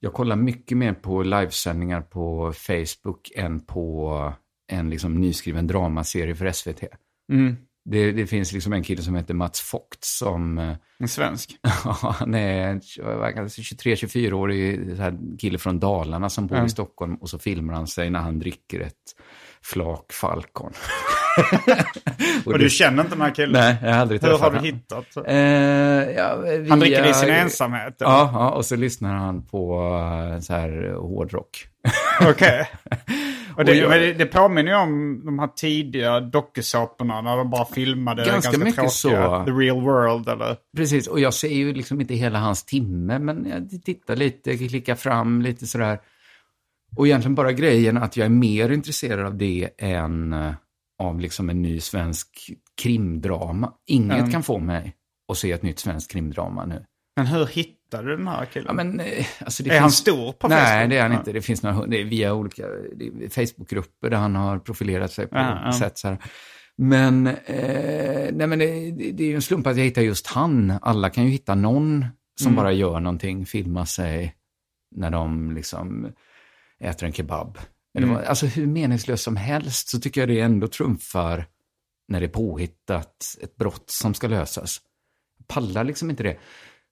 jag 0.00 0.12
kollar 0.12 0.36
mycket 0.36 0.78
mer 0.78 0.92
på 0.92 1.22
livesändningar 1.22 2.00
på 2.00 2.52
Facebook 2.52 3.32
än 3.36 3.60
på 3.60 4.32
en 4.72 4.90
liksom 4.90 5.20
nyskriven 5.20 5.66
dramaserie 5.66 6.34
för 6.34 6.52
SVT. 6.52 6.84
Det, 7.88 8.12
det 8.12 8.26
finns 8.26 8.52
liksom 8.52 8.72
en 8.72 8.82
kille 8.82 9.02
som 9.02 9.14
heter 9.14 9.34
Mats 9.34 9.74
Vogt 9.74 10.04
som, 10.04 10.58
eh, 10.58 10.72
En 10.98 11.08
svensk. 11.08 11.50
han 12.18 12.34
är 12.34 12.68
en 12.68 12.80
23-24-årig 12.80 14.96
så 14.96 15.02
här 15.02 15.38
kille 15.38 15.58
från 15.58 15.80
Dalarna 15.80 16.30
som 16.30 16.46
bor 16.46 16.64
i 16.64 16.68
Stockholm 16.68 17.14
och 17.14 17.30
så 17.30 17.38
filmar 17.38 17.74
han 17.74 17.86
sig 17.86 18.10
när 18.10 18.20
han 18.20 18.38
dricker 18.38 18.80
ett 18.80 18.94
flak 19.62 20.12
Falcon. 20.12 20.72
Och 22.44 22.52
det- 22.52 22.58
du 22.58 22.70
känner 22.70 23.02
inte 23.02 23.14
den 23.14 23.22
här 23.22 23.34
killen? 23.34 23.52
Nej, 23.52 23.76
jag 23.82 23.92
har 23.94 24.00
aldrig 24.00 24.22
Hur 24.22 24.28
träffat 24.28 24.40
har 24.40 24.50
du 24.50 24.56
honom. 24.56 24.72
hittat? 24.74 25.16
Eh, 25.26 25.34
ja, 26.16 26.36
via... 26.36 26.68
Han 26.70 26.80
dricker 26.80 27.02
det 27.02 27.10
i 27.10 27.14
sin 27.14 27.28
ensamhet? 27.28 28.02
eller? 28.02 28.10
Ja, 28.12 28.30
ja, 28.32 28.50
och 28.50 28.64
så 28.64 28.76
lyssnar 28.76 29.14
han 29.14 29.46
på 29.46 29.80
eh, 30.34 30.40
så 30.40 30.52
här 30.52 30.94
hårdrock. 31.00 31.66
Okej. 32.22 32.70
Och 33.56 33.64
det, 33.64 33.70
Och 33.72 33.76
jag- 33.76 33.90
men 33.90 34.18
det, 34.18 34.26
påminner 34.26 34.70
ju 34.72 34.78
om 34.78 35.22
de 35.24 35.38
här 35.38 35.46
tidiga 35.48 36.20
dokusåporna 36.20 37.20
när 37.20 37.36
de 37.36 37.50
bara 37.50 37.64
filmade 37.64 38.24
Ganska 38.24 38.32
ganska, 38.50 38.58
mycket 38.58 38.74
tråkiga. 38.74 38.90
så. 38.90 39.44
The 39.44 39.50
real 39.50 39.80
world 39.80 40.28
eller? 40.28 40.56
Precis, 40.76 41.06
och 41.06 41.20
jag 41.20 41.34
ser 41.34 41.48
ju 41.54 41.72
liksom 41.74 42.00
inte 42.00 42.14
hela 42.14 42.38
hans 42.38 42.64
timme, 42.64 43.18
men 43.18 43.46
jag 43.70 43.82
tittar 43.84 44.16
lite, 44.16 44.56
klickar 44.56 44.94
fram 44.94 45.42
lite 45.42 45.66
sådär. 45.66 45.98
Och 46.96 47.06
egentligen 47.06 47.34
bara 47.34 47.52
grejen 47.52 47.96
att 47.96 48.16
jag 48.16 48.24
är 48.24 48.30
mer 48.30 48.70
intresserad 48.72 49.26
av 49.26 49.36
det 49.36 49.68
än 49.78 50.32
eh, 50.32 50.52
av 51.02 51.20
liksom 51.20 51.50
en 51.50 51.62
ny 51.62 51.80
svensk 51.80 52.50
krimdrama. 52.82 53.72
Inget 53.86 54.32
kan 54.32 54.42
få 54.42 54.58
mig 54.58 54.94
att 55.32 55.38
se 55.38 55.52
ett 55.52 55.62
nytt 55.62 55.78
svenskt 55.78 56.12
krimdrama 56.12 56.64
nu. 56.66 56.84
Men 57.16 57.26
hur 57.26 57.46
hittade 57.46 58.08
du 58.08 58.16
den 58.16 58.28
här 58.28 58.44
killen? 58.44 58.66
Ja, 58.68 58.72
men, 58.74 59.00
eh, 59.00 59.26
alltså 59.40 59.62
det 59.62 59.70
är 59.76 59.80
han 59.80 59.90
stor 59.90 60.32
på 60.32 60.48
Nej, 60.48 60.58
Facebook? 60.78 60.90
det 60.90 60.96
är 60.96 61.02
han 61.02 61.12
inte. 61.12 61.32
Det 61.32 61.42
finns 61.42 61.62
några, 61.62 61.86
det 61.86 62.00
är 62.00 62.04
via 62.04 62.34
olika 62.34 62.62
Facebookgrupper 63.30 64.10
där 64.10 64.16
han 64.16 64.36
har 64.36 64.58
profilerat 64.58 65.12
sig 65.12 65.26
på 65.26 65.36
Ja, 65.36 65.62
ja. 65.64 65.72
sätt. 65.72 65.98
Så 65.98 66.08
här. 66.08 66.18
Men, 66.76 67.26
eh, 67.26 68.28
nej, 68.32 68.46
men 68.46 68.58
det, 68.58 68.90
det 69.12 69.22
är 69.24 69.28
ju 69.28 69.34
en 69.34 69.42
slump 69.42 69.66
att 69.66 69.76
jag 69.76 69.84
hittar 69.84 70.02
just 70.02 70.26
han. 70.26 70.72
Alla 70.82 71.10
kan 71.10 71.24
ju 71.24 71.30
hitta 71.30 71.54
någon 71.54 72.04
som 72.40 72.46
Mm. 72.46 72.56
bara 72.56 72.72
gör 72.72 73.00
någonting, 73.00 73.46
filmar 73.46 73.84
sig 73.84 74.34
när 74.96 75.10
de 75.10 75.50
liksom 75.54 76.12
äter 76.80 77.06
en 77.06 77.12
kebab. 77.12 77.58
Mm. 77.98 78.18
alltså 78.26 78.46
hur 78.46 78.66
meningslöst 78.66 79.24
som 79.24 79.36
helst 79.36 79.88
så 79.88 80.00
tycker 80.00 80.20
jag 80.20 80.28
det 80.28 80.40
ändå 80.40 80.68
trumfar 80.68 81.46
när 82.08 82.20
det 82.20 82.26
är 82.26 82.30
påhittat 82.30 83.36
ett 83.42 83.56
brott 83.56 83.90
som 83.90 84.14
ska 84.14 84.28
lösas. 84.28 84.80
Jag 85.38 85.46
pallar 85.48 85.84
liksom 85.84 86.10
inte 86.10 86.22
det. 86.22 86.36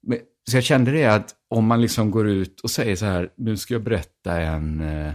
Men, 0.07 0.19
så 0.51 0.57
jag 0.57 0.65
kände 0.65 0.91
det 0.91 1.05
att 1.05 1.35
om 1.51 1.67
man 1.67 1.83
liksom 1.83 2.11
går 2.11 2.29
ut 2.29 2.61
och 2.61 2.71
säger 2.71 2.97
så 2.97 3.05
här, 3.07 3.31
nu 3.37 3.57
ska 3.57 3.75
jag 3.75 3.83
berätta 3.83 4.41
en, 4.41 4.81
eh, 4.81 5.13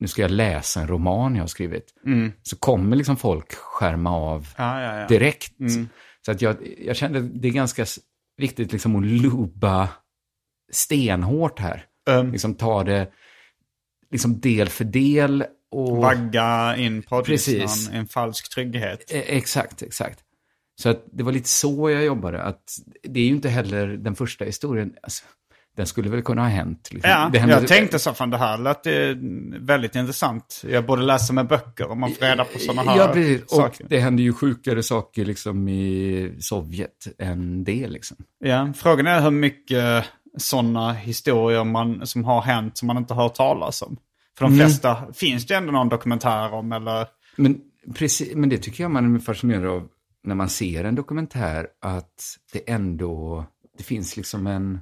nu 0.00 0.06
ska 0.06 0.22
jag 0.22 0.30
läsa 0.30 0.80
en 0.80 0.86
roman 0.88 1.34
jag 1.34 1.42
har 1.42 1.48
skrivit. 1.48 1.94
Så 2.42 2.56
kommer 2.56 2.96
liksom 2.96 3.16
folk 3.16 3.54
skärma 3.54 4.10
av 4.10 4.48
Ja, 4.56 4.82
ja, 4.82 5.00
ja. 5.00 5.06
direkt. 5.06 5.52
Så 6.24 6.32
att 6.32 6.42
jag, 6.42 6.56
jag 6.78 6.96
kände 6.96 7.20
det 7.20 7.48
är 7.48 7.52
ganska 7.52 7.86
viktigt 8.36 8.72
liksom 8.72 8.96
att 8.96 9.04
luba 9.06 9.88
stenhårt 10.72 11.58
här. 11.58 11.86
Um, 12.10 12.32
Liksom 12.32 12.54
ta 12.54 12.84
det 12.84 13.10
liksom 14.10 14.40
del 14.40 14.68
för 14.68 14.84
del. 14.84 15.44
Och, 15.70 15.96
Vagga 15.96 16.76
in 16.76 17.02
Precis. 17.02 17.90
i 17.90 17.96
en 17.96 18.06
falsk 18.06 18.54
trygghet. 18.54 19.12
Eh, 19.12 19.20
Exakt, 19.20 19.82
exakt. 19.82 20.20
Så 20.82 20.88
att 20.88 21.04
det 21.12 21.22
var 21.22 21.32
lite 21.32 21.48
så 21.48 21.90
jag 21.90 22.04
jobbade. 22.04 22.42
Att 22.42 22.78
det 23.12 23.20
är 23.20 23.24
ju 23.24 23.30
inte 23.30 23.48
heller 23.48 23.86
den 23.86 24.14
första 24.14 24.44
historien. 24.44 24.92
Alltså, 25.02 25.24
den 25.76 25.86
skulle 25.86 26.10
väl 26.10 26.22
kunna 26.22 26.42
ha 26.42 26.48
hänt. 26.48 26.88
Liksom. 26.92 27.10
Ja, 27.10 27.16
hände- 27.40 27.54
jag 27.54 27.68
tänkte 27.68 27.98
så, 27.98 28.12
fan 28.14 28.30
det 28.30 28.36
här 28.38 28.58
lät 28.58 28.86
eh, 28.86 28.92
väldigt 29.66 29.96
intressant. 29.96 30.62
Jag 30.68 30.86
borde 30.86 31.02
läsa 31.02 31.32
med 31.32 31.46
böcker 31.46 31.90
om 31.90 32.00
man 32.00 32.12
får 32.12 32.24
reda 32.26 32.44
på 32.44 32.58
sådana 32.58 32.90
här 32.90 32.98
Ja, 32.98 33.08
precis. 33.12 33.42
Och 33.42 33.48
saker. 33.50 33.86
det 33.88 34.00
hände 34.00 34.22
ju 34.22 34.32
sjukare 34.32 34.82
saker 34.82 35.24
liksom 35.24 35.68
i 35.68 36.32
Sovjet 36.40 37.06
än 37.18 37.64
det 37.64 37.88
liksom. 37.88 38.16
Ja, 38.38 38.72
frågan 38.76 39.06
är 39.06 39.20
hur 39.20 39.30
mycket 39.30 40.04
sådana 40.38 40.92
historier 40.92 41.64
man, 41.64 42.06
som 42.06 42.24
har 42.24 42.42
hänt 42.42 42.78
som 42.78 42.86
man 42.86 42.96
inte 42.96 43.14
har 43.14 43.22
hört 43.22 43.34
talas 43.34 43.82
om. 43.82 43.96
För 44.38 44.44
Mm. 44.46 44.58
de 44.58 44.64
flesta 44.64 44.96
finns 45.14 45.46
det 45.46 45.54
ändå 45.54 45.72
någon 45.72 45.88
dokumentär 45.88 46.52
om 46.54 46.72
eller... 46.72 47.06
Men, 47.36 47.60
precis, 47.94 48.34
men 48.34 48.48
det 48.48 48.58
tycker 48.58 48.84
jag 48.84 48.90
man 48.90 49.14
är 49.14 49.18
fascinerad 49.18 49.66
av 49.66 49.88
när 50.24 50.34
man 50.34 50.48
ser 50.48 50.84
en 50.84 50.94
dokumentär. 50.94 51.66
Att 51.80 52.36
det 52.52 52.70
ändå, 52.70 53.44
det 53.78 53.82
finns 53.82 54.16
liksom 54.16 54.46
en... 54.46 54.80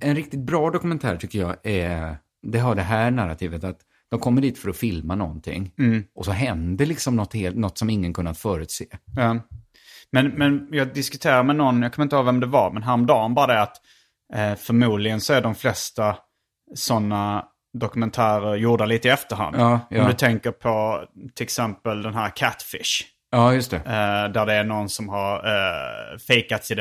En 0.00 0.14
riktigt 0.14 0.40
bra 0.40 0.70
dokumentär 0.70 1.16
tycker 1.16 1.38
jag 1.38 1.56
är, 1.62 2.16
det 2.42 2.58
har 2.58 2.74
det 2.74 2.82
här 2.82 3.10
narrativet 3.10 3.64
att 3.64 3.80
de 4.08 4.20
kommer 4.20 4.42
dit 4.42 4.58
för 4.58 4.70
att 4.70 4.76
filma 4.76 5.14
någonting. 5.14 5.72
Och 6.14 6.24
så 6.24 6.30
händer 6.30 6.86
liksom 6.86 7.16
något, 7.16 7.34
helt, 7.34 7.56
något 7.56 7.78
som 7.78 7.90
ingen 7.90 8.12
kunnat 8.12 8.38
förutse. 8.38 8.86
Ja. 9.16 9.36
Men, 10.12 10.28
men 10.28 10.68
jag 10.70 10.94
diskuterade 10.94 11.42
med 11.42 11.56
någon, 11.56 11.82
jag 11.82 11.92
kommer 11.92 12.04
inte 12.04 12.16
ihåg 12.16 12.24
vem 12.24 12.40
det 12.40 12.46
var, 12.46 12.70
men 12.70 12.82
häromdagen 12.82 13.34
bara 13.34 13.46
det 13.46 13.62
att 13.62 13.76
eh, 14.34 14.54
förmodligen 14.54 15.20
så 15.20 15.32
är 15.32 15.42
de 15.42 15.54
flesta 15.54 16.16
sådana 16.74 17.44
dokumentärer 17.78 18.56
gjorda 18.56 18.86
lite 18.86 19.08
i 19.08 19.10
efterhand. 19.10 19.56
Ja, 19.58 19.80
ja. 19.90 20.02
Om 20.02 20.08
du 20.08 20.14
tänker 20.14 20.50
på 20.50 21.04
till 21.34 21.44
exempel 21.44 22.02
den 22.02 22.14
här 22.14 22.36
Catfish. 22.36 23.04
Ja, 23.30 23.54
just 23.54 23.70
det. 23.70 23.76
Eh, 23.76 24.32
där 24.32 24.46
det 24.46 24.54
är 24.54 24.64
någon 24.64 24.88
som 24.88 25.08
har 25.08 25.36
eh, 25.36 26.18
fejkat 26.18 26.64
sin, 26.64 26.78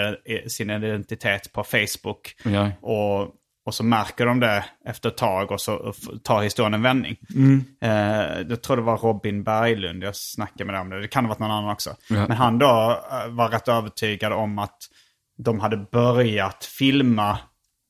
sin 0.48 0.70
identitet 0.70 1.54
på 1.54 1.64
Facebook. 1.64 2.36
Ja. 2.44 2.72
Och, 2.82 3.36
Och 3.66 3.74
så 3.74 3.84
märker 3.84 4.26
de 4.26 4.40
det 4.40 4.66
efter 4.86 5.10
ett 5.10 5.18
tag 5.18 5.52
och 5.52 5.62
så 5.62 5.94
tar 6.24 6.42
historien 6.42 6.74
en 6.74 6.82
vändning. 6.82 7.18
Eh, 7.82 8.42
jag 8.50 8.62
tror 8.64 8.76
det 8.76 8.82
var 8.84 8.98
Robin 8.98 9.44
Berglund 9.44 10.04
jag 10.04 10.16
snackade 10.16 10.72
med 10.72 10.82
om 10.82 10.90
det. 10.90 11.02
Det 11.02 11.08
kan 11.08 11.26
ha 11.26 11.30
varit 11.30 11.40
någon 11.40 11.52
annan 11.52 11.72
också. 11.72 11.90
Ja. 12.10 12.28
Men 12.28 12.38
han 12.38 12.60
då 12.60 13.02
var 13.30 13.50
rätt 13.50 13.68
övertygad 13.68 14.34
om 14.34 14.60
att 14.60 14.78
de 15.38 15.60
hade 15.60 15.78
börjat 15.78 16.66
filma 16.66 17.38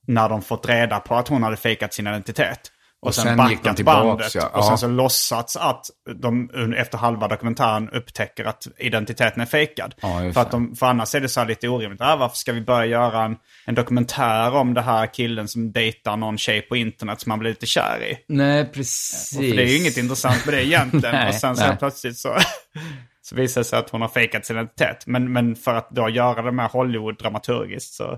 när 0.08 0.30
de 0.30 0.42
fått 0.42 0.70
reda 0.70 1.00
på 1.00 1.16
att 1.16 1.28
hon 1.28 1.44
hade 1.44 1.58
fejkat 1.58 1.94
sin 1.94 2.08
identitet. 2.08 2.72
Och, 3.02 3.08
Och 3.08 3.16
sen, 3.16 3.24
sen 3.24 3.38
backat 3.38 3.76
tillbaks, 3.76 4.06
bandet. 4.06 4.36
ja. 4.36 4.48
Och 4.48 4.66
sen 4.66 4.78
så 4.78 4.88
låtsats 4.88 5.58
att 5.58 5.86
de 6.16 6.50
efter 6.78 6.98
halva 6.98 7.28
dokumentären 7.28 7.90
upptäcker 7.90 8.46
att 8.46 8.68
identiteten 8.78 9.42
är 9.42 9.46
fejkad. 9.46 9.96
Ja, 10.02 10.32
för, 10.34 10.42
att 10.42 10.52
de, 10.52 10.76
för 10.76 10.86
annars 10.86 11.16
är 11.16 11.22
det 11.22 11.30
så 11.30 11.40
här 11.40 11.48
lite 11.48 11.68
orimligt. 11.68 12.02
Ah, 12.02 12.16
varför 12.16 12.38
ska 12.38 12.54
vi 12.54 12.62
börja 12.62 12.86
göra 12.86 13.24
en, 13.24 13.36
en 13.66 13.76
dokumentär 13.76 14.56
om 14.56 14.74
det 14.74 14.82
här 14.82 15.14
killen 15.14 15.48
som 15.48 15.72
dejtar 15.72 16.18
någon 16.18 16.38
tjej 16.38 16.62
på 16.62 16.76
internet 16.76 17.22
som 17.22 17.30
man 17.30 17.40
blir 17.40 17.50
lite 17.50 17.66
kär 17.66 18.04
i? 18.04 18.18
Nej, 18.28 18.66
precis. 18.66 19.38
För 19.38 19.56
det 19.56 19.64
är 19.64 19.68
ju 19.68 19.78
inget 19.78 19.98
intressant 19.98 20.46
med 20.46 20.54
det 20.54 20.66
egentligen. 20.66 21.16
Nej, 21.16 21.30
och 21.30 21.36
sen 21.36 21.56
så 21.56 21.76
plötsligt 21.80 22.18
så, 22.18 22.38
så 23.22 23.36
visar 23.36 23.62
det 23.62 23.66
sig 23.66 23.80
att 23.80 23.90
hon 23.90 24.02
har 24.02 24.08
fejkat 24.08 24.46
sin 24.46 24.56
identitet. 24.56 25.04
Men, 25.08 25.34
men 25.34 25.56
för 25.56 25.76
att 25.76 25.90
då 25.90 26.10
göra 26.10 26.42
det 26.42 26.52
med 26.52 26.70
Hollywood-dramaturgiskt 26.70 27.94
så 27.94 28.18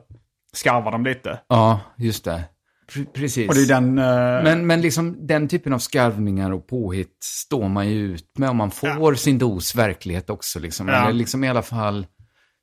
skarvar 0.54 0.92
de 0.92 1.04
lite. 1.06 1.40
Ja, 1.48 1.80
just 1.98 2.26
det. 2.26 2.44
Pre- 2.94 3.06
precis. 3.14 3.50
Och 3.50 3.56
det 3.56 3.62
är 3.62 3.68
den... 3.68 3.98
eh, 3.98 4.44
Men, 4.44 4.68
men 4.68 4.82
liksom 4.82 5.28
den 5.28 5.48
typen 5.48 5.74
av 5.74 5.80
skarvningar 5.80 6.52
och 6.52 6.68
påhitt 6.68 7.18
står 7.24 7.70
man 7.70 7.90
ju 7.90 8.00
ut 8.00 8.38
med 8.38 8.50
om 8.50 8.58
man 8.58 8.72
får 8.72 9.16
sin 9.16 9.38
dos 9.38 9.76
verklighet 9.76 10.30
också. 10.30 10.60
Liksom. 10.60 10.88
Ja. 10.88 11.04
Eller 11.04 11.14
liksom 11.14 11.44
i 11.44 11.50
alla 11.50 11.62
fall 11.62 12.06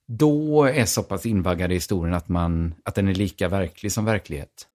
då 0.08 0.64
är 0.64 0.84
så 0.84 1.02
pass 1.02 1.26
invaggad 1.26 1.70
i 1.70 1.74
historien 1.74 2.14
att, 2.14 2.28
man, 2.28 2.74
att 2.84 2.94
den 2.94 3.08
är 3.08 3.14
lika 3.14 3.48
verklig 3.48 3.92
som 3.92 4.04
verklighet. 4.04 4.66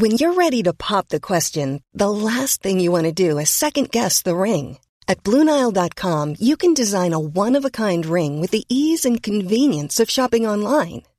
When 0.00 0.10
you're 0.12 0.34
ready 0.34 0.62
to 0.62 0.72
pop 0.74 1.08
the 1.08 1.20
question, 1.20 1.80
the 1.98 2.08
last 2.10 2.62
thing 2.62 2.80
you 2.80 2.92
want 3.02 3.16
to 3.16 3.30
do 3.30 3.40
is 3.40 3.48
second 3.50 3.90
guess 3.90 4.22
the 4.22 4.34
ring. 4.34 4.78
At 5.08 5.22
Bluenile.com, 5.22 6.36
you 6.40 6.56
can 6.56 6.74
design 6.74 7.14
a 7.14 7.18
one 7.18 7.58
of 7.58 7.64
a 7.64 7.70
kind 7.70 8.04
ring 8.06 8.40
with 8.40 8.50
the 8.50 8.64
ease 8.68 9.08
and 9.08 9.22
convenience 9.22 10.02
of 10.02 10.10
shopping 10.10 10.46
online. 10.48 11.02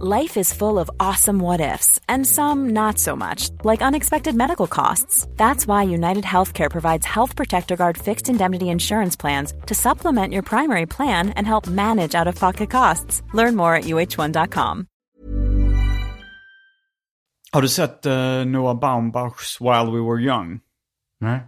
Life 0.00 0.36
is 0.40 0.54
full 0.54 0.78
of 0.78 0.88
awesome 1.00 1.40
what 1.40 1.60
ifs, 1.60 1.98
and 2.08 2.26
some 2.26 2.70
not 2.72 2.98
so 2.98 3.16
much, 3.16 3.50
like 3.64 3.82
unexpected 3.82 4.34
medical 4.34 4.66
costs. 4.68 5.26
That's 5.36 5.66
why 5.66 5.82
United 5.82 6.24
Healthcare 6.24 6.70
provides 6.70 7.06
Health 7.06 7.34
Protector 7.36 7.76
Guard 7.76 7.98
fixed 7.98 8.28
indemnity 8.28 8.68
insurance 8.68 9.16
plans 9.20 9.52
to 9.66 9.74
supplement 9.74 10.32
your 10.32 10.42
primary 10.42 10.86
plan 10.86 11.30
and 11.30 11.46
help 11.46 11.66
manage 11.68 12.14
out 12.14 12.28
of 12.28 12.38
pocket 12.38 12.70
costs. 12.70 13.22
Learn 13.34 13.56
more 13.56 13.74
at 13.74 13.84
uh1.com. 13.84 14.86
Har 17.52 17.62
du 17.62 17.68
sett 17.68 18.06
eh, 18.06 18.44
Noah 18.44 18.74
Baumbachs 18.74 19.60
While 19.60 19.90
We 19.92 20.00
Were 20.00 20.20
Young? 20.20 20.60
Nej. 21.20 21.40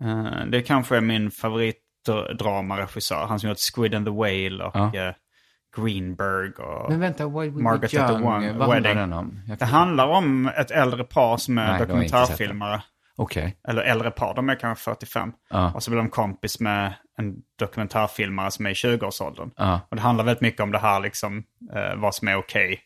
Eh, 0.00 0.46
det 0.46 0.62
kanske 0.62 0.96
är 0.96 1.00
min 1.00 1.30
favoritdramaregissör. 1.30 3.26
Han 3.26 3.40
som 3.40 3.48
gjort 3.48 3.58
Squid 3.74 3.94
and 3.94 4.06
the 4.06 4.12
Whale 4.12 4.64
och 4.64 4.76
Ja. 4.76 4.94
eh, 5.08 5.14
Greenberg 5.84 6.50
och 6.52 6.90
Men 6.90 7.00
vänta, 7.00 7.28
Why 7.28 7.48
We 7.50 7.62
Margaret 7.62 7.94
at 7.94 8.08
the 8.08 8.14
One 8.14 8.24
vad 8.24 8.34
handlar 8.42 8.68
Wedding. 8.74 8.96
den 8.96 9.12
om? 9.12 9.40
Det 9.58 9.64
handlar 9.64 10.06
om 10.06 10.46
ett 10.56 10.70
äldre 10.70 11.04
par 11.04 11.36
som 11.36 11.58
är 11.58 11.70
Nej, 11.72 11.80
dokumentärfilmare. 11.86 12.82
Okej. 13.16 13.56
Eller 13.68 13.82
äldre 13.82 14.10
par, 14.10 14.34
de 14.34 14.48
är 14.48 14.54
kanske 14.54 14.84
45. 14.84 15.32
Ja. 15.50 15.72
Och 15.74 15.82
så 15.82 15.90
blir 15.90 15.98
de 15.98 16.08
kompis 16.08 16.60
med 16.60 16.94
en 17.18 17.36
dokumentärfilmare 17.58 18.50
som 18.50 18.66
är 18.66 18.70
i 18.70 18.74
20-årsåldern. 18.74 19.50
Ja. 19.56 19.80
Och 19.88 19.96
det 19.96 20.02
handlar 20.02 20.24
väldigt 20.24 20.40
mycket 20.42 20.60
om 20.60 20.72
det 20.72 20.78
här, 20.78 21.00
liksom, 21.00 21.44
eh, 21.74 21.94
vad 21.96 22.14
som 22.14 22.28
är 22.28 22.36
okej 22.36 22.80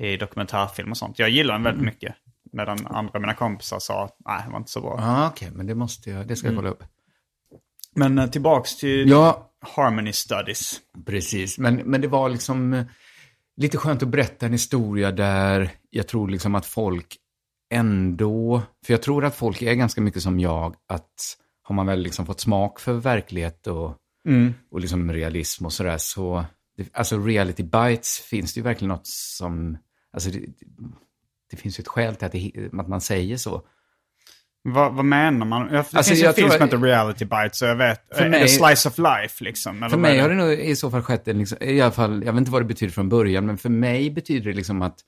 i 0.00 0.16
dokumentärfilm 0.16 0.90
och 0.90 0.96
sånt. 0.96 1.18
Jag 1.18 1.28
gillar 1.30 1.54
den 1.54 1.60
Mm. 1.62 1.72
väldigt 1.72 1.94
mycket. 1.94 2.14
Medan 2.52 2.86
andra 2.86 3.10
av 3.14 3.20
mina 3.20 3.34
kompisar 3.34 3.78
sa 3.78 4.04
att 4.04 4.16
nej, 4.26 4.42
det 4.46 4.50
var 4.52 4.58
inte 4.58 4.70
så 4.70 4.80
bra. 4.80 4.96
Ja, 4.98 5.28
okej, 5.28 5.48
men 5.54 5.66
det 5.66 5.74
måste 5.74 6.10
jag, 6.10 6.26
det 6.26 6.36
ska 6.36 6.46
jag 6.48 6.56
kolla 6.56 6.68
upp. 6.68 6.82
Men 7.94 8.18
eh, 8.18 8.26
tillbaks 8.26 8.76
till 8.76 9.10
Ja, 9.10 9.49
Harmony 9.60 10.12
Studies. 10.12 10.80
Precis, 11.06 11.58
men, 11.58 11.76
men 11.76 12.00
det 12.00 12.08
var 12.08 12.28
liksom 12.28 12.72
eh, 12.72 12.84
lite 13.56 13.78
skönt 13.78 14.02
att 14.02 14.08
berätta 14.08 14.46
en 14.46 14.52
historia 14.52 15.12
där 15.12 15.70
jag 15.90 16.08
tror 16.08 16.28
liksom 16.28 16.54
att 16.54 16.66
folk 16.66 17.16
ändå, 17.70 18.62
för 18.86 18.92
jag 18.92 19.02
tror 19.02 19.24
att 19.24 19.36
folk 19.36 19.62
är 19.62 19.74
ganska 19.74 20.00
mycket 20.00 20.22
som 20.22 20.40
jag, 20.40 20.76
att 20.86 21.36
har 21.62 21.74
man 21.74 21.86
väl 21.86 22.00
liksom 22.00 22.26
fått 22.26 22.40
smak 22.40 22.80
för 22.80 22.92
verklighet 22.92 23.66
och, 23.66 23.96
och 24.70 24.80
liksom 24.80 25.12
realism 25.12 25.66
och 25.66 25.72
sådär, 25.72 25.98
så, 25.98 26.44
det, 26.76 26.88
alltså 26.92 27.18
reality 27.18 27.62
bites 27.62 28.18
finns 28.18 28.54
det 28.54 28.58
ju 28.58 28.64
verkligen 28.64 28.88
något 28.88 29.06
som, 29.06 29.78
alltså 30.12 30.30
det, 30.30 30.40
det 31.50 31.56
finns 31.56 31.78
ju 31.78 31.82
ett 31.82 31.88
skäl 31.88 32.16
till 32.16 32.26
att, 32.26 32.32
det, 32.32 32.70
att 32.72 32.88
man 32.88 33.00
säger 33.00 33.36
så. 33.36 33.62
Vad, 34.62 34.94
vad 34.94 35.04
menar 35.04 35.46
man? 35.46 35.62
Ja, 35.62 35.68
Det 35.72 35.78
Alltså, 35.78 36.02
finns 36.02 36.18
ju 36.18 36.22
en 36.22 36.26
jag 36.26 36.34
film 36.34 36.50
som 36.50 36.62
heter 36.62 36.78
Reality 36.78 37.24
Bites, 37.24 37.58
så 37.58 37.64
jag 37.64 37.76
vet. 37.76 38.00
För 38.16 38.24
är 38.24 38.28
mig- 38.30 38.48
Slice 38.48 38.88
of 38.88 38.98
Life 38.98 39.44
liksom? 39.44 39.86
För 39.90 39.96
mig 39.96 40.18
har 40.18 40.28
det 40.28 40.34
nog 40.34 40.52
i 40.52 40.76
så 40.76 40.90
fall 40.90 41.02
skett 41.02 41.28
en, 41.28 41.38
liksom, 41.38 41.58
i 41.60 41.80
alla 41.80 41.92
fall, 41.92 42.24
jag 42.24 42.32
vet 42.32 42.38
inte 42.38 42.50
vad 42.50 42.62
det 42.62 42.66
betyder 42.66 42.92
från 42.92 43.08
början, 43.08 43.46
men 43.46 43.58
för 43.58 43.68
mig 43.68 44.10
betyder 44.10 44.50
det 44.50 44.56
liksom 44.56 44.82
att, 44.82 44.98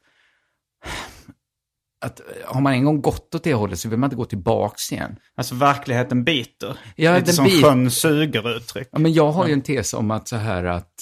att 2.05 2.21
har 2.45 2.61
man 2.61 2.73
en 2.73 2.85
gång 2.85 3.01
gått 3.01 3.35
åt 3.35 3.45
det 3.45 3.55
hållet 3.55 3.79
så 3.79 3.89
vill 3.89 3.99
man 3.99 4.07
inte 4.07 4.17
gå 4.17 4.25
tillbaks 4.25 4.93
igen. 4.93 5.17
Alltså 5.35 5.55
verkligheten 5.55 6.25
biter. 6.25 6.79
Ja, 6.97 7.13
Lite 7.15 7.25
den 7.25 7.35
som 7.35 7.45
bit- 7.45 7.65
sjön 7.65 7.91
suger 7.91 8.57
uttryck. 8.57 8.89
Ja, 8.93 8.99
men 8.99 9.13
jag 9.13 9.31
har 9.33 9.47
ju 9.47 9.53
en 9.53 9.63
tes 9.63 9.95
om 9.95 10.11
att 10.11 10.29
så 10.29 10.37
här 10.37 10.65
att, 10.65 10.95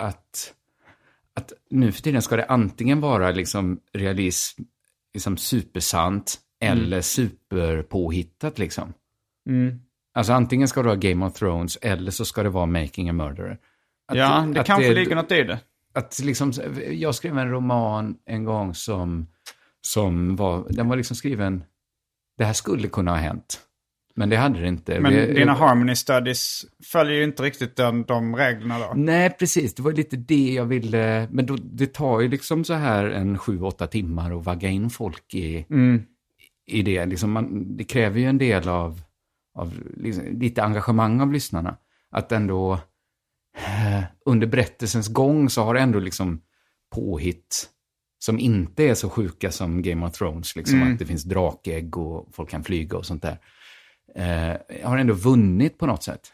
att, 0.00 0.52
att 1.36 1.52
nu 1.70 1.92
för 1.92 2.02
tiden 2.02 2.22
ska 2.22 2.36
det 2.36 2.44
antingen 2.46 3.00
vara 3.00 3.30
liksom 3.30 3.78
realism, 3.94 4.62
liksom 5.14 5.36
supersant, 5.36 6.40
eller 6.72 7.00
superpåhittat 7.00 8.58
liksom. 8.58 8.92
Alltså 10.14 10.32
antingen 10.32 10.68
ska 10.68 10.82
det 10.82 10.86
vara 10.88 10.96
Game 10.96 11.26
of 11.26 11.34
Thrones 11.38 11.76
eller 11.82 12.10
så 12.10 12.24
ska 12.24 12.42
det 12.42 12.48
vara 12.48 12.66
Making 12.66 13.08
a 13.08 13.12
Murderer. 13.12 13.58
Att- 14.08 14.18
ja, 14.18 14.46
det 14.54 14.64
kanske 14.64 14.94
ligger 14.94 15.14
något 15.16 15.32
i 15.32 15.42
det. 15.42 15.58
att 15.94 16.18
liksom, 16.24 16.52
jag 16.90 17.14
skrev 17.14 17.38
en 17.38 17.50
roman 17.50 18.16
en 18.26 18.44
gång 18.44 18.74
som, 18.74 19.26
som 19.80 20.36
var, 20.36 20.66
den 20.70 20.88
var 20.88 20.96
liksom 20.96 21.16
skriven, 21.16 21.64
det 22.38 22.44
här 22.44 22.52
skulle 22.52 22.88
kunna 22.88 23.10
ha 23.10 23.18
hänt. 23.18 23.60
Men 24.16 24.28
det 24.28 24.36
hade 24.36 24.60
det 24.60 24.68
inte. 24.68 25.00
Men 25.00 25.12
Vi- 25.12 25.32
dina 25.34 25.52
Harmony 25.54 25.94
Studies 25.96 26.64
följer 26.84 27.14
ju 27.16 27.24
inte 27.24 27.42
riktigt 27.42 27.76
den, 27.76 28.02
de 28.02 28.36
reglerna 28.36 28.78
då. 28.78 28.92
Nej, 28.96 29.30
precis. 29.30 29.74
Det 29.74 29.82
var 29.82 29.92
lite 29.92 30.16
det 30.16 30.52
jag 30.52 30.64
ville. 30.64 31.28
Men 31.30 31.46
då, 31.46 31.56
det 31.62 31.86
tar 31.94 32.20
ju 32.20 32.28
liksom 32.28 32.64
så 32.64 32.74
här 32.74 33.04
en 33.04 33.38
sju, 33.38 33.60
åtta 33.62 33.86
timmar 33.86 34.38
att 34.38 34.44
vagga 34.44 34.68
in 34.68 34.90
folk 34.90 35.34
i, 35.34 35.66
i 36.66 36.82
det. 36.82 37.06
Liksom 37.06 37.32
man, 37.32 37.76
det 37.76 37.84
kräver 37.84 38.20
ju 38.20 38.26
en 38.26 38.38
del 38.38 38.68
av, 38.68 39.02
av 39.54 39.82
liksom, 39.96 40.24
lite 40.40 40.62
engagemang 40.62 41.20
av 41.20 41.32
lyssnarna. 41.32 41.76
Att 42.10 42.32
ändå 42.32 42.72
eh, 43.56 44.04
under 44.24 44.46
berättelsens 44.46 45.08
gång 45.08 45.50
så 45.50 45.62
har 45.62 45.74
det 45.74 45.80
ändå 45.80 45.98
liksom 45.98 46.40
påhitt 46.94 47.70
som 48.24 48.38
inte 48.38 48.84
är 48.84 48.94
så 48.94 49.10
sjuka 49.10 49.52
som 49.52 49.82
Game 49.82 50.06
of 50.06 50.12
Thrones. 50.12 50.56
Liksom 50.56 50.82
att 50.82 50.98
det 50.98 51.06
finns 51.06 51.24
drakägg 51.24 51.96
och 51.96 52.28
folk 52.32 52.50
kan 52.50 52.64
flyga 52.64 52.98
och 52.98 53.06
sånt 53.06 53.22
där. 53.22 53.38
Eh, 54.14 54.86
har 54.88 54.98
ändå 54.98 55.14
vunnit 55.14 55.78
på 55.78 55.86
något 55.86 56.02
sätt. 56.02 56.32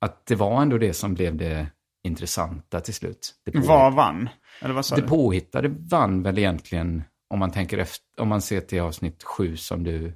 Att 0.00 0.26
det 0.26 0.34
var 0.34 0.62
ändå 0.62 0.78
det 0.78 0.94
som 0.94 1.14
blev 1.14 1.36
det 1.36 1.66
intressanta 2.04 2.80
till 2.80 2.94
slut. 2.94 3.34
Det 3.44 3.58
Vad 3.58 3.94
vann? 3.94 4.28
Eller 4.60 4.74
vad 4.74 4.86
sa 4.86 4.96
det 4.96 5.02
du? 5.02 5.08
påhittade 5.08 5.68
vann 5.68 6.22
väl 6.22 6.38
egentligen, 6.38 7.02
om 7.30 7.38
man 7.38 7.50
tänker 7.50 7.78
efter, 7.78 8.22
om 8.22 8.28
man 8.28 8.42
ser 8.42 8.60
till 8.60 8.80
avsnitt 8.80 9.22
sju 9.22 9.56
som 9.56 9.84
du 9.84 10.12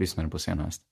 lyssnade 0.00 0.28
på 0.28 0.38
senast. 0.38 0.82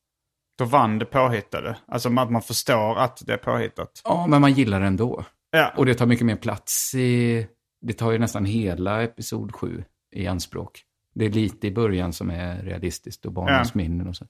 Då 0.59 0.65
vann 0.65 0.99
det 0.99 1.05
påhittade. 1.05 1.77
Alltså 1.89 2.09
att 2.09 2.31
man 2.31 2.43
förstår 2.43 2.99
att 2.99 3.23
det 3.27 3.33
är 3.33 3.37
påhittat. 3.37 4.01
Ja, 4.05 4.27
men 4.27 4.41
man 4.41 4.53
gillar 4.53 4.81
det 4.81 4.87
ändå. 4.87 5.25
Ja. 5.51 5.73
Och 5.77 5.87
det 5.87 5.95
tar 5.95 6.07
mycket 6.07 6.27
mer 6.27 6.37
plats 6.37 6.95
i... 6.95 7.47
Det 7.81 7.93
tar 7.93 8.13
ju 8.13 8.19
nästan 8.19 8.45
hela 8.45 9.03
episod 9.03 9.55
7 9.55 9.85
i 10.13 10.27
anspråk. 10.27 10.83
Det 11.15 11.25
är 11.25 11.31
lite 11.31 11.67
i 11.67 11.71
början 11.71 12.13
som 12.13 12.31
är 12.31 12.63
realistiskt 12.63 13.27
och 13.27 13.33
barnens 13.33 13.69
Ja. 13.75 13.79
minnen 13.79 14.09
och 14.09 14.17
så. 14.17 14.25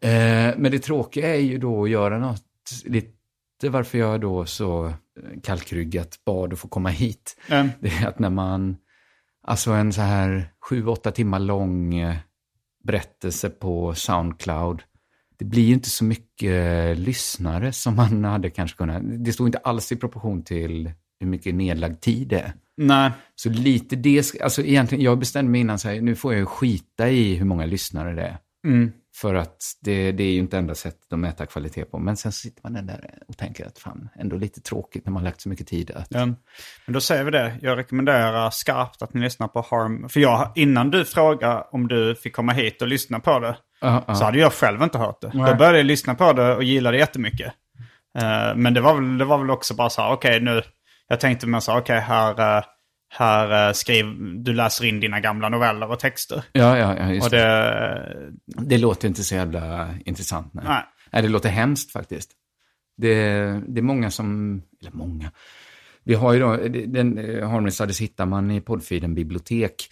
Eh, 0.00 0.54
men 0.56 0.70
det 0.70 0.78
tråkiga 0.78 1.34
är 1.34 1.40
ju 1.40 1.58
då 1.58 1.84
att 1.84 1.90
göra 1.90 2.18
något, 2.18 2.44
lite 2.84 3.12
varför 3.62 3.98
jag 3.98 4.20
då 4.20 4.46
så 4.46 4.92
kalkryggat 5.42 6.24
bad 6.26 6.52
att 6.52 6.58
få 6.58 6.68
komma 6.68 6.88
hit. 6.88 7.36
Mm. 7.48 7.68
Det 7.80 7.88
är 7.88 8.06
att 8.08 8.18
när 8.18 8.30
man, 8.30 8.76
alltså 9.46 9.70
en 9.70 9.92
så 9.92 10.00
här 10.00 10.52
sju, 10.60 10.86
åtta 10.86 11.10
timmar 11.10 11.38
lång 11.38 11.94
eh, 11.94 12.16
berättelse 12.84 13.50
på 13.50 13.94
Soundcloud, 13.94 14.82
det 15.38 15.44
blir 15.44 15.62
ju 15.62 15.74
inte 15.74 15.90
så 15.90 16.04
mycket 16.04 16.52
eh, 16.52 17.04
lyssnare 17.04 17.72
som 17.72 17.96
man 17.96 18.24
hade 18.32 18.50
kanske 18.50 18.76
kunnat. 18.76 19.02
Det 19.04 19.32
står 19.32 19.46
inte 19.46 19.58
alls 19.58 19.92
i 19.92 19.96
proportion 19.96 20.42
till 20.42 20.92
hur 21.20 21.26
mycket 21.26 21.54
nedlagd 21.54 22.00
tid 22.00 22.28
det 22.28 22.38
är. 22.38 22.52
Nej. 22.76 23.10
Så 23.34 23.50
lite 23.50 23.96
det, 23.96 24.42
alltså 24.42 24.62
egentligen, 24.62 25.04
jag 25.04 25.18
bestämde 25.18 25.50
mig 25.50 25.60
innan 25.60 25.78
så 25.78 25.88
här, 25.88 26.00
nu 26.00 26.14
får 26.14 26.32
jag 26.32 26.40
ju 26.40 26.46
skita 26.46 27.10
i 27.10 27.34
hur 27.34 27.44
många 27.44 27.66
lyssnare 27.66 28.14
det 28.14 28.22
är. 28.22 28.38
Mm. 28.66 28.92
För 29.20 29.34
att 29.34 29.56
det, 29.80 30.12
det 30.12 30.22
är 30.24 30.32
ju 30.32 30.38
inte 30.38 30.58
enda 30.58 30.74
sättet 30.74 31.12
att 31.12 31.18
mäta 31.18 31.46
kvalitet 31.46 31.84
på. 31.84 31.98
Men 31.98 32.16
sen 32.16 32.32
så 32.32 32.38
sitter 32.38 32.62
man 32.62 32.86
där 32.86 33.10
och 33.28 33.36
tänker 33.36 33.66
att 33.66 33.78
fan, 33.78 34.08
ändå 34.20 34.36
lite 34.36 34.60
tråkigt 34.60 35.06
när 35.06 35.12
man 35.12 35.24
lagt 35.24 35.40
så 35.40 35.48
mycket 35.48 35.66
tid. 35.66 35.90
Att, 35.90 36.06
Ja. 36.10 36.26
Men 36.26 36.92
då 36.92 37.00
säger 37.00 37.24
vi 37.24 37.30
det. 37.30 37.58
Jag 37.62 37.78
rekommenderar 37.78 38.50
skarpt 38.50 39.02
att 39.02 39.14
ni 39.14 39.20
lyssnar 39.20 39.48
på 39.48 39.66
Harm. 39.70 40.08
För 40.08 40.20
jag, 40.20 40.52
innan 40.54 40.90
du 40.90 41.04
frågade 41.04 41.64
om 41.70 41.88
du 41.88 42.14
fick 42.14 42.36
komma 42.36 42.52
hit 42.52 42.82
och 42.82 42.88
lyssna 42.88 43.20
på 43.20 43.38
det, 43.38 43.56
Ja, 43.80 44.04
ja. 44.06 44.14
så 44.14 44.24
hade 44.24 44.38
jag 44.38 44.52
själv 44.52 44.82
inte 44.82 44.98
hört 44.98 45.20
det. 45.20 45.30
Nej. 45.34 45.50
Då 45.52 45.56
började 45.58 45.78
jag 45.78 45.86
lyssna 45.86 46.14
på 46.14 46.32
det 46.32 46.54
och 46.54 46.64
gillade 46.64 46.96
det 46.96 47.00
jättemycket. 47.00 47.52
Eh, 48.18 48.54
men 48.56 48.74
det 48.74 48.80
var, 48.80 48.94
väl, 48.94 49.18
det 49.18 49.24
var 49.24 49.38
väl 49.38 49.50
också 49.50 49.74
bara 49.74 49.90
så 49.90 50.02
här, 50.02 50.12
okej 50.12 50.40
nu, 50.40 50.62
jag 51.08 51.20
tänkte 51.20 51.46
mig 51.46 51.60
så 51.60 51.72
här, 51.72 51.80
okej 51.80 52.00
här, 52.00 52.58
eh, 52.58 52.64
här 53.08 53.68
eh, 53.68 53.72
skriv, 53.72 54.04
du 54.42 54.52
läser 54.52 54.84
in 54.84 55.00
dina 55.00 55.20
gamla 55.20 55.48
noveller 55.48 55.90
och 55.90 55.98
texter. 55.98 56.44
ja, 56.52 56.78
ja, 56.78 56.96
ja, 56.98 57.12
just 57.12 57.30
det. 57.30 57.38
det, 58.46 58.64
Det 58.64 58.78
låter 58.78 59.08
inte 59.08 59.24
så 59.24 59.34
jävla 59.34 59.94
intressant. 60.04 60.54
Nej. 60.54 60.64
Nej. 60.66 60.82
Nej, 61.12 61.22
det 61.22 61.28
låter 61.28 61.48
hemskt 61.48 61.92
faktiskt. 61.92 62.30
Det, 62.96 63.14
det 63.68 63.80
är 63.80 63.82
många 63.82 64.10
som, 64.10 64.62
eller 64.80 64.92
många, 64.92 65.30
vi 66.04 66.14
har 66.14 66.32
ju 66.32 66.40
då, 66.40 66.56
den 66.86 67.18
eh, 67.18 67.48
Harmless 67.48 68.00
hittar 68.00 68.26
man 68.26 68.50
i 68.50 68.60
poddfeeden 68.60 69.14
bibliotek. 69.14 69.88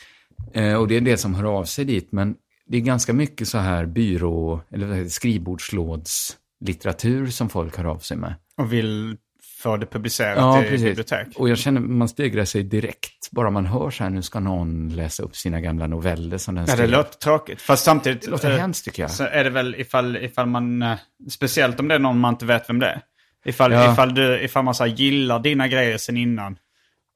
Eh, 0.55 0.75
och 0.75 0.89
det 0.89 0.97
är 0.97 1.01
det 1.01 1.17
som 1.17 1.35
hör 1.35 1.45
av 1.45 1.65
sig 1.65 1.85
dit, 1.85 2.13
men 2.13 2.35
det 2.67 2.77
är 2.77 2.81
ganska 2.81 3.13
mycket 3.13 3.49
så 3.49 3.59
här 3.59 3.87
byrå, 3.87 4.61
eller 4.71 4.87
det, 4.87 5.11
skrivbordslådslitteratur 5.11 7.27
som 7.27 7.49
folk 7.49 7.77
hör 7.77 7.85
av 7.85 7.99
sig 7.99 8.17
med. 8.17 8.35
och 8.57 8.73
vill 8.73 9.17
få 9.65 9.77
det 9.77 9.87
publicerat 9.87 10.37
Ja, 10.39 10.61
i 10.65 10.69
precis. 10.69 10.83
bibliotek. 10.85 11.27
Och 11.37 11.49
jag 11.49 11.59
känner, 11.59 11.81
man 11.81 12.09
stegrar 12.09 12.45
sig 12.45 12.63
direkt, 12.63 13.31
bara 13.31 13.51
man 13.51 13.67
hör 13.67 13.91
så 13.91 14.03
här, 14.05 14.11
nu 14.11 14.23
ska 14.23 14.41
någon 14.41 14.89
läsa 14.89 15.23
upp 15.23 15.37
sina 15.37 15.61
gamla 15.61 15.87
noveller 15.87 16.39
som 16.39 16.55
den 16.55 16.65
Ja, 16.69 16.77
det 16.77 16.87
låter 16.87 17.19
tråkigt. 17.19 17.61
Fast 17.63 17.85
samtidigt... 17.85 18.23
Det 18.23 18.31
låter 18.31 18.51
eh, 18.51 18.57
hemskt, 18.59 18.85
tycker 18.85 19.03
jag. 19.03 19.11
Så 19.11 19.25
är 19.25 19.45
det 19.45 19.51
väl 19.51 19.75
ifall, 19.75 20.17
ifall 20.17 20.47
man... 20.47 20.83
eh, 20.83 20.97
Speciellt 21.31 21.81
om 21.81 21.89
det 21.89 21.95
är 21.95 21.99
någon 21.99 22.19
man 22.19 22.35
inte 22.35 22.47
vet 22.47 22.69
vem 22.71 22.79
det 22.79 22.87
är. 22.87 23.01
Ifall, 23.45 23.73
Ja. 23.73 23.93
ifall, 23.93 24.15
du, 24.15 24.41
ifall 24.41 24.65
man 24.65 24.75
så 24.75 24.85
här, 24.85 24.91
gillar 24.91 25.39
dina 25.39 25.69
grejer 25.69 25.99
sen 25.99 26.17
innan. 26.17 26.57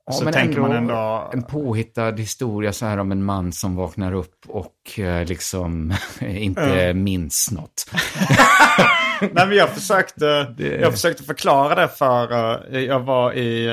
Ja, 0.06 0.12
så 0.12 0.24
men 0.24 0.32
tänker 0.32 0.60
man 0.60 0.72
ändå... 0.72 1.30
En 1.32 1.42
påhittad 1.42 2.10
historia 2.16 2.72
så 2.72 2.86
här 2.86 2.98
om 2.98 3.12
en 3.12 3.24
man 3.24 3.52
som 3.52 3.76
vaknar 3.76 4.12
upp 4.12 4.34
och 4.48 4.98
eh, 4.98 5.26
liksom 5.26 5.94
inte 6.20 6.94
minns 6.94 7.50
något. 7.52 7.90
Nej, 9.32 9.46
men 9.48 9.56
jag 9.56 9.68
försökte, 9.68 10.44
Det- 10.44 10.80
jag 10.80 10.92
försökte 10.92 11.22
förklara 11.22 11.74
det 11.74 11.88
för... 11.88 12.32
eh, 12.74 12.80
jag 12.80 13.00
var 13.00 13.32
i, 13.32 13.66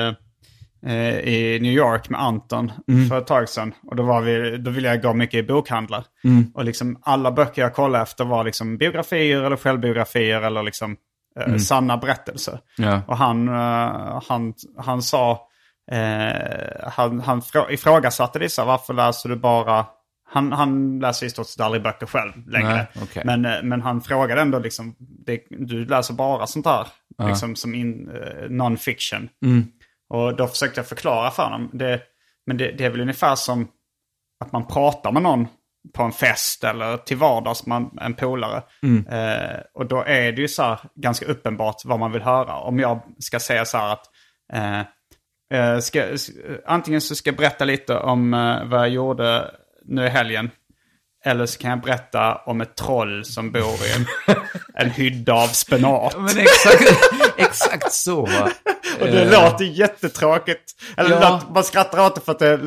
eh, 0.86 1.18
i 1.18 1.58
New 1.62 1.72
York 1.72 2.08
med 2.08 2.20
Anton 2.22 2.72
Mm. 2.88 3.08
för 3.08 3.18
ett 3.18 3.26
tag 3.26 3.48
sedan. 3.48 3.74
Och 3.86 3.96
då, 3.96 4.02
var 4.02 4.20
vi, 4.20 4.56
då 4.56 4.70
ville 4.70 4.88
jag 4.88 5.02
gå 5.02 5.14
mycket 5.14 5.38
i 5.38 5.42
bokhandlar. 5.42 6.04
Mm. 6.24 6.50
Och 6.54 6.64
liksom 6.64 6.98
alla 7.02 7.32
böcker 7.32 7.62
jag 7.62 7.74
kollade 7.74 8.02
efter 8.02 8.24
var 8.24 8.44
liksom 8.44 8.78
biografier 8.78 9.42
eller 9.42 9.56
självbiografier 9.56 10.42
eller 10.42 10.62
liksom 10.62 10.96
eh, 11.40 11.56
sanna 11.56 11.96
berättelser. 11.96 12.58
Mm. 12.78 12.90
Ja. 12.90 13.00
Och 13.06 13.16
han, 13.16 13.48
han, 14.28 14.54
han 14.78 15.02
sa, 15.02 15.40
eh, 15.92 16.88
han, 16.92 17.20
han 17.20 17.40
frå- 17.40 17.70
ifrågasatte 17.70 18.38
det, 18.38 18.48
så 18.48 18.64
varför 18.64 18.94
läser 18.94 19.28
du 19.28 19.36
bara, 19.36 19.86
han, 20.28 20.52
han 20.52 20.98
läser 20.98 21.26
i 21.26 21.30
stort 21.30 21.46
sett 21.46 21.60
aldrig 21.60 21.82
böcker 21.82 22.06
själv 22.06 22.32
längre. 22.48 22.74
Nej, 22.74 22.86
okej. 23.02 23.22
men, 23.26 23.44
eh, 23.44 23.62
men 23.62 23.82
han 23.82 24.00
frågade 24.00 24.40
ändå 24.40 24.58
liksom, 24.58 24.96
det, 24.98 25.40
du 25.50 25.84
läser 25.84 26.14
bara 26.14 26.46
sånt 26.46 26.66
här, 26.66 26.86
liksom 27.28 27.56
som 27.56 27.74
in, 27.74 28.08
eh, 28.08 28.50
non-fiction. 28.50 29.28
Mm. 29.44 29.66
Och 30.08 30.36
då 30.36 30.46
försökte 30.46 30.80
jag 30.80 30.88
förklara 30.88 31.30
för 31.30 31.42
honom, 31.42 31.70
det, 31.72 32.00
men 32.46 32.56
det, 32.56 32.72
det 32.72 32.84
är 32.84 32.90
väl 32.90 33.00
ungefär 33.00 33.34
som 33.34 33.68
att 34.44 34.52
man 34.52 34.66
pratar 34.66 35.12
med 35.12 35.22
någon 35.22 35.48
på 35.94 36.02
en 36.02 36.12
fest 36.12 36.64
eller 36.64 36.96
till 36.96 37.16
vardags 37.16 37.66
med 37.66 37.88
en 38.00 38.14
polare. 38.14 38.62
Eh, 39.08 39.60
och 39.74 39.86
då 39.86 40.02
är 40.02 40.32
det 40.32 40.40
ju 40.40 40.48
så 40.48 40.62
här 40.62 40.78
ganska 40.94 41.26
uppenbart 41.26 41.84
vad 41.84 41.98
man 41.98 42.12
vill 42.12 42.22
höra. 42.22 42.58
Om 42.58 42.78
jag 42.78 43.00
ska 43.18 43.40
säga 43.40 43.64
så 43.64 43.78
här 43.78 43.92
att 43.92 44.06
eh, 44.52 44.80
eh, 45.60 45.78
ska, 45.78 46.04
antingen 46.66 47.00
så 47.00 47.14
ska 47.14 47.30
jag 47.30 47.36
berätta 47.36 47.64
lite 47.64 47.98
om 47.98 48.34
eh, 48.34 48.64
vad 48.64 48.80
jag 48.80 48.88
gjorde 48.88 49.50
nu 49.88 50.04
i 50.06 50.08
helgen. 50.08 50.50
Eller 51.24 51.46
så 51.46 51.58
kan 51.58 51.70
jag 51.70 51.80
berätta 51.80 52.34
om 52.34 52.60
ett 52.60 52.74
troll 52.76 53.24
som 53.24 53.52
bor 53.52 53.62
i 53.86 53.92
en, 53.96 54.06
en 54.74 54.90
hydda 54.90 55.32
av 55.34 55.46
spenat. 55.48 56.16
Men 56.18 56.38
exakt, 56.38 56.82
exakt 57.36 57.92
så. 57.92 58.20
Och 59.00 59.06
det 59.06 59.22
Eh, 59.22 59.30
låter 59.42 59.64
jättetråkigt. 59.64 60.72
Eller 60.96 61.10
Ja. 61.10 61.40
man 61.54 61.64
skrattar 61.64 62.06
åt 62.06 62.14
det 62.14 62.20
för 62.20 62.32
att 62.32 62.38
det, 62.38 62.58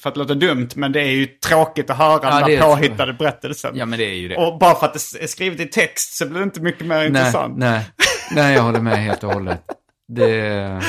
för 0.00 0.08
att 0.08 0.14
det 0.14 0.18
låter 0.20 0.34
dumt. 0.34 0.68
Men 0.74 0.92
det 0.92 1.00
är 1.00 1.10
ju 1.10 1.26
tråkigt 1.26 1.90
att 1.90 1.96
höra 1.96 2.20
Ja, 2.22 2.30
den 2.30 2.48
det 2.50 2.56
där 2.56 2.62
är- 2.62 2.62
påhittade 2.70 3.12
berättelsen. 3.12 3.72
Ja, 3.76 3.86
men 3.86 3.98
det 3.98 4.04
är 4.04 4.14
ju 4.14 4.28
det. 4.28 4.36
Och 4.36 4.58
bara 4.58 4.74
för 4.74 4.86
att 4.86 4.94
det 4.94 5.22
är 5.22 5.26
skrivet 5.26 5.60
i 5.60 5.66
text 5.66 6.16
så 6.16 6.26
blir 6.26 6.38
det 6.38 6.44
inte 6.44 6.60
mycket 6.60 6.86
mer 6.86 6.96
nej, 6.96 7.06
intressant. 7.06 7.58
nej, 7.58 7.84
nej, 8.30 8.54
jag 8.54 8.62
håller 8.62 8.80
med 8.80 8.98
helt 8.98 9.24
och 9.24 9.32
hållet. 9.32 9.62
Det... 10.08 10.80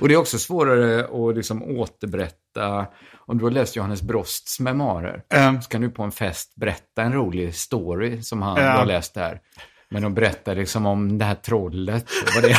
och 0.00 0.08
det 0.08 0.14
är 0.14 0.18
också 0.18 0.38
svårare 0.38 1.04
att 1.04 1.36
liksom 1.36 1.62
återberätta. 1.62 2.86
Om 3.26 3.38
du 3.38 3.44
har 3.44 3.50
läst 3.50 3.76
Johannes 3.76 4.02
Brosts 4.02 4.60
memoarer 4.60 5.22
Mm. 5.34 5.62
så 5.62 5.68
kan 5.68 5.80
du 5.80 5.90
på 5.90 6.02
en 6.02 6.12
fest 6.12 6.52
berätta 6.56 7.02
en 7.02 7.12
rolig 7.12 7.54
story 7.54 8.22
som 8.22 8.42
han 8.42 8.60
Ja. 8.62 8.70
har 8.72 8.86
läst 8.86 9.14
där. 9.14 9.40
Men 9.88 10.04
att 10.04 10.12
berätta 10.12 10.54
liksom 10.54 10.86
om 10.86 11.18
det 11.18 11.24
här 11.24 11.34
trollet, 11.34 12.06
vad 12.34 12.42
det 12.44 12.56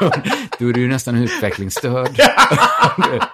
då 0.58 0.68
är 0.68 0.72
du 0.72 0.80
ju 0.80 0.88
nästan 0.88 1.14
utvecklingsstörd. 1.16 2.10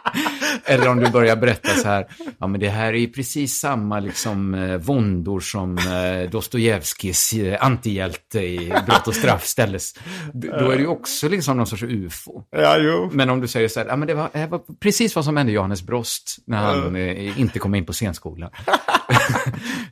Eller 0.71 0.89
om 0.89 1.01
du 1.01 1.11
börjar 1.11 1.37
berätta 1.37 1.69
så 1.69 1.89
här, 1.89 2.07
ja 2.39 2.47
men 2.47 2.61
det 2.61 2.69
här 2.69 2.93
är 2.93 2.99
ju 2.99 3.09
precis 3.09 3.59
samma 3.61 4.01
liksom 4.01 4.55
eh, 4.55 4.77
våndor 4.77 5.41
som 5.41 5.79
eh, 5.79 6.31
Dostojevskijs 6.31 7.33
eh, 7.33 7.65
antihjälte 7.65 8.41
i 8.41 8.73
Brott 8.87 9.07
och 9.09 9.15
straff 9.15 9.45
ställdes. 9.45 9.93
D- 10.33 10.49
Då 10.59 10.71
är 10.71 10.77
det 10.77 10.83
ju 10.83 10.87
också 10.87 11.29
liksom 11.29 11.57
någon 11.57 11.67
sorts 11.67 11.83
ufo. 11.83 12.43
Ja, 12.51 12.77
jo. 12.79 13.11
Men 13.13 13.31
om 13.31 13.41
du 13.41 13.49
säger 13.49 13.69
så 13.69 13.81
här, 13.81 13.87
ja 13.87 13.97
men 13.97 14.09
det 14.09 14.15
var, 14.15 14.29
det 14.33 14.47
var 14.47 14.61
precis 14.81 15.17
vad 15.17 15.25
som 15.25 15.37
hände 15.37 15.53
Johannes 15.53 15.83
Brost 15.83 16.37
när 16.47 16.59
han 16.59 16.97
eh, 16.97 17.41
inte 17.41 17.59
kom 17.59 17.75
in 17.75 17.87
på 17.87 17.93
scenskolan. 17.93 18.51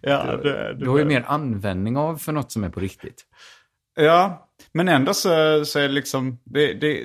Ja, 0.03 0.25
det, 0.43 0.43
det, 0.43 0.75
Du 0.79 0.89
har 0.89 0.99
ju 0.99 1.05
mer 1.05 1.25
användning 1.27 1.97
av 1.97 2.17
för 2.17 2.33
något 2.33 2.53
som 2.53 2.65
är 2.65 2.69
på 2.69 2.81
riktigt. 2.81 3.25
ja, 3.97 4.48
men 4.73 4.89
ändå 4.89 5.15
så, 5.15 5.65
så 5.65 5.79
är 5.79 5.83
det 5.83 5.95
liksom... 5.95 6.39
Det, 6.45 6.75
det, 6.75 7.05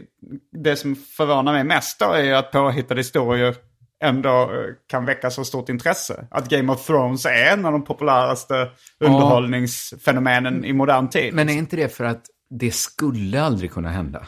det 0.64 0.76
som 0.76 0.96
förvånar 0.96 1.54
mig 1.54 1.64
mest 1.64 2.00
då 2.00 2.06
är 2.06 2.34
att 2.34 2.52
påhittade 2.52 3.00
historier 3.00 3.56
ändå 4.04 4.42
eh, 4.42 4.74
kan 4.88 5.06
väcka 5.06 5.30
så 5.30 5.46
stort 5.46 5.70
intresse. 5.70 6.28
Att 6.32 6.50
Game 6.50 6.74
of 6.74 6.86
Thrones 6.86 7.26
är 7.26 7.54
en 7.54 7.66
av 7.66 7.72
de 7.72 7.84
populäraste 7.84 8.70
underhållningsfenomenen 9.00 10.66
i 10.66 10.74
modern 10.74 11.10
tid. 11.10 11.34
Men 11.34 11.50
är 11.50 11.54
inte 11.54 11.76
det 11.76 11.90
för 11.90 12.04
att 12.04 12.26
det 12.50 12.72
skulle 12.72 13.42
aldrig 13.42 13.72
kunna 13.72 13.90
hända? 13.90 14.28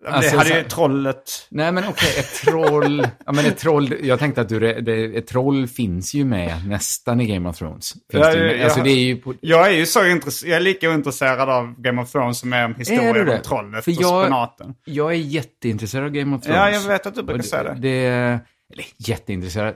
Det 0.00 0.08
alltså, 0.08 0.36
hade 0.36 0.58
ju 0.58 0.64
trollet... 0.64 1.46
Nej 1.50 1.72
men 1.72 1.84
okej, 1.88 2.08
ett 2.18 2.34
troll. 2.34 3.06
ja 3.26 3.32
men 3.32 3.46
ett 3.46 3.58
troll, 3.58 3.94
jag 4.02 4.18
tänkte 4.18 4.40
att 4.40 4.48
du, 4.48 4.58
det, 4.80 5.04
ett 5.18 5.26
troll 5.26 5.66
finns 5.68 6.14
ju 6.14 6.24
med 6.24 6.68
nästan 6.68 7.20
i 7.20 7.26
Game 7.26 7.48
of 7.48 7.58
Thrones. 7.58 7.92
Finns 7.92 8.02
Ja, 8.10 8.30
det 8.34 8.36
ja, 8.38 8.56
med. 8.56 8.64
Alltså 8.64 8.78
ja. 8.78 8.84
det 8.84 8.90
är 8.90 9.04
ju 9.04 9.16
på, 9.16 9.34
Jag 9.40 9.66
är 9.68 9.72
ju 9.72 9.86
så 9.86 10.06
intresserad, 10.06 10.50
jag 10.50 10.56
är 10.56 10.60
lika 10.60 10.92
intresserad 10.92 11.48
av 11.50 11.80
Game 11.80 12.02
of 12.02 12.12
Thrones 12.12 12.38
som 12.38 12.52
jag 12.52 12.60
är 12.60 12.64
om 12.64 12.74
historien 12.74 13.28
om 13.28 13.38
trollet 13.44 13.84
För 13.84 13.90
och 13.92 14.02
jag- 14.02 14.24
spenaten. 14.24 14.74
jag 14.84 15.10
är 15.12 15.16
jätteintresserad 15.16 16.04
av 16.04 16.10
Game 16.10 16.36
of 16.36 16.42
Thrones. 16.42 16.58
Ja, 16.58 16.70
jag 16.70 16.80
vet 16.88 17.06
att 17.06 17.14
du 17.14 17.22
brukar 17.22 17.42
säga 17.42 17.62
det. 17.62 17.74
det. 17.80 18.40
Eller 18.72 18.84
jätteintresserad. 18.96 19.74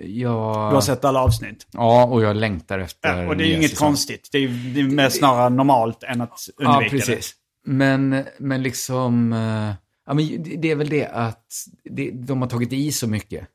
Jag... 0.00 0.70
Du 0.70 0.74
har 0.74 0.80
sett 0.80 1.04
alla 1.04 1.20
avsnitt. 1.20 1.66
Ja, 1.72 2.04
och 2.04 2.22
jag 2.22 2.36
längtar 2.36 2.78
efter 2.78 3.22
Ja, 3.22 3.28
och 3.28 3.36
det 3.36 3.44
är 3.44 3.56
inget 3.56 3.70
säsonger. 3.70 3.88
konstigt. 3.90 4.28
Det 4.32 4.38
är, 4.38 4.48
det 4.74 4.80
är 4.80 4.84
mer 4.84 5.08
snarare 5.08 5.48
normalt 5.50 6.02
än 6.02 6.20
att 6.20 6.38
Ja, 6.58 6.68
undvika 6.72 6.90
precis. 6.90 7.34
Men, 7.68 8.24
men 8.38 8.62
liksom, 8.62 9.32
eh, 9.32 9.74
ja, 10.06 10.14
men 10.14 10.42
det- 10.42 10.70
är 10.70 10.74
väl 10.76 10.88
det 10.88 11.06
att 11.06 11.52
det, 11.84 12.10
de 12.10 12.42
har 12.42 12.48
tagit 12.48 12.72
i 12.72 12.92
så 12.92 13.08
mycket. 13.08 13.48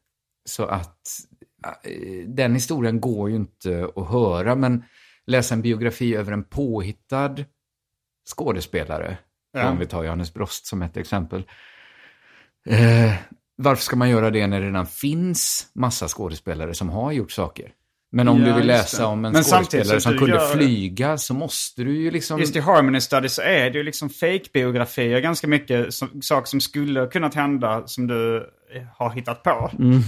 Så 0.46 0.66
att 0.66 1.08
eh, 1.84 2.28
den 2.28 2.54
historien 2.54 3.02
går 3.02 3.30
ju 3.30 3.36
inte 3.36 3.90
att 3.96 4.08
höra, 4.10 4.56
men 4.56 4.84
läsa 5.26 5.56
en 5.56 5.62
biografi 5.62 6.16
över 6.16 6.32
en 6.32 6.44
påhittad 6.44 7.36
skådespelare 8.36 9.18
Ja. 9.56 9.70
Om 9.70 9.80
vi 9.80 9.86
tar 9.86 10.04
Johannes 10.04 10.34
Brost 10.34 10.66
som 10.66 10.82
ett 10.82 10.98
exempel. 10.98 11.44
Eh, 12.66 13.14
varför 13.56 13.84
ska 13.84 13.96
man 13.96 14.10
göra 14.10 14.30
det 14.32 14.48
när 14.48 14.62
det 14.62 14.68
redan 14.68 14.86
finns 14.86 15.68
massa 15.74 16.08
skådespelare 16.08 16.74
som 16.74 16.90
har 16.90 17.12
gjort 17.12 17.32
saker? 17.32 17.72
Men 18.16 18.28
om 18.28 18.40
Ja, 18.42 18.46
du 18.48 18.54
vill 18.54 18.68
läsa 18.68 19.08
om 19.08 19.26
en 19.26 19.34
Men 19.34 19.44
skådespelare 19.44 20.02
som 20.02 20.18
kunde 20.18 20.36
gör- 20.36 20.56
flyga 20.56 21.18
så 21.18 21.34
måste 21.34 21.84
du 21.84 21.98
ju 21.98 22.12
liksom... 22.12 22.40
Just 22.40 22.56
i 22.56 22.60
Harmony 22.60 23.02
Study 23.02 23.30
så 23.30 23.42
är 23.42 23.70
det 23.70 23.78
ju 23.78 23.84
liksom 23.84 24.10
fake-biografier 24.10 25.20
ganska 25.20 25.48
mycket 25.48 25.94
som, 25.94 26.22
saker 26.22 26.48
som 26.48 26.62
skulle 26.62 27.08
kunnat 27.08 27.36
hända 27.36 27.88
som 27.88 28.08
du 28.08 28.38
eh, 28.76 28.84
har 28.98 29.10
hittat 29.10 29.44
på. 29.44 29.72
Mm. 29.80 30.02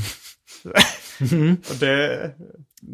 Och 1.69 1.75
det 1.79 2.31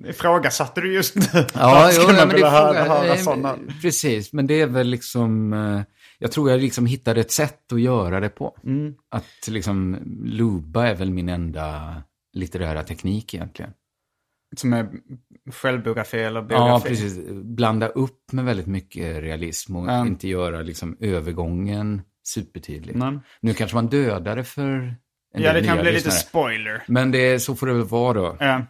ifrågasatte 0.07 0.81
du 0.81 0.93
just 0.93 1.15
nu. 1.15 1.21
Ja, 1.53 1.89
jo, 1.93 2.03
men 2.07 2.29
det 2.29 2.49
höra, 2.49 2.83
höra 2.83 3.03
nej, 3.03 3.17
sådana? 3.17 3.55
Precis, 3.81 4.33
men 4.33 4.47
det 4.47 4.61
är 4.61 4.67
väl 4.67 4.87
liksom... 4.87 5.53
eh, 5.53 5.81
Jag 6.19 6.31
tror 6.31 6.51
jag 6.51 6.61
liksom 6.61 6.85
hittade 6.85 7.21
ett 7.21 7.31
sätt 7.31 7.71
att 7.73 7.81
göra 7.81 8.19
det 8.19 8.29
på. 8.29 8.57
Mm. 8.63 8.93
Att 9.11 9.47
liksom 9.47 9.97
luba 10.25 10.87
är 10.87 10.95
väl 10.95 11.11
min 11.11 11.29
enda 11.29 11.95
litterära 12.33 12.83
teknik 12.83 13.33
egentligen. 13.33 13.71
Som 14.55 14.73
är 14.73 14.89
självbiografi 15.51 16.17
eller 16.17 16.39
Ja, 16.39 16.45
biografi. 16.45 16.87
precis. 16.89 17.19
Blanda 17.43 17.87
upp 17.87 18.31
med 18.31 18.45
väldigt 18.45 18.67
mycket 18.67 19.23
realism 19.23 19.75
och 19.75 19.87
Ja. 19.87 20.07
inte 20.07 20.27
göra 20.27 20.61
liksom 20.61 20.97
övergången 20.99 22.01
supertydlig. 22.23 22.95
Nej. 22.95 23.19
Nu 23.39 23.53
kanske 23.53 23.75
man 23.75 23.87
dödar 23.87 24.35
det 24.35 24.43
för 24.43 24.61
en 25.33 25.41
Ja, 25.41 25.53
det 25.53 25.63
kan 25.63 25.75
bli 25.77 25.83
lite 25.85 25.93
lyssnare. 25.95 26.15
spoiler. 26.15 26.83
Men 26.87 27.11
det, 27.11 27.39
så 27.39 27.55
får 27.55 27.67
det 27.67 27.73
väl 27.73 27.83
vara 27.83 28.13
då. 28.13 28.37
Ja. 28.39 28.61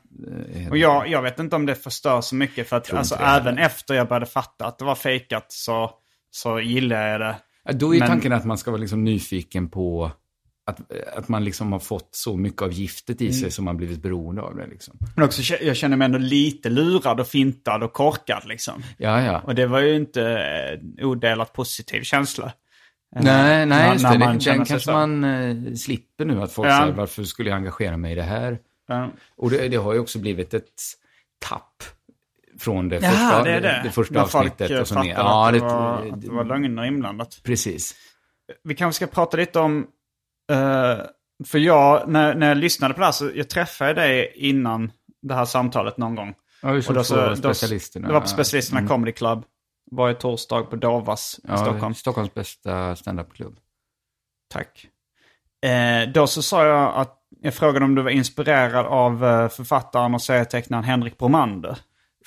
Eh, 0.53 0.69
Och 0.69 0.77
jag, 0.77 1.07
jag 1.07 1.21
vet 1.21 1.39
inte 1.39 1.55
om 1.55 1.65
det 1.65 1.75
förstör 1.75 2.21
så 2.21 2.35
mycket 2.35 2.69
för 2.69 2.77
att 2.77 2.93
alltså, 2.93 3.15
även 3.15 3.57
efter 3.57 3.93
jag 3.93 4.07
började 4.07 4.25
fatta 4.25 4.65
att 4.65 4.77
det 4.79 4.85
var 4.85 4.95
fejkat 4.95 5.45
så, 5.51 5.91
så 6.31 6.59
gillar 6.59 7.07
jag 7.07 7.19
det. 7.21 7.35
Ja, 7.65 7.71
Då 7.73 7.95
är 7.95 7.99
Men- 7.99 8.07
tanken 8.07 8.33
att 8.33 8.45
man 8.45 8.57
ska 8.57 8.71
vara 8.71 8.81
liksom 8.81 9.03
nyfiken 9.03 9.69
på 9.69 10.11
att, 10.71 11.17
att 11.17 11.27
man 11.27 11.43
liksom 11.43 11.71
har 11.71 11.79
fått 11.79 12.09
så 12.15 12.37
mycket 12.37 12.61
av 12.61 12.71
giftet 12.73 13.21
i 13.21 13.31
sig 13.33 13.39
Mm. 13.41 13.51
som 13.51 13.65
man 13.65 13.77
blivit 13.77 14.01
beroende 14.01 14.41
av 14.41 14.55
det. 14.55 14.67
Liksom. 14.67 14.97
Men 15.15 15.25
också, 15.25 15.55
jag 15.61 15.75
känner 15.75 15.97
mig 15.97 16.05
ändå 16.05 16.17
lite 16.17 16.69
lurad 16.69 17.19
och 17.19 17.27
fintad 17.27 17.83
och 17.83 17.93
korkad 17.93 18.43
liksom. 18.45 18.83
Ja, 18.97 19.21
ja. 19.21 19.39
Och 19.45 19.55
det 19.55 19.65
var 19.67 19.79
ju 19.79 19.95
inte 19.95 20.23
eh, 20.99 21.05
odelat 21.07 21.53
positiv 21.53 22.01
känsla. 22.01 22.45
Eh, 23.15 23.23
Nej, 23.23 23.65
nej, 23.65 23.65
när- 23.65 23.93
just 23.93 24.03
det. 24.11 24.19
man 24.19 24.37
Den, 24.37 24.39
kanske 24.39 24.79
så. 24.79 24.91
man 24.91 25.23
eh, 25.23 25.73
slipper 25.73 26.25
nu. 26.25 26.41
Att 26.41 26.51
folk 26.53 26.69
Ja. 26.69 26.79
säger 26.81 26.93
varför 26.93 27.23
skulle 27.23 27.49
jag 27.49 27.57
engagera 27.57 27.97
mig 27.97 28.11
i 28.11 28.15
det 28.15 28.23
här? 28.23 28.59
Ja. 28.87 29.09
Och 29.37 29.49
det, 29.49 29.67
det 29.67 29.77
har 29.77 29.93
ju 29.93 29.99
också 29.99 30.19
blivit 30.19 30.53
ett 30.53 30.71
tapp 31.39 31.83
från 32.59 32.89
det 32.89 32.99
Jaha, 33.01 33.11
första, 33.11 33.43
det 33.43 33.51
är 33.51 33.61
det. 33.61 33.81
det 33.83 33.91
första 33.91 34.13
När 34.13 34.25
folk 34.25 34.45
avsnittet. 34.61 34.91
eh, 34.91 34.97
Och 34.97 35.05
ner. 35.05 35.13
att, 35.13 35.17
Ja, 35.19 35.51
det 35.51 35.57
det, 35.59 35.63
var, 35.65 36.07
att 36.13 36.21
det 36.21 36.29
var 36.31 36.43
lögner 36.45 36.85
inblandat. 36.85 37.39
Precis. 37.43 37.95
Vi 38.63 38.75
kanske 38.75 38.95
ska 38.95 39.07
prata 39.13 39.37
lite 39.37 39.59
om... 39.59 39.87
eh, 40.51 41.05
för 41.45 41.57
jag, 41.57 42.09
när, 42.09 42.35
när 42.35 42.47
jag 42.47 42.57
lyssnade 42.57 42.93
på 42.93 42.99
det 42.99 43.05
här 43.05 43.11
så 43.11 43.31
jag 43.35 43.49
träffade 43.49 43.93
dig 43.93 44.33
innan 44.35 44.91
det 45.21 45.33
här 45.33 45.45
samtalet 45.45 45.97
någon 45.97 46.15
gång. 46.15 46.33
Ja, 46.61 46.71
vi 46.71 46.81
såg 46.81 46.95
då 46.95 47.03
på 47.03 47.35
Specialisterna. 47.35 48.07
Det 48.07 48.13
var 48.13 48.21
på 48.21 48.27
Specialisterna 48.27 48.79
Mm. 48.79 48.89
Comedy 48.89 49.11
Club. 49.11 49.45
Varje 49.91 50.15
torsdag 50.15 50.63
på 50.63 50.75
Dovas 50.75 51.39
i 51.43 51.47
Ja, 51.47 51.57
Stockholm. 51.57 51.93
Stockholms 51.93 52.33
bästa 52.33 52.95
standup-klubb. 52.95 53.57
Tack. 54.53 54.87
Eh, 55.65 56.09
då 56.13 56.27
så 56.27 56.41
sa 56.41 56.65
jag 56.65 56.93
att 56.95 57.17
jag 57.41 57.53
frågade 57.53 57.85
om 57.85 57.95
du 57.95 58.01
var 58.01 58.11
inspirerad 58.11 58.85
av 58.85 59.25
eh, 59.25 59.49
författaren 59.49 60.13
och 60.13 60.21
serietecknaren 60.21 60.83
Henrik 60.83 61.17
Bromander. 61.17 61.77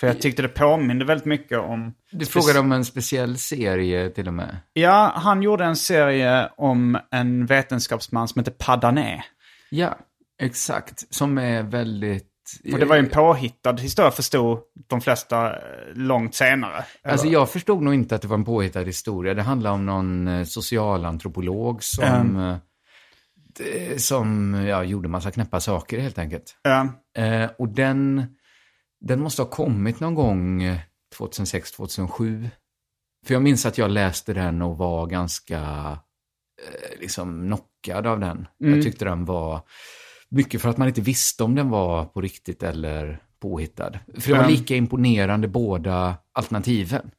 För 0.01 0.07
jag 0.07 0.21
tyckte 0.21 0.43
det 0.43 0.49
påminde 0.49 1.05
väldigt 1.05 1.25
mycket 1.27 1.59
om... 1.59 1.95
Du 2.11 2.27
frågade 2.27 2.59
om 2.59 2.73
en 2.73 2.85
speciell 2.85 3.39
serie 3.39 4.11
till 4.11 4.29
och 4.29 4.35
med. 4.35 4.57
Ja, 4.73 5.13
han 5.15 5.43
gjorde 5.43 5.65
en 5.65 5.77
serie 5.77 6.49
om 6.57 6.99
en 7.11 7.47
vetenskapsman 7.47 8.29
som 8.29 8.39
heter 8.41 8.53
Padané. 8.53 9.25
Ja, 9.71 9.99
exakt. 10.43 11.15
Som 11.15 11.39
är 11.39 11.63
väldigt... 11.63 12.31
Och 12.73 12.79
det 12.79 12.85
var 12.87 12.97
ju 12.97 13.03
en 13.03 13.09
påhittad 13.11 13.77
historia 13.77 14.11
förstod 14.11 14.59
de 14.89 15.01
flesta 15.01 15.51
eh, 15.53 15.59
långt 15.95 16.35
senare. 16.35 16.85
Alltså 17.05 17.27
Eller- 17.27 17.33
jag 17.35 17.51
förstod 17.51 17.83
nog 17.83 17.95
inte 17.95 18.15
att 18.15 18.23
det 18.23 18.29
var 18.29 18.37
en 18.37 18.45
påhittad 18.45 18.83
historia. 18.83 19.35
Det 19.35 19.43
handlar 19.43 19.71
om 19.71 19.87
någon 19.87 20.29
eh, 20.29 20.45
socialantropolog 20.45 21.83
som, 21.85 22.57
det- 23.59 24.03
som 24.03 24.55
ja, 24.55 24.85
gjorde 24.85 25.09
massa 25.09 25.31
knäppa 25.31 25.61
saker 25.61 25.99
helt 26.01 26.19
enkelt. 26.19 26.57
Ja. 26.63 26.89
Eh, 27.23 27.51
och 27.59 27.69
den, 27.69 28.27
den 29.07 29.21
måste 29.21 29.43
ha 29.43 29.49
kommit 29.51 30.01
någon 30.01 30.15
gång 30.15 30.63
eh, 30.63 30.79
2006, 31.19 31.73
2007. 31.73 32.49
För 33.27 33.35
jag 33.35 33.43
minns 33.43 33.67
att 33.67 33.79
jag 33.79 33.91
läste 33.91 34.33
den 34.35 34.63
och 34.63 34.79
var 34.79 35.07
ganska 35.07 35.59
eh, 36.63 37.01
liksom 37.01 37.47
knockad 37.47 38.07
av 38.07 38.21
den. 38.21 38.47
Mm. 38.61 38.75
Jag 38.75 38.83
tyckte 38.83 39.05
den 39.05 39.25
var 39.25 39.61
mycket 40.29 40.63
för 40.63 40.69
att 40.69 40.77
man 40.77 40.89
inte 40.89 41.01
visste 41.01 41.45
om 41.45 41.55
den 41.55 41.71
var 41.71 42.05
på 42.05 42.21
riktigt 42.21 42.63
eller 42.63 43.23
påhittad. 43.41 43.99
För 44.19 44.33
det 44.33 44.39
var 44.39 44.49
lika 44.49 44.77
imponerande 44.77 45.49
båda 45.49 46.17
alternativen. 46.33 47.11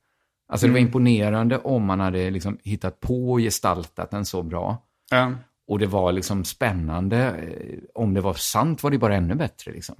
Alltså 0.47 0.67
det 0.67 0.73
var 0.73 0.79
Mm. 0.79 0.87
imponerande 0.87 1.57
om 1.57 1.85
man 1.85 1.99
hade 1.99 2.29
liksom 2.29 2.57
hittat 2.63 2.99
på 2.99 3.31
och 3.31 3.39
gestaltat 3.39 4.11
den 4.11 4.25
så 4.25 4.43
bra. 4.43 4.77
Ja. 5.11 5.31
Och 5.67 5.79
det 5.79 5.87
var 5.87 6.11
liksom 6.11 6.43
spännande. 6.45 7.17
Eh, 7.17 7.79
Om 8.01 8.13
det 8.13 8.21
var 8.21 8.33
sant 8.33 8.83
var 8.83 8.91
det 8.91 8.97
bara 8.97 9.15
ännu 9.15 9.35
bättre 9.35 9.71
liksom. 9.71 9.95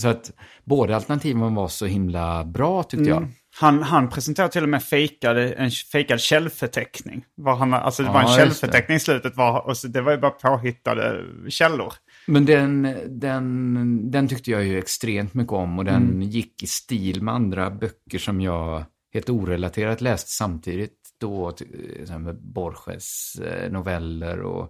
Så 0.00 0.08
att 0.08 0.32
båda 0.64 0.94
alternativen 0.96 1.54
var 1.54 1.68
så 1.68 1.86
himla 1.86 2.44
bra 2.44 2.82
tyckte 2.82 3.08
jag. 3.08 3.16
Mm. 3.18 3.30
Han, 3.60 3.82
han 3.82 4.08
presenterade 4.08 4.52
till 4.52 4.62
och 4.62 4.68
med 4.68 4.82
fejkade, 4.82 5.52
en 5.52 5.70
fejkad 5.70 6.20
källförteckning. 6.20 7.24
Var 7.34 7.56
han, 7.56 7.74
alltså 7.74 8.02
det 8.02 8.08
Ja, 8.08 8.12
var 8.12 8.20
en 8.20 8.36
källförteckning 8.36 8.96
i 8.96 9.00
slutet. 9.00 9.36
Var, 9.36 9.66
och 9.66 9.76
så, 9.76 9.88
det 9.88 10.00
var 10.00 10.12
ju 10.12 10.18
bara 10.18 10.30
påhittade 10.30 11.24
källor. 11.48 11.92
Men 12.26 12.46
den, 12.46 12.96
den, 13.08 14.10
den 14.10 14.28
tyckte 14.28 14.50
jag 14.50 14.64
ju 14.64 14.78
extremt 14.78 15.34
mycket 15.34 15.52
om 15.52 15.78
och 15.78 15.84
den 15.84 16.02
Mm. 16.02 16.22
gick 16.22 16.62
i 16.62 16.66
stil 16.66 17.22
med 17.22 17.34
andra 17.34 17.70
böcker 17.70 18.18
som 18.18 18.40
jag 18.40 18.84
helt 19.14 19.30
orelaterat 19.30 20.00
läste 20.00 20.30
samtidigt. 20.30 20.96
Då, 21.20 21.52
exempel 22.00 22.34
Borges 22.34 23.34
eh, 23.34 23.72
noveller 23.72 24.40
och 24.40 24.68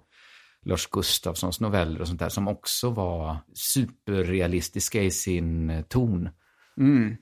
Lars 0.67 0.87
Gustafssons 0.87 1.61
noveller 1.61 2.01
och 2.01 2.09
sånt 2.09 2.21
där 2.21 2.29
som 2.29 2.49
också 2.49 2.91
var 2.91 3.37
superrealistiska 3.55 5.03
i 5.03 5.11
sin 5.11 5.71
eh, 5.71 5.83
ton. 5.83 6.29
Mm. 6.79 7.17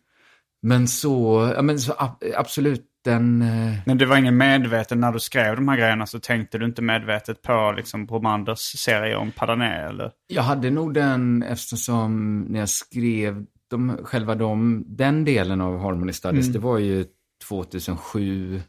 Men 0.63 0.89
så, 0.89 1.53
ja 1.57 1.63
men 1.63 1.79
så 1.79 1.93
ab- 1.93 2.25
absolut 2.37 2.85
den... 3.05 3.43
eh, 3.43 3.75
Men 3.87 3.99
det 3.99 4.07
var 4.07 4.17
ingen 4.17 4.37
medveten, 4.37 5.01
när 5.01 5.13
du 5.13 5.21
skrev 5.21 5.57
de 5.57 5.69
här 5.69 5.77
grejerna 5.77 6.07
så 6.07 6.19
tänkte 6.21 6.59
du 6.59 6.65
inte 6.67 6.83
medvetet 6.83 7.43
på 7.43 7.75
liksom 7.77 8.07
Bromanders 8.07 8.59
serie 8.59 9.17
om 9.17 9.31
Padané 9.33 9.75
eller? 9.75 10.11
Jag 10.27 10.43
hade 10.43 10.71
nog 10.71 10.95
den 10.95 11.43
eftersom 11.43 12.41
när 12.41 12.59
jag 12.61 12.69
skrev 12.69 13.45
de, 13.71 13.97
själva 14.05 14.35
de, 14.35 14.85
den 14.89 15.25
delen 15.25 15.61
av 15.61 15.79
Harmony 15.81 16.13
Studies, 16.13 16.47
Mm. 16.47 16.53
det 16.53 16.59
var 16.59 16.79
ju 16.79 17.05
2007 17.49 18.61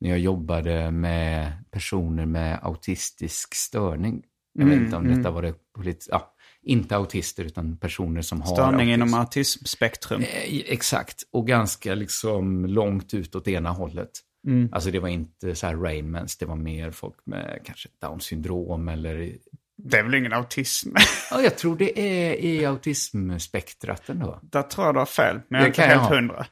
när 0.00 0.10
jag 0.10 0.18
jobbade 0.18 0.90
med 0.90 1.52
personer 1.70 2.26
med 2.26 2.58
autistisk 2.62 3.54
störning. 3.54 4.22
Jag 4.52 4.64
vet 4.64 4.72
Mm, 4.72 4.84
inte 4.84 4.96
om 4.96 5.04
mm. 5.06 5.16
detta 5.16 5.30
var 5.30 5.42
det 5.42 5.54
politiskt, 5.76 6.08
ja, 6.12 6.34
inte 6.62 6.96
autister 6.96 7.44
utan 7.44 7.76
personer 7.76 8.22
som 8.22 8.40
har 8.40 8.54
Störning 8.54 8.92
inom 8.92 9.14
autismspektrum. 9.14 10.20
Eh, 10.20 10.60
Exakt, 10.66 11.22
och 11.32 11.46
ganska 11.46 11.94
liksom 11.94 12.66
långt 12.66 13.14
ut 13.14 13.34
åt 13.34 13.48
ena 13.48 13.70
hållet. 13.70 14.10
Mm. 14.46 14.68
Alltså 14.72 14.90
det 14.90 14.98
var 14.98 15.08
inte 15.08 15.54
så 15.54 15.66
här 15.66 15.76
Rainmans, 15.76 16.36
det 16.36 16.46
var 16.46 16.56
mer 16.56 16.90
folk 16.90 17.16
med 17.24 17.60
kanske 17.64 17.88
Down 18.02 18.20
syndrom 18.20 18.88
eller... 18.88 19.36
Det 19.82 19.98
är 19.98 20.02
väl 20.02 20.14
ingen 20.14 20.32
autism? 20.32 20.90
Ja, 21.30 21.40
jag 21.40 21.58
tror 21.58 21.76
det 21.76 22.00
är 22.00 22.34
i 22.34 22.64
autismspektrat 22.64 24.08
ändå. 24.08 24.40
Där 24.42 24.62
tror 24.62 24.86
jag 24.86 24.94
du 24.94 24.98
har 24.98 25.06
fel, 25.06 25.40
men 25.48 25.60
jag 25.60 25.64
är 25.64 25.68
inte 25.68 25.82
helt 25.82 26.10
hundra. 26.10 26.46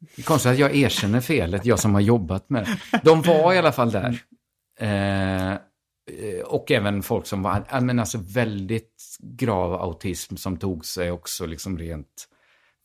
Det 0.00 0.22
är 0.22 0.24
konstigt 0.24 0.52
att 0.52 0.58
jag 0.58 0.76
erkänner 0.76 1.20
felet, 1.20 1.66
jag 1.66 1.78
som 1.78 1.94
har 1.94 2.00
jobbat 2.00 2.50
med 2.50 2.66
det. 2.92 3.00
De 3.04 3.22
var 3.22 3.52
i 3.52 3.58
alla 3.58 3.72
fall 3.72 3.90
där. 3.90 4.22
Eh, 4.80 5.58
och 6.44 6.70
även 6.70 7.02
folk 7.02 7.26
som 7.26 7.42
var 7.42 7.80
men 7.80 7.98
alltså 7.98 8.18
väldigt 8.18 9.16
grav 9.18 9.72
autism 9.72 10.36
som 10.36 10.56
tog 10.56 10.86
sig 10.86 11.10
också 11.10 11.46
liksom 11.46 11.78
rent 11.78 12.28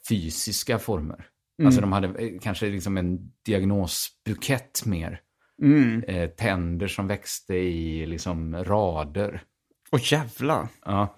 fysiska 0.09 0.79
former. 0.79 1.27
Mm. 1.59 1.67
Alltså 1.67 1.81
de 1.81 1.91
hade 1.91 2.07
eh, 2.07 2.39
kanske 2.41 2.65
liksom 2.65 2.97
en 2.97 3.31
diagnosbukett 3.45 4.85
mer. 4.85 5.21
Mm. 5.61 6.03
Eh, 6.03 6.29
tänder 6.29 6.87
som 6.87 7.07
växte 7.07 7.55
i 7.55 8.05
liksom 8.05 8.63
rader. 8.63 9.43
Åh 9.91 9.99
jävlar. 10.03 10.67
Ja. 10.85 11.15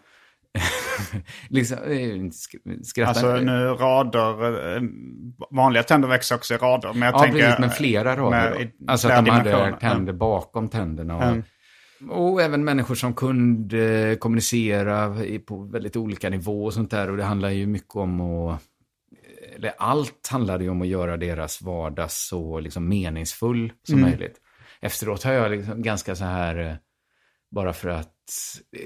liksom, 1.49 1.77
eh, 1.77 1.89
sk- 1.89 2.83
skratta. 2.83 3.09
Alltså 3.09 3.35
nu 3.35 3.67
rader, 3.67 4.75
eh, 4.75 4.81
vanliga 5.51 5.83
tänder 5.83 6.07
växer 6.09 6.35
också 6.35 6.53
i 6.53 6.57
rader. 6.57 6.93
Men 6.93 7.01
jag 7.01 7.13
ja, 7.15 7.19
tänker, 7.19 7.39
precis, 7.39 7.59
men 7.59 7.69
flera 7.69 8.15
rader. 8.15 8.29
med- 8.59 8.71
alltså 8.87 9.07
att 9.09 9.25
de 9.25 9.31
hade 9.31 9.77
tänder 9.79 10.13
bakom 10.13 10.69
tänderna. 10.69 11.15
Och, 11.17 11.23
Mm. 11.23 11.43
och 12.09 12.41
även 12.41 12.63
människor 12.63 12.95
som 12.95 13.13
kunde 13.13 14.15
kommunicera 14.19 15.25
i- 15.25 15.39
på 15.39 15.63
väldigt 15.63 15.95
olika 15.95 16.29
nivåer 16.29 16.65
och 16.65 16.73
sånt 16.73 16.91
där. 16.91 17.09
Och 17.09 17.17
det 17.17 17.23
handlar 17.23 17.49
ju 17.49 17.67
mycket 17.67 17.95
om 17.95 18.21
att, 18.21 18.61
eller 19.55 19.73
allt 19.77 20.27
handlade 20.31 20.63
ju 20.63 20.69
om 20.69 20.81
att 20.81 20.87
göra 20.87 21.17
deras 21.17 21.61
vardag 21.61 22.11
så 22.11 22.59
liksom 22.59 22.89
meningsfull 22.89 23.71
som 23.83 23.97
Mm. 23.97 24.09
möjligt. 24.09 24.35
efteråt 24.81 25.23
har 25.23 25.31
jag 25.33 25.51
liksom 25.51 25.81
ganska 25.81 26.15
så 26.15 26.23
här, 26.25 26.57
eh, 26.57 26.73
bara 27.51 27.73
för 27.73 27.89
att, 27.89 28.09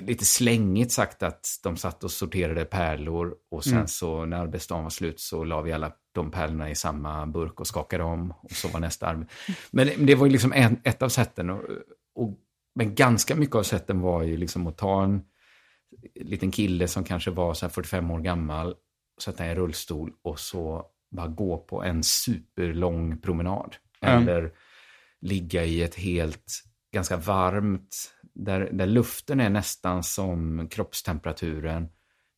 lite 0.02 0.26
slängigt 0.26 0.92
sagt 0.92 1.24
att 1.24 1.48
de 1.64 1.78
satt 1.78 2.04
och 2.04 2.12
sorterade 2.12 2.66
pärlor 2.66 3.36
och 3.52 3.64
sen 3.64 3.74
Mm. 3.74 3.88
så 3.88 4.26
när 4.26 4.38
arbetsdagen 4.38 4.84
var 4.84 4.90
slut 4.90 5.20
så 5.20 5.44
la 5.44 5.62
vi 5.62 5.72
alla 5.72 5.92
de 6.12 6.32
pärlorna 6.32 6.70
i 6.70 6.76
samma 6.76 7.28
burk 7.28 7.60
och 7.60 7.68
skakade 7.68 8.04
om 8.04 8.32
och 8.32 8.52
så 8.52 8.68
var 8.68 8.80
nästa 8.80 9.08
arbete. 9.08 9.34
Men 9.72 9.88
det, 9.88 9.96
det 9.96 10.16
var 10.16 10.26
ju 10.26 10.32
liksom 10.32 10.54
en, 10.54 10.80
ett 10.84 11.02
av 11.02 11.10
sätten. 11.10 11.50
Och, 11.50 11.64
och, 12.16 12.38
men 12.76 12.96
ganska 12.96 13.36
mycket 13.36 13.56
av 13.56 13.64
sätten 13.64 14.02
var 14.02 14.24
ju 14.24 14.38
liksom 14.38 14.68
att 14.68 14.78
ta 14.78 15.04
en 15.04 15.22
liten 16.16 16.52
kille 16.52 16.88
som 16.88 17.04
kanske 17.04 17.32
var 17.32 17.54
så 17.54 17.66
här 17.66 17.72
45 17.72 18.12
år 18.12 18.20
gammal, 18.20 18.76
sätta 19.24 19.46
i 19.46 19.50
en 19.50 19.56
rullstol 19.56 20.12
och 20.22 20.40
så 20.40 20.86
bara 21.12 21.28
gå 21.28 21.58
på 21.58 21.84
en 21.84 22.04
superlång 22.04 23.18
promenad. 23.18 23.76
Mm. 24.02 24.28
Eller 24.28 24.52
ligga 25.22 25.66
i 25.66 25.82
ett 25.84 25.96
helt, 25.96 26.64
ganska 26.94 27.18
varmt, 27.18 28.12
där, 28.34 28.70
där 28.72 28.86
luften 28.86 29.40
är 29.40 29.50
nästan 29.50 30.04
som 30.04 30.68
kroppstemperaturen. 30.72 31.88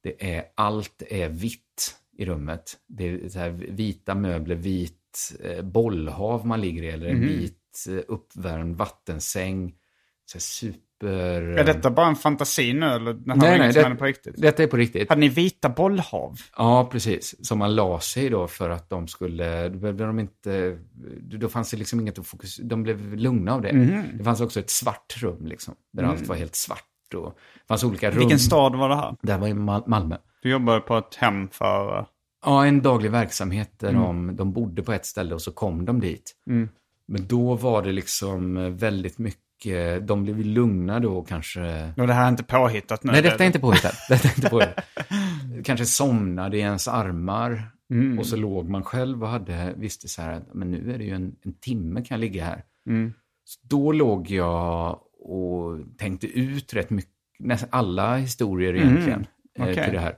Det 0.03 0.35
är, 0.35 0.45
allt 0.55 1.03
är 1.09 1.29
vitt 1.29 1.95
i 2.17 2.25
rummet. 2.25 2.77
Det 2.87 3.07
är 3.07 3.49
vita 3.49 4.15
möbler, 4.15 4.55
vit 4.55 5.33
eh, 5.43 5.61
bollhav 5.61 6.47
man 6.47 6.61
ligger 6.61 6.83
i, 6.83 6.87
eller 6.87 7.07
en 7.07 7.17
Mhm. 7.17 7.27
vit 7.27 7.85
eh, 7.89 7.99
uppvärmd 8.07 8.75
vattensäng. 8.75 9.75
Så 10.25 10.39
super... 10.39 10.79
Är 11.09 11.63
detta 11.63 11.91
bara 11.91 12.07
en 12.07 12.15
fantasi 12.15 12.73
nu 12.73 12.85
eller 12.85 13.13
det 13.13 13.35
Nej, 13.35 13.59
nej, 13.59 13.73
det- 13.73 13.95
på 13.95 14.05
riktigt? 14.05 14.33
Detta 14.41 14.63
är 14.63 14.67
på 14.67 14.77
riktigt. 14.77 15.09
Hade 15.09 15.21
ni 15.21 15.29
vita 15.29 15.69
bollhav? 15.69 16.39
Ja, 16.57 16.89
precis. 16.91 17.47
Som 17.47 17.59
man 17.59 17.75
la 17.75 17.99
sig 17.99 18.29
då 18.29 18.47
för 18.47 18.69
att 18.69 18.89
de 18.89 19.07
skulle, 19.07 19.69
då 19.69 19.79
behövde 19.79 20.05
de 20.05 20.19
inte, 20.19 20.77
då 21.21 21.49
fanns 21.49 21.71
det 21.71 21.77
liksom 21.77 21.99
inget 21.99 22.19
att 22.19 22.27
fokusera, 22.27 22.67
de 22.67 22.83
blev 22.83 23.15
lugna 23.17 23.53
av 23.53 23.61
det. 23.61 23.73
Mhm. 23.73 24.03
Det 24.17 24.23
fanns 24.23 24.41
också 24.41 24.59
ett 24.59 24.69
svart 24.69 25.15
rum 25.21 25.45
liksom, 25.45 25.75
där 25.93 26.03
Mm. 26.03 26.15
allt 26.15 26.27
var 26.27 26.35
helt 26.35 26.55
svart 26.55 26.83
och 27.15 27.37
det 27.53 27.67
fanns 27.67 27.83
olika 27.83 28.09
rum. 28.11 28.19
Vilken 28.19 28.39
stad 28.39 28.75
var 28.75 28.89
det 28.89 28.95
här? 28.95 29.15
Det 29.21 29.31
här 29.31 29.39
var 29.39 29.47
i 29.47 29.53
Mal- 29.53 29.83
Malmö. 29.87 30.15
Du 30.41 30.49
jobbade 30.49 30.79
på 30.79 30.97
ett 30.97 31.15
hem 31.15 31.49
för... 31.51 31.99
eh, 31.99 32.05
Ja, 32.45 32.65
en 32.65 32.81
daglig 32.81 33.11
verksamhet 33.11 33.71
där 33.79 33.89
Mm. 33.89 34.01
de, 34.01 34.35
de 34.35 34.53
bodde 34.53 34.83
på 34.83 34.93
ett 34.93 35.05
ställe 35.05 35.35
och 35.35 35.41
så 35.41 35.51
kom 35.51 35.85
de 35.85 35.99
dit. 35.99 36.31
Mm. 36.47 36.69
Men 37.07 37.27
då 37.27 37.55
var 37.55 37.81
det 37.81 37.91
liksom 37.91 38.57
eh, 38.57 38.69
väldigt 38.69 39.17
mycket, 39.19 39.42
de 39.99 40.23
blev 40.23 40.39
lugna 40.39 40.99
då 40.99 41.21
kanske. 41.21 41.93
Och 41.97 42.07
det 42.07 42.13
här 42.13 42.25
är 42.25 42.29
inte 42.29 42.43
påhittat 42.43 43.03
nu? 43.03 43.11
Nej, 43.11 43.21
det- 43.21 43.29
detta 43.29 43.43
är 43.43 43.47
inte 43.47 43.59
påhittat. 43.59 43.93
Detta 44.09 44.27
är 44.27 44.35
inte 44.37 44.49
påhittat. 44.49 44.85
Kanske 45.63 45.85
somnade 45.85 46.57
i 46.57 46.59
ens 46.59 46.87
armar. 46.87 47.69
Mm. 47.93 48.19
Och 48.19 48.25
så 48.25 48.35
låg 48.35 48.69
man 48.69 48.83
själv 48.83 49.23
och 49.23 49.29
hade, 49.29 49.73
visste 49.77 50.07
så 50.07 50.21
här 50.21 50.33
att 50.33 50.53
men 50.53 50.71
nu 50.71 50.93
är 50.93 50.97
det 50.97 51.03
ju 51.03 51.15
en, 51.15 51.35
en 51.45 51.53
timme 51.53 52.01
kan 52.01 52.15
jag 52.15 52.19
ligga 52.19 52.45
här. 52.45 52.63
Mm. 52.89 53.13
Så 53.45 53.59
då 53.67 53.91
låg 53.91 54.29
jag 54.31 54.99
och 55.19 55.79
tänkte 55.97 56.27
ut 56.27 56.73
rätt 56.73 56.89
mycket, 56.89 57.11
nästan 57.39 57.69
alla 57.71 58.15
historier 58.17 58.75
egentligen 58.75 59.25
Mm. 59.59 59.69
eh, 59.69 59.73
Okej. 59.73 59.83
till 59.83 59.93
det 59.93 59.99
här. 59.99 60.15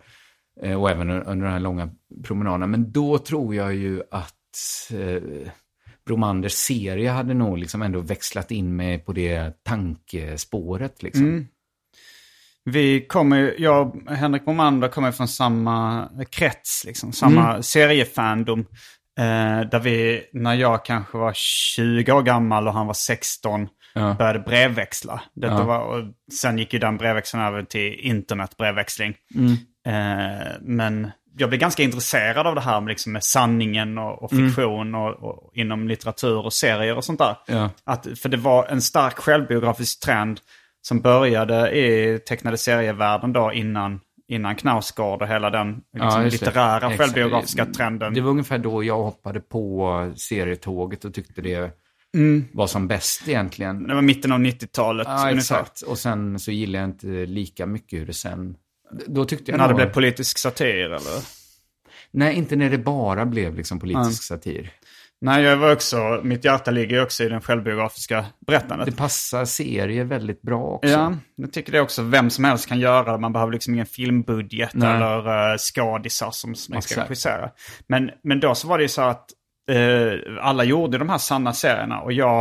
Eh, 0.62 0.82
och 0.82 0.89
även 0.89 1.10
under 1.10 1.46
den 1.46 1.54
här 1.54 1.60
långa 1.60 1.89
promenaden. 2.24 2.72
Men 2.72 2.91
då 2.91 3.18
tror 3.18 3.56
jag 3.56 3.76
ju 3.76 4.02
att 4.12 4.34
eh, 4.93 5.48
Bromanders 6.08 6.51
serie 6.53 7.10
hade 7.10 7.34
nog 7.34 7.58
liksom 7.58 7.82
ändå 7.82 7.99
växlat 7.99 8.51
in 8.51 8.76
mig 8.76 8.99
på 8.99 9.14
det 9.14 9.64
tankespåret. 9.64 11.03
Liksom. 11.03 11.24
Mm. 11.26 11.47
Vi 12.64 13.06
kommer 13.08 13.56
jag 13.58 13.95
och 14.08 14.12
Henrik 14.16 14.47
Romander 14.47 14.88
kommer 14.88 15.12
från 15.12 15.28
samma 15.28 16.10
krets, 16.30 16.84
liksom, 16.86 17.14
samma 17.14 17.49
Mm. 17.49 17.64
seriefandom. 17.64 18.60
Eh, 19.20 19.62
där 19.72 19.80
vi, 19.80 20.24
när 20.34 20.53
jag 20.53 20.86
kanske 20.86 21.18
var 21.18 21.32
20 21.36 22.12
år 22.12 22.22
gammal 22.22 22.68
och 22.68 22.74
han 22.74 22.88
var 22.88 22.93
16, 22.93 23.68
Ja. 23.93 24.14
började 24.14 24.39
brevväxla. 24.39 25.22
Detta 25.34 25.53
Ja. 25.53 25.64
var, 25.64 25.80
och 25.80 26.03
sen 26.34 26.58
gick 26.58 26.74
ju 26.74 26.80
den 26.80 26.97
brevväxlingen 26.97 27.47
över 27.47 27.64
till 27.64 27.93
internetbrevväxling. 27.99 29.16
Mm. 29.36 29.51
Eh, 29.88 30.47
men 30.62 31.12
jag 31.38 31.50
blev 31.50 31.62
ganska 31.62 31.84
intresserad 31.84 32.48
av 32.48 32.56
det 32.56 32.62
här 32.62 32.82
med, 32.82 32.90
liksom, 32.90 33.12
med 33.14 33.24
sanningen 33.24 33.98
och, 33.98 34.24
och 34.24 34.34
Mm. 34.34 34.48
fiktion 34.50 34.96
och, 34.96 35.10
och 35.14 35.52
inom 35.54 35.88
litteratur 35.88 36.46
och 36.46 36.54
serier 36.54 36.96
och 36.98 37.04
sånt 37.06 37.20
där. 37.20 37.36
Ja. 37.48 37.70
Att, 37.84 38.08
för 38.20 38.30
det 38.30 38.38
var 38.38 38.66
en 38.68 38.82
stark 38.82 39.18
självbiografisk 39.18 40.00
trend 40.06 40.40
som 40.82 41.02
började 41.02 41.72
i 41.78 42.20
tecknade 42.20 42.58
serievärlden 42.58 43.34
då 43.34 43.54
innan, 43.54 44.00
innan 44.28 44.56
Knausgård 44.56 45.22
och 45.22 45.28
hela 45.28 45.50
den 45.50 45.82
liksom, 45.94 46.22
det. 46.24 46.30
litterära 46.30 46.78
Exakt. 46.78 46.98
självbiografiska 46.98 47.66
trenden. 47.66 48.14
Det 48.14 48.22
var 48.22 48.32
ungefär 48.32 48.58
då 48.58 48.84
jag 48.84 48.98
hoppade 49.04 49.40
på 49.40 50.12
serietåget 50.16 51.06
och 51.06 51.14
tyckte 51.14 51.42
det 51.42 51.72
Mm. 52.16 52.46
var 52.54 52.68
som 52.68 52.88
bäst 52.88 53.28
egentligen. 53.28 53.88
Det 53.88 53.96
var 53.96 54.02
mitten 54.02 54.32
av 54.32 54.40
90-talet 54.40 55.08
Ja, 55.10 55.14
ungefär. 55.32 55.38
exakt. 55.38 55.82
Och 55.82 55.98
sen 55.98 56.40
så 56.40 56.52
gillade 56.52 56.78
jag 56.84 56.90
inte 56.90 57.08
lika 57.08 57.66
mycket 57.66 58.00
hur 58.00 58.06
det 58.06 58.14
sen... 58.14 58.56
Då 59.08 59.26
tyckte 59.26 59.52
jag 59.52 59.58
När 59.58 59.64
det 59.68 59.70
nog- 59.74 59.78
blev 59.78 59.93
politisk 59.93 60.38
satir 60.38 60.86
eller? 60.86 61.24
Nej, 62.12 62.36
inte 62.36 62.56
när 62.56 62.70
det 62.70 62.78
bara 62.78 63.26
blev 63.26 63.56
liksom 63.56 63.80
politisk 63.80 64.24
satir. 64.24 64.72
Nej, 65.22 65.43
jag 65.43 65.58
var 65.58 65.72
också, 65.72 66.20
mitt 66.24 66.46
hjärta 66.46 66.72
ligger 66.72 67.04
också 67.04 67.24
i 67.24 67.30
den 67.30 67.41
självbiografiska 67.41 68.26
berättandet. 68.48 68.86
Det 68.86 68.96
passar 68.96 69.46
serier 69.46 70.04
väldigt 70.04 70.41
bra 70.41 70.64
också. 70.64 70.89
Ja, 70.89 71.14
jag 71.36 71.54
tycker 71.54 71.72
det 71.72 71.82
också. 71.82 72.02
Vem 72.02 72.30
som 72.30 72.43
helst 72.43 72.68
kan 72.68 72.80
göra 72.80 73.12
det. 73.12 73.18
Man 73.18 73.34
behöver 73.34 73.54
liksom 73.54 73.74
ingen 73.74 73.86
filmbudget 73.86 74.74
Nej. 74.74 74.96
eller 74.96 75.52
uh, 75.52 75.58
skådisar 75.58 76.32
som 76.32 76.56
man 76.70 76.82
ska 76.82 77.04
regissera. 77.04 77.50
Men, 77.88 78.12
men 78.24 78.39
då 78.39 78.56
så 78.56 78.68
var 78.68 78.78
det 78.78 78.84
ju 78.84 78.88
så 78.88 79.02
att 79.02 79.26
eh, 79.72 80.12
alla 80.41 80.64
gjorde 80.64 80.98
de 80.98 81.10
här 81.10 81.18
sanna 81.18 81.54
serierna 81.54 82.02
och 82.02 82.14
jag 82.14 82.39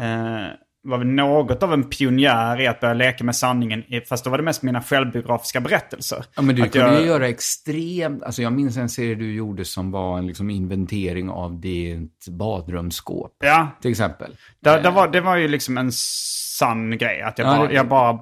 eh, 0.00 0.46
var 0.84 0.98
väl 0.98 1.06
något 1.06 1.62
av 1.62 1.72
en 1.72 1.84
pionjär 1.84 2.60
i 2.60 2.66
att 2.66 2.80
börja 2.80 2.94
leka 2.94 3.24
med 3.24 3.36
sanningen. 3.36 3.84
Fast 4.08 4.24
då 4.24 4.30
var 4.30 4.38
det 4.38 4.44
mest 4.44 4.62
mina 4.62 4.82
självbiografiska 4.82 5.60
berättelser. 5.60 6.24
Ja, 6.36 6.42
men 6.42 6.56
du 6.56 6.62
Att 6.62 6.72
kunde 6.72 6.88
jag- 6.92 7.00
ju 7.00 7.06
göra 7.06 7.28
extremt... 7.28 8.22
Alltså 8.22 8.42
jag 8.42 8.52
minns 8.52 8.76
en 8.76 8.88
serie 8.88 9.14
du 9.14 9.34
gjorde 9.34 9.64
som 9.64 9.90
var 9.90 10.18
en 10.18 10.26
liksom 10.26 10.50
inventering 10.50 11.30
av 11.30 11.60
ditt 11.60 12.26
badrumsskåp. 12.28 13.32
Ja, 13.44 13.68
Till 13.82 13.90
exempel. 13.90 14.36
Där, 14.62 14.82
där 14.82 14.90
var, 14.90 15.08
det 15.08 15.20
var 15.20 15.36
ju 15.36 15.48
liksom 15.48 15.78
en 15.78 15.90
sann 15.92 16.98
grej. 16.98 17.22
Att, 17.22 17.38
jag 17.38 17.48
Ja, 17.48 17.56
bara, 17.58 17.68
det- 17.68 17.74
jag 17.74 17.88
bara, 17.88 18.18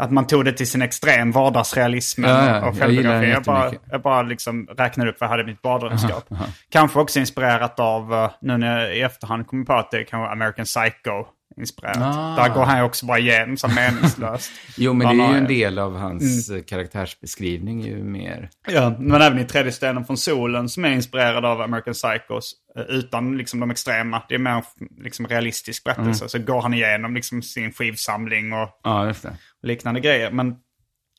att 0.00 0.10
man 0.10 0.26
tog 0.26 0.44
det 0.44 0.52
till 0.52 0.68
sin 0.70 0.82
extrem 0.82 1.32
vardagsrealism 1.32 2.24
Ja, 2.24 2.28
ja, 2.30 2.60
och 2.60 2.66
jag 2.66 2.78
självbiografi. 2.78 3.20
den 3.20 3.30
Jag, 3.30 3.42
bara, 3.42 3.72
jag 3.90 4.02
bara 4.02 4.22
liksom 4.22 4.66
räknade 4.78 5.10
upp 5.10 5.16
vad 5.20 5.26
jag 5.26 5.30
hade 5.30 5.42
i 5.42 5.46
mitt 5.46 5.62
badrumsskåp. 5.62 6.24
Kanske 6.70 6.98
också 7.00 7.18
inspirerat 7.20 7.80
av, 7.80 8.14
eh, 8.14 8.30
nu 8.40 8.56
när 8.58 8.80
jag 8.80 8.96
i 8.96 9.00
efterhand 9.00 9.46
kommer 9.46 9.64
på 9.64 9.72
att 9.72 9.90
det 9.90 10.04
kan 10.04 10.20
vara 10.20 10.30
American 10.32 10.64
Psycho 10.64 11.24
inspirerat. 11.60 11.96
Ah. 12.00 12.36
Där 12.36 12.54
går 12.54 12.64
han 12.64 12.78
ju 12.78 12.84
också 12.84 13.06
bara 13.06 13.18
igenom 13.18 13.56
så 13.56 13.68
meningslöst. 13.68 14.50
Jo, 14.76 14.92
men 14.92 15.16
det 15.18 15.24
är 15.24 15.32
ju 15.32 15.38
en 15.38 15.46
del 15.48 15.78
av 15.78 15.96
hans 15.96 16.48
Mm. 16.48 16.60
eh, 16.60 16.64
karaktärsbeskrivning 16.64 17.80
ju 17.80 18.04
mer. 18.04 18.50
Ja, 18.68 18.96
men 18.98 19.22
även 19.22 19.38
i 19.38 19.44
tredje 19.44 19.72
stenen 19.72 20.04
från 20.04 20.16
solen 20.16 20.68
som 20.68 20.84
är 20.84 20.90
inspirerad 20.90 21.44
av 21.44 21.60
American 21.60 21.94
Psychos. 21.94 22.52
eh, 22.76 22.82
Utan 22.82 23.36
liksom 23.38 23.60
de 23.60 23.70
extrema. 23.70 24.22
Det 24.28 24.34
är 24.34 24.38
mer 24.38 24.64
liksom 25.02 25.26
realistisk 25.26 25.84
berättelse. 25.84 26.28
Så 26.28 26.38
går 26.38 26.62
han 26.62 26.74
igenom 26.74 27.14
liksom 27.14 27.42
sin 27.42 27.72
skivsamling 27.72 28.52
och 28.52 28.68
Ja, 28.84 29.10
och 29.10 29.16
liknande 29.62 30.00
grejer. 30.00 30.30
Men, 30.30 30.54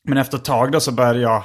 men 0.04 0.18
efter 0.18 0.38
ett 0.38 0.44
tag 0.44 0.72
då 0.72 0.80
så 0.80 0.92
började 0.92 1.20
jag 1.20 1.44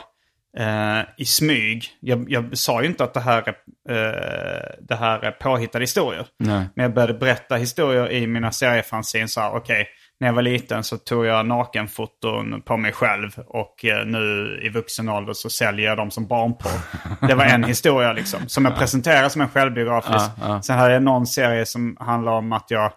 eh, 0.57 1.01
i 1.17 1.25
smyg. 1.25 1.85
Jag, 1.99 2.25
jag 2.29 2.57
sa 2.57 2.81
ju 2.81 2.87
inte 2.87 3.03
att 3.03 3.13
det 3.13 3.19
här 3.19 3.41
är, 3.41 3.55
eh, 3.89 4.75
det 4.79 4.95
här 4.95 5.19
är 5.19 5.31
påhittade 5.31 5.83
historier. 5.83 6.25
Nej. 6.39 6.65
Men 6.75 6.83
jag 6.83 6.93
började 6.93 7.13
berätta 7.13 7.55
historier 7.55 8.11
i 8.11 8.27
mina 8.27 8.51
seriefanzine. 8.51 9.27
Så 9.27 9.41
här, 9.41 9.55
okej, 9.55 9.87
när 10.19 10.27
jag 10.27 10.33
var 10.33 10.41
liten 10.41 10.83
så 10.83 10.97
tog 10.97 11.25
jag 11.25 11.45
nakenfoton 11.45 12.61
på 12.61 12.77
mig 12.77 12.91
själv. 12.91 13.31
Och 13.47 13.85
eh, 13.85 14.05
nu 14.05 14.59
i 14.63 14.69
vuxen 14.69 15.09
ålder 15.09 15.33
så 15.33 15.49
säljer 15.49 15.85
jag 15.85 15.97
dem 15.97 16.11
som 16.11 16.27
barnporr. 16.27 16.79
Det 17.27 17.35
var 17.35 17.45
en 17.45 17.63
historia 17.73 18.13
liksom. 18.13 18.39
Som 18.47 18.65
jag 18.65 18.75
presenterade 18.75 19.29
som 19.29 19.41
en 19.41 19.49
självbiografisk. 19.49 20.13
Ja, 20.13 20.31
ja. 20.41 20.61
Sen 20.61 20.77
hade 20.77 20.93
jag 20.93 21.03
någon 21.03 21.27
serie 21.27 21.65
som 21.65 21.97
handlar 21.99 22.31
om 22.31 22.53
att 22.53 22.65
jag 22.71 22.91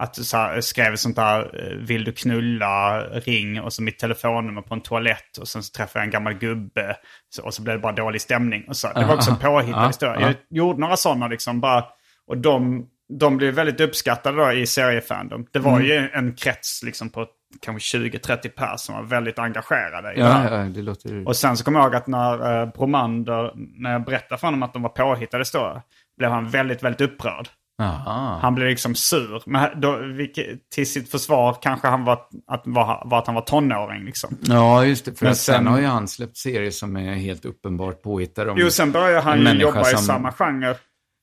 att 0.00 0.16
så 0.16 0.36
här, 0.36 0.60
skrev 0.60 0.96
sånt 0.96 1.16
där, 1.16 1.40
eh, 1.40 1.76
vill 1.76 2.04
du 2.04 2.12
knulla, 2.12 3.00
ring 3.04 3.60
och 3.60 3.72
så 3.72 3.82
mitt 3.82 3.98
telefonnummer 3.98 4.62
på 4.62 4.74
en 4.74 4.80
toalett 4.80 5.38
och 5.40 5.48
sen 5.48 5.62
så 5.62 5.72
träffade 5.72 5.98
jag 6.02 6.04
en 6.04 6.10
gammal 6.10 6.34
gubbe 6.34 6.96
så, 7.34 7.42
och 7.44 7.54
så 7.54 7.62
blev 7.62 7.76
det 7.76 7.82
bara 7.82 7.92
dålig 7.92 8.20
stämning. 8.20 8.64
Och 8.68 8.76
så. 8.76 8.88
Det 8.92 9.04
var 9.04 9.14
också 9.14 9.30
en 9.30 9.36
påhittad 9.38 9.80
Ja, 9.82 9.86
historia. 9.86 10.16
ja. 10.20 10.26
Jag 10.26 10.36
gjorde 10.58 10.80
några 10.80 10.96
sådana 10.96 11.28
liksom 11.28 11.60
bara, 11.60 11.84
och 12.26 12.38
de, 12.38 12.86
de 13.18 13.36
blev 13.36 13.54
väldigt 13.54 13.80
uppskattade 13.80 14.36
då 14.44 14.52
i 14.52 14.66
seriefandom. 14.66 15.46
Det 15.52 15.58
var 15.58 15.72
Mm. 15.76 15.84
ju 15.86 16.10
en 16.12 16.34
krets 16.34 16.82
liksom 16.82 17.10
på 17.10 17.26
kanske 17.62 17.98
20-30 17.98 18.48
pers 18.48 18.80
som 18.80 18.94
var 18.94 19.02
väldigt 19.02 19.38
engagerade 19.38 20.12
i 20.14 20.18
det 20.18 20.24
här. 20.28 20.50
Ja, 20.52 20.58
ja, 20.64 20.68
det 20.68 20.82
låter... 20.82 21.28
Och 21.28 21.36
sen 21.36 21.56
så 21.56 21.64
kommer 21.64 21.78
jag 21.80 21.86
ihåg 21.86 21.94
att 21.96 22.06
när 22.06 22.60
eh, 22.62 22.68
Bromander, 22.72 23.52
när 23.82 23.92
jag 23.92 24.04
berättade 24.04 24.38
för 24.40 24.46
honom 24.46 24.62
att 24.62 24.72
de 24.72 24.82
var 24.82 24.88
påhittade 24.90 25.40
historier, 25.40 25.82
blev 26.18 26.30
han 26.30 26.48
väldigt, 26.48 26.82
väldigt 26.82 27.00
upprörd. 27.00 27.48
Aha. 27.82 28.38
Han 28.42 28.54
blev 28.54 28.68
liksom 28.68 28.94
sur. 28.94 29.42
Men 29.46 29.80
då, 29.80 29.96
vilket, 29.96 30.70
till 30.74 30.90
sitt 30.90 31.10
försvar 31.10 31.56
kanske 31.62 31.88
han 31.88 32.04
var 32.04 32.12
att, 32.46 32.62
var, 32.64 33.02
var 33.06 33.18
att 33.18 33.26
han 33.26 33.34
var 33.34 33.42
tonåring 33.42 34.04
liksom. 34.04 34.38
Ja, 34.40 34.84
just 34.84 35.04
det. 35.04 35.14
För 35.18 35.24
Men 35.26 35.36
sen 35.36 35.54
sen- 35.54 35.66
har 35.66 35.78
ju 35.80 35.86
han 35.86 36.08
släppt 36.08 36.36
serier 36.36 36.70
som 36.70 36.96
är 36.96 37.14
helt 37.14 37.44
uppenbart 37.44 38.02
påhittade. 38.02 38.50
om 38.50 38.56
Jo, 38.60 38.70
sen 38.70 38.92
började 38.92 39.20
han 39.20 39.40
ju 39.40 39.52
jobba 39.60 39.80
i 39.80 39.84
som- 39.84 39.98
samma 40.04 40.32
genre. 40.32 40.74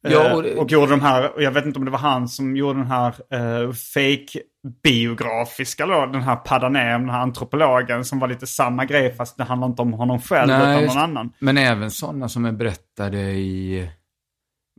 Ja, 0.08 0.26
Eh, 0.30 0.34
och- 0.34 0.46
och, 0.46 0.72
gjorde 0.72 0.92
de 0.92 1.02
här, 1.02 1.36
och 1.36 1.44
jag 1.44 1.52
vet 1.52 1.66
inte 1.66 1.80
om 1.80 1.86
det 1.86 1.92
var 1.92 2.00
han 2.00 2.28
som 2.28 2.56
gjorde 2.56 2.80
den 2.80 2.88
här 2.92 3.08
eh, 3.34 3.72
fake-biografiska 3.72 5.86
då, 5.86 6.06
den 6.06 6.22
här 6.22 6.36
Padanem, 6.36 7.02
den 7.02 7.10
här 7.10 7.20
antropologen 7.22 8.06
som 8.06 8.20
var 8.20 8.28
lite 8.28 8.48
samma 8.48 8.86
grej 8.86 9.16
fast 9.16 9.38
det 9.38 9.44
handlar 9.44 9.68
inte 9.68 9.82
om 9.82 9.94
honom 9.94 10.22
själv 10.22 10.52
utan 10.52 10.82
just- 10.82 10.96
någon 10.96 11.04
annan. 11.04 11.34
Men 11.40 11.58
även 11.58 11.92
sådana 11.92 12.30
som 12.30 12.46
är 12.46 12.52
berättade 12.52 13.20
i, 13.32 13.90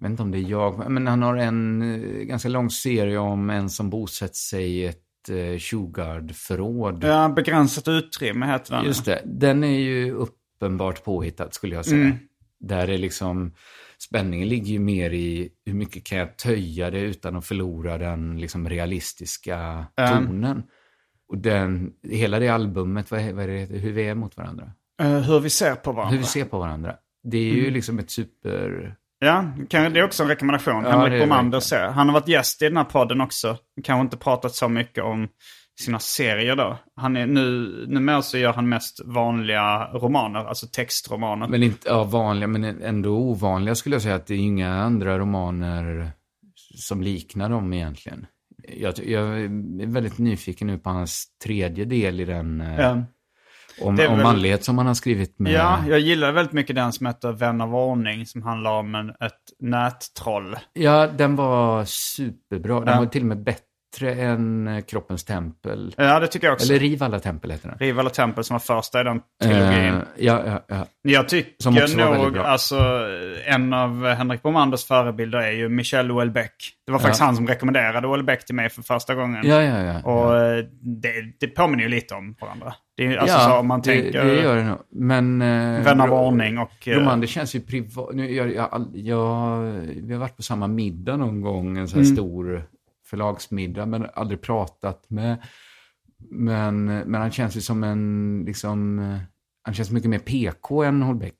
jag 0.02 0.08
vet 0.08 0.10
inte 0.10 0.22
om 0.22 0.30
det 0.30 0.38
är 0.38 0.50
jag, 0.50 0.90
men 0.90 1.06
han 1.06 1.22
har 1.22 1.36
en 1.36 1.82
eh, 1.82 2.24
ganska 2.24 2.48
lång 2.48 2.70
serie 2.70 3.18
om 3.18 3.50
en 3.50 3.70
som 3.70 3.90
bosätter 3.90 4.34
sig 4.34 4.70
i 4.70 4.86
ett 4.86 5.28
eh, 5.28 5.58
Shugard-förråd. 5.58 7.04
Ja, 7.04 7.28
begränsat 7.28 7.88
utrymme 7.88 8.46
heter 8.46 8.76
den. 8.76 8.84
Just 8.84 9.04
det, 9.04 9.22
den 9.24 9.64
är 9.64 9.78
ju 9.78 10.12
uppenbart 10.12 11.04
påhittad 11.04 11.50
skulle 11.50 11.74
jag 11.74 11.84
säga. 11.84 12.04
Mm. 12.04 12.16
Där 12.60 12.90
är 12.90 12.98
liksom, 12.98 13.52
spänningen 13.98 14.48
ligger 14.48 14.72
ju 14.72 14.78
mer 14.78 15.10
i 15.10 15.48
hur 15.64 15.74
mycket 15.74 16.04
kan 16.04 16.18
jag 16.18 16.36
töja 16.36 16.90
det 16.90 17.00
utan 17.00 17.36
att 17.36 17.46
förlora 17.46 17.98
den 17.98 18.40
liksom 18.40 18.68
realistiska 18.68 19.86
tonen. 19.96 20.62
Och 21.28 21.38
den, 21.38 21.92
hela 22.02 22.38
det 22.38 22.48
albumet, 22.48 23.10
vad 23.10 23.20
är, 23.20 23.32
vad 23.32 23.44
är 23.44 23.48
det, 23.48 23.58
heter? 23.58 23.78
hur 23.78 23.92
vi 23.92 24.08
är 24.08 24.14
mot 24.14 24.36
varandra. 24.36 24.72
Eh, 25.00 25.18
hur 25.18 25.40
vi 25.40 25.50
ser 25.50 25.74
på 25.74 25.92
varandra. 25.92 26.12
Hur 26.12 26.18
vi 26.18 26.24
ser 26.24 26.44
på 26.44 26.58
varandra. 26.58 26.96
Det 27.22 27.38
är 27.38 27.54
ju 27.54 27.70
liksom 27.70 27.98
ett 27.98 28.10
super... 28.10 28.96
Ja, 29.24 29.44
kan, 29.68 29.92
det 29.92 30.00
är 30.00 30.04
också 30.04 30.22
en 30.22 30.28
rekommendation. 30.28 30.84
Ja, 30.84 30.90
Henrik 30.90 31.30
verkligen. 31.30 31.60
ser. 31.60 31.86
Han 31.86 32.08
har 32.08 32.12
varit 32.12 32.28
gäst 32.28 32.62
i 32.62 32.64
den 32.64 32.76
här 32.76 32.84
podden 32.84 33.20
också. 33.20 33.56
Kanske 33.82 34.00
inte 34.00 34.16
pratat 34.16 34.54
så 34.54 34.68
mycket 34.68 35.04
om 35.04 35.28
sina 35.80 35.98
serier 35.98 36.56
då. 36.56 36.78
Han 36.96 37.16
är 37.16 37.26
nu, 37.26 37.68
numera 37.88 38.22
så 38.22 38.38
gör 38.38 38.52
han 38.52 38.68
mest 38.68 39.00
vanliga 39.04 39.88
romaner, 39.92 40.44
alltså 40.44 40.66
textromaner. 40.66 41.48
Men 41.48 41.62
inte 41.62 41.88
ja, 41.88 42.04
vanliga, 42.04 42.46
men 42.46 42.64
ändå 42.64 43.10
ovanliga 43.10 43.74
skulle 43.74 43.94
jag 43.94 44.02
säga 44.02 44.14
att 44.14 44.26
det 44.26 44.34
är 44.34 44.38
inga 44.38 44.74
andra 44.74 45.18
romaner 45.18 46.10
som 46.76 47.02
liknar 47.02 47.48
dem 47.48 47.72
egentligen. 47.72 48.26
Jag, 48.68 48.94
jag 49.06 49.40
är 49.40 49.86
väldigt 49.86 50.18
nyfiken 50.18 50.66
nu 50.66 50.78
på 50.78 50.90
hans 50.90 51.26
tredje 51.44 51.84
del 51.84 52.20
i 52.20 52.24
den 52.24 52.60
eh, 52.60 52.80
Ja. 52.80 53.02
Om, 53.80 53.98
är 54.00 54.08
om 54.08 54.14
väl- 54.16 54.22
manlighet 54.26 54.64
som 54.64 54.78
han 54.78 54.86
har 54.86 54.94
skrivit 54.94 55.38
med. 55.38 55.52
Ja, 55.52 55.78
jag 55.88 55.98
gillar 56.00 56.32
väldigt 56.32 56.52
mycket 56.52 56.76
den 56.76 56.92
som 56.92 57.06
heter 57.06 57.32
Vän 57.32 57.60
av 57.60 57.74
ordning 57.74 58.26
som 58.26 58.42
handlar 58.42 58.70
om 58.70 58.94
en, 58.94 59.10
ett 59.10 59.40
nättroll. 59.60 60.56
Ja, 60.72 61.06
den 61.06 61.36
var 61.36 61.84
superbra. 61.84 62.80
Den 62.80 62.94
Ja. 62.94 62.98
var 63.00 63.06
till 63.06 63.22
och 63.22 63.26
med 63.28 63.42
bättre 63.42 63.62
än 64.00 64.68
eh, 64.68 64.80
Kroppens 64.80 65.24
tempel. 65.24 65.94
Ja, 65.96 66.20
det 66.20 66.26
tycker 66.26 66.46
jag 66.46 66.54
också. 66.54 66.72
Eller 66.72 66.80
Riv 66.80 67.02
alla 67.02 67.20
tempel 67.20 67.50
heter 67.50 67.68
den. 67.68 67.78
Rival 67.78 68.06
och 68.06 68.14
Tempel 68.14 68.44
som 68.44 68.54
var 68.54 68.58
första 68.60 69.00
i 69.00 69.04
den 69.04 69.20
trilogin. 69.42 69.94
Eh, 69.94 70.00
ja, 70.18 70.42
ja, 70.46 70.62
ja. 70.68 70.86
Jag 71.02 71.28
tycker 71.28 72.18
nog, 72.18 72.38
alltså 72.38 72.78
en 73.46 73.72
av 73.72 74.06
Henrik 74.06 74.42
Bomanders 74.42 74.84
förebilder 74.84 75.38
är 75.38 75.50
ju 75.52 75.68
Michel 75.68 76.10
Houellebecq. 76.10 76.52
Det 76.86 76.92
var 76.92 76.98
faktiskt 76.98 77.20
Ja. 77.20 77.26
han 77.26 77.36
som 77.36 77.46
rekommenderade 77.46 78.06
Houellebecq 78.06 78.44
till 78.44 78.54
mig 78.54 78.68
för 78.68 78.82
första 78.82 79.14
gången. 79.14 79.46
Ja, 79.46 79.62
ja, 79.62 79.82
ja. 79.82 80.02
Och 80.02 80.34
ja. 80.36 80.58
eh, 80.58 80.64
det, 80.80 81.12
det 81.40 81.46
påminner 81.46 81.82
ju 81.82 81.88
lite 81.88 82.14
om 82.14 82.34
varandra. 82.40 82.74
Det 82.96 83.18
alltså 83.18 83.36
ja, 83.36 83.44
så 83.48 83.56
om 83.58 83.66
man 83.66 83.80
det, 83.80 83.84
tänker 84.02 84.24
det 84.24 84.42
gör 84.42 84.56
det 84.56 84.64
nog. 84.64 84.78
Men... 84.90 85.42
Eh, 85.42 85.84
Vän 85.84 86.00
av 86.00 86.12
ordning 86.12 86.58
och... 86.58 86.88
eh, 86.88 86.98
Romander 86.98 87.26
känns 87.26 87.54
ju 87.54 87.60
privat. 87.60 88.08
Nu, 88.14 88.30
jag, 88.34 88.54
jag, 88.54 88.90
jag, 88.94 89.58
vi 90.02 90.12
har 90.12 90.20
varit 90.20 90.36
på 90.36 90.42
samma 90.42 90.66
middag 90.66 91.16
någon 91.16 91.40
gång, 91.40 91.78
en 91.78 91.88
sån 91.88 91.98
här 92.00 92.04
Mm. 92.06 92.16
stor 92.16 92.64
förlagsmiddag, 93.12 93.86
men 93.86 94.06
aldrig 94.14 94.42
pratat 94.42 95.10
med. 95.10 95.42
Men, 96.30 96.84
men 96.84 97.20
han 97.20 97.30
känns 97.30 97.56
ju 97.56 97.60
som 97.60 97.84
en, 97.84 98.42
liksom, 98.46 98.98
eh, 98.98 99.18
han 99.64 99.74
känns 99.74 99.90
mycket 99.90 100.10
mer 100.10 100.18
PK 100.18 100.82
än 100.82 101.02
Holbeck. 101.02 101.36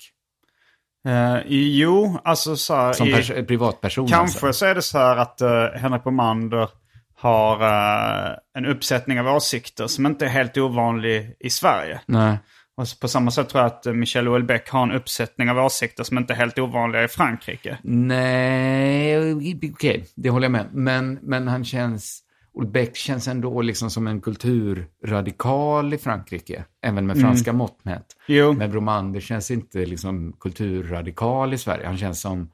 eh, 1.09 1.39
jo, 1.47 2.19
alltså 2.25 2.57
så 2.57 2.75
här, 2.75 2.93
Som 2.93 3.09
i, 3.09 3.13
pers- 3.15 3.47
privatperson. 3.47 4.09
Kanske 4.09 4.47
alltså. 4.47 4.59
så 4.59 4.67
är 4.67 4.75
det 4.75 4.83
så 4.83 4.99
här 4.99 5.17
att 5.17 5.43
uh, 5.43 5.81
Henrik 5.81 6.05
Bomander 6.05 6.69
har 7.15 7.61
eh, 7.63 8.37
en 8.59 8.67
uppsättning 8.67 9.21
av 9.21 9.27
åsikter 9.37 9.87
som 9.87 10.07
inte 10.07 10.25
är 10.25 10.29
helt 10.29 10.59
ovanlig 10.59 11.37
i 11.41 11.51
Sverige. 11.51 12.01
Nej. 12.07 12.39
Och 12.77 12.87
på 13.01 13.09
samma 13.09 13.31
sätt 13.31 13.49
tror 13.49 13.63
jag 13.63 13.67
att 13.67 13.87
eh, 13.87 13.93
Michel 13.93 14.27
Houellebecq 14.27 14.71
har 14.71 14.83
en 14.83 14.93
uppsättning 14.93 15.51
av 15.51 15.59
åsikter 15.59 16.05
som 16.05 16.19
inte 16.19 16.33
är 16.33 16.37
helt 16.37 16.59
ovanliga 16.59 17.05
i 17.05 17.09
Frankrike. 17.09 17.79
Nej, 17.83 19.35
okej, 19.73 20.07
det 20.15 20.31
håller 20.31 20.45
jag 20.45 20.53
med. 20.53 20.67
Men, 20.73 21.19
men 21.23 21.49
han 21.49 21.65
känns, 21.65 22.23
Holbeck 22.55 22.97
känns 22.97 23.29
ändå 23.29 23.63
liksom 23.63 23.91
som 23.91 24.07
en 24.07 24.21
kulturradikal 24.21 25.95
i 25.95 25.99
Frankrike, 25.99 26.65
även 26.83 27.07
med 27.07 27.21
franska 27.21 27.53
mått 27.53 27.85
mätt. 27.85 28.17
Men 28.53 28.71
Bromander 28.71 29.21
känns 29.21 29.51
inte 29.51 29.87
liksom 29.87 30.37
kulturradikal 30.41 31.55
i 31.55 31.59
Sverige. 31.59 31.87
Han 31.87 31.99
känns 31.99 32.21
som, 32.21 32.51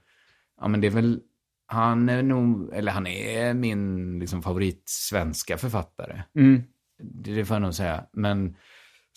ja 0.61 0.69
men 0.69 0.81
det 0.81 0.87
är 0.87 0.91
väl, 0.91 1.21
han 1.67 2.09
är 2.09 2.23
nog, 2.23 2.75
eller 2.75 2.93
han 2.93 3.07
är 3.07 3.55
min 3.55 4.19
liksom 4.19 4.43
favorit 4.43 4.83
svenska 4.87 5.59
författare. 5.59 6.23
Mm. 6.37 6.63
Det, 7.03 7.35
det 7.35 7.45
får 7.45 7.55
jag 7.55 7.63
nog 7.63 7.75
säga. 7.75 8.05
Men 8.13 8.57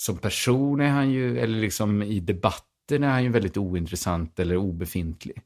som 0.02 0.18
person 0.18 0.82
är 0.82 0.89
han 0.89 1.12
ju, 1.12 1.39
eller 1.39 1.60
liksom 1.60 2.04
i 2.04 2.20
debatten 2.20 3.04
är 3.04 3.10
han 3.10 3.24
ju 3.24 3.30
väldigt 3.30 3.58
ointressant 3.58 4.39
eller 4.39 4.58
obefintlig. 4.58 5.41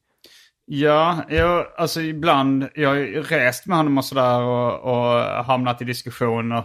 Ja, 0.66 1.24
jag, 1.30 1.66
alltså 1.78 2.02
ibland, 2.02 2.68
jag 2.76 2.90
har 2.90 2.96
ju 2.96 3.22
rest 3.22 3.66
med 3.66 3.78
honom 3.78 3.98
och 3.98 4.06
sådär 4.06 4.42
och, 4.42 4.80
och 4.80 5.46
hamnat 5.46 5.82
i 5.82 5.86
diskussioner. 5.86 6.64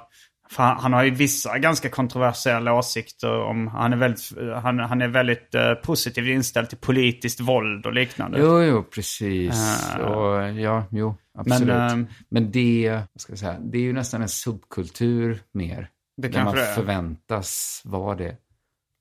För 0.50 0.62
han, 0.62 0.76
han 0.76 0.92
har 0.92 1.04
ju 1.04 1.10
vissa 1.10 1.58
ganska 1.58 1.88
kontroversiella 1.88 2.72
åsikter 2.74 3.40
om, 3.40 3.68
han 3.68 3.92
är 3.92 3.96
väldigt, 3.96 4.32
han, 4.62 4.78
han 4.78 5.02
är 5.02 5.08
väldigt 5.08 5.54
eh, 5.54 5.74
positivt 5.74 6.28
inställd 6.28 6.68
till 6.68 6.78
politiskt 6.78 7.40
våld 7.40 7.86
och 7.86 7.92
liknande. 7.92 8.38
Jo, 8.40 8.62
jo, 8.62 8.82
precis. 8.82 9.84
Ah. 9.94 10.04
och, 10.04 10.52
ja, 10.52 10.84
jo, 10.90 11.16
absolut. 11.38 11.68
Men, 11.68 12.08
Men, 12.28 12.44
ehm, 12.44 12.50
det, 12.50 12.90
vad 13.12 13.20
ska 13.20 13.32
jag 13.32 13.38
säga, 13.38 13.56
det 13.60 13.78
är 13.78 13.82
ju 13.82 13.92
nästan 13.92 14.22
en 14.22 14.28
subkultur 14.28 15.42
mer. 15.52 15.88
Det 16.20 16.28
där 16.28 16.44
man 16.44 16.56
förväntas 16.56 17.82
vara 17.84 18.14
det. 18.16 18.36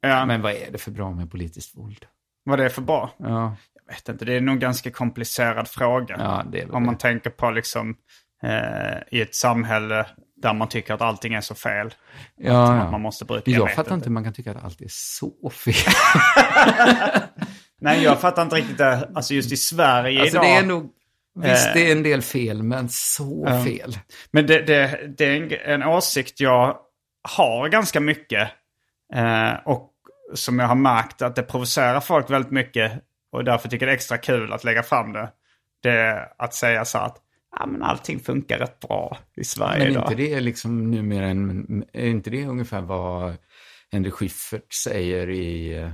ja, 0.02 0.26
Men 0.26 0.42
vad 0.42 0.52
är 0.52 0.72
det 0.72 0.78
för 0.78 0.92
bra 0.92 1.12
med 1.12 1.32
politiskt 1.32 1.78
våld? 1.78 2.06
vad 2.44 2.60
det 2.60 2.66
är 2.66 2.70
för 2.70 2.82
bra? 2.82 3.12
Ja, 3.18 3.56
Jag 3.88 3.94
vet 3.94 4.10
inte, 4.10 4.26
det 4.26 4.34
är 4.34 4.42
nog 4.42 4.54
en 4.54 4.60
ganska 4.60 4.92
komplicerad 4.92 5.68
fråga. 5.68 6.16
ja 6.20 6.44
det 6.52 6.66
Om 6.66 6.86
man 6.86 6.98
tänker 6.98 7.30
på 7.30 7.52
liksom 7.52 7.96
eh, 8.44 8.98
i 9.12 9.22
ett 9.22 9.36
samhälle 9.36 10.06
där 10.42 10.54
man 10.54 10.70
tycker 10.70 10.94
att 10.94 11.02
allting 11.02 11.34
är 11.34 11.42
så 11.42 11.56
fel. 11.56 11.94
Ja, 12.36 12.74
att 12.74 12.92
man 12.92 13.02
måste 13.02 13.26
bruka. 13.26 13.52
Jag 13.52 13.74
fattar 13.74 13.96
inte 13.96 14.06
hur 14.10 14.14
man 14.14 14.24
kan 14.24 14.34
tycka 14.34 14.52
att 14.52 14.64
allt 14.64 14.82
är 14.82 14.88
så 14.90 15.50
fel. 15.50 15.76
Nej, 17.82 18.04
jag 18.04 18.22
fattar 18.22 18.42
inte 18.42 18.56
riktigt 18.56 18.78
det. 18.78 19.10
Alltså 19.16 19.34
just 19.34 19.52
i 19.52 19.58
Sverige 19.58 20.22
alltså 20.22 20.38
idag. 20.38 20.46
det 20.46 20.56
är 20.58 20.66
nog, 20.66 20.92
visst 21.36 21.68
Eh. 21.68 21.74
det 21.74 21.88
är 21.88 21.92
en 21.92 22.04
del 22.04 22.22
fel, 22.22 22.64
men 22.64 22.90
så 22.90 23.46
fel. 23.66 23.98
Men 24.32 24.48
det, 24.48 24.62
det, 24.62 25.00
det 25.18 25.26
är 25.26 25.36
en, 25.66 25.82
en 25.82 25.84
åsikt 25.90 26.40
jag 26.40 26.78
har 27.24 27.70
ganska 27.70 28.00
mycket. 28.00 28.50
Eh, 29.14 29.54
och 29.66 29.94
som 30.34 30.60
jag 30.60 30.68
har 30.68 30.76
märkt 30.76 31.22
att 31.22 31.36
det 31.36 31.44
provocerar 31.44 32.00
folk 32.00 32.30
väldigt 32.30 32.52
mycket. 32.52 32.92
Och 33.32 33.44
därför 33.44 33.70
tycker 33.70 33.86
jag 33.86 33.90
det 33.90 33.94
är 33.94 33.96
extra 33.96 34.18
kul 34.18 34.54
att 34.54 34.64
lägga 34.64 34.84
fram 34.84 35.14
det. 35.14 35.30
Det 35.84 36.30
att 36.38 36.54
säga 36.54 36.86
så 36.86 36.98
att 36.98 37.18
ja, 37.60 37.66
men 37.66 37.84
allting 37.84 38.20
funkar 38.20 38.60
rätt 38.60 38.80
bra 38.80 39.18
i 39.36 39.44
Sverige 39.44 39.84
Men 39.84 39.92
idag. 39.92 40.04
inte 40.04 40.16
det 40.16 40.34
är 40.34 40.42
liksom 40.42 40.92
numera 40.92 41.26
en, 41.26 41.86
är 41.94 42.08
inte 42.08 42.30
det 42.30 42.46
ungefär 42.46 42.82
vad 42.82 43.36
Henrik 43.92 44.14
Schyffert 44.14 44.74
säger 44.74 45.30
i, 45.30 45.78
eh, 45.78 45.92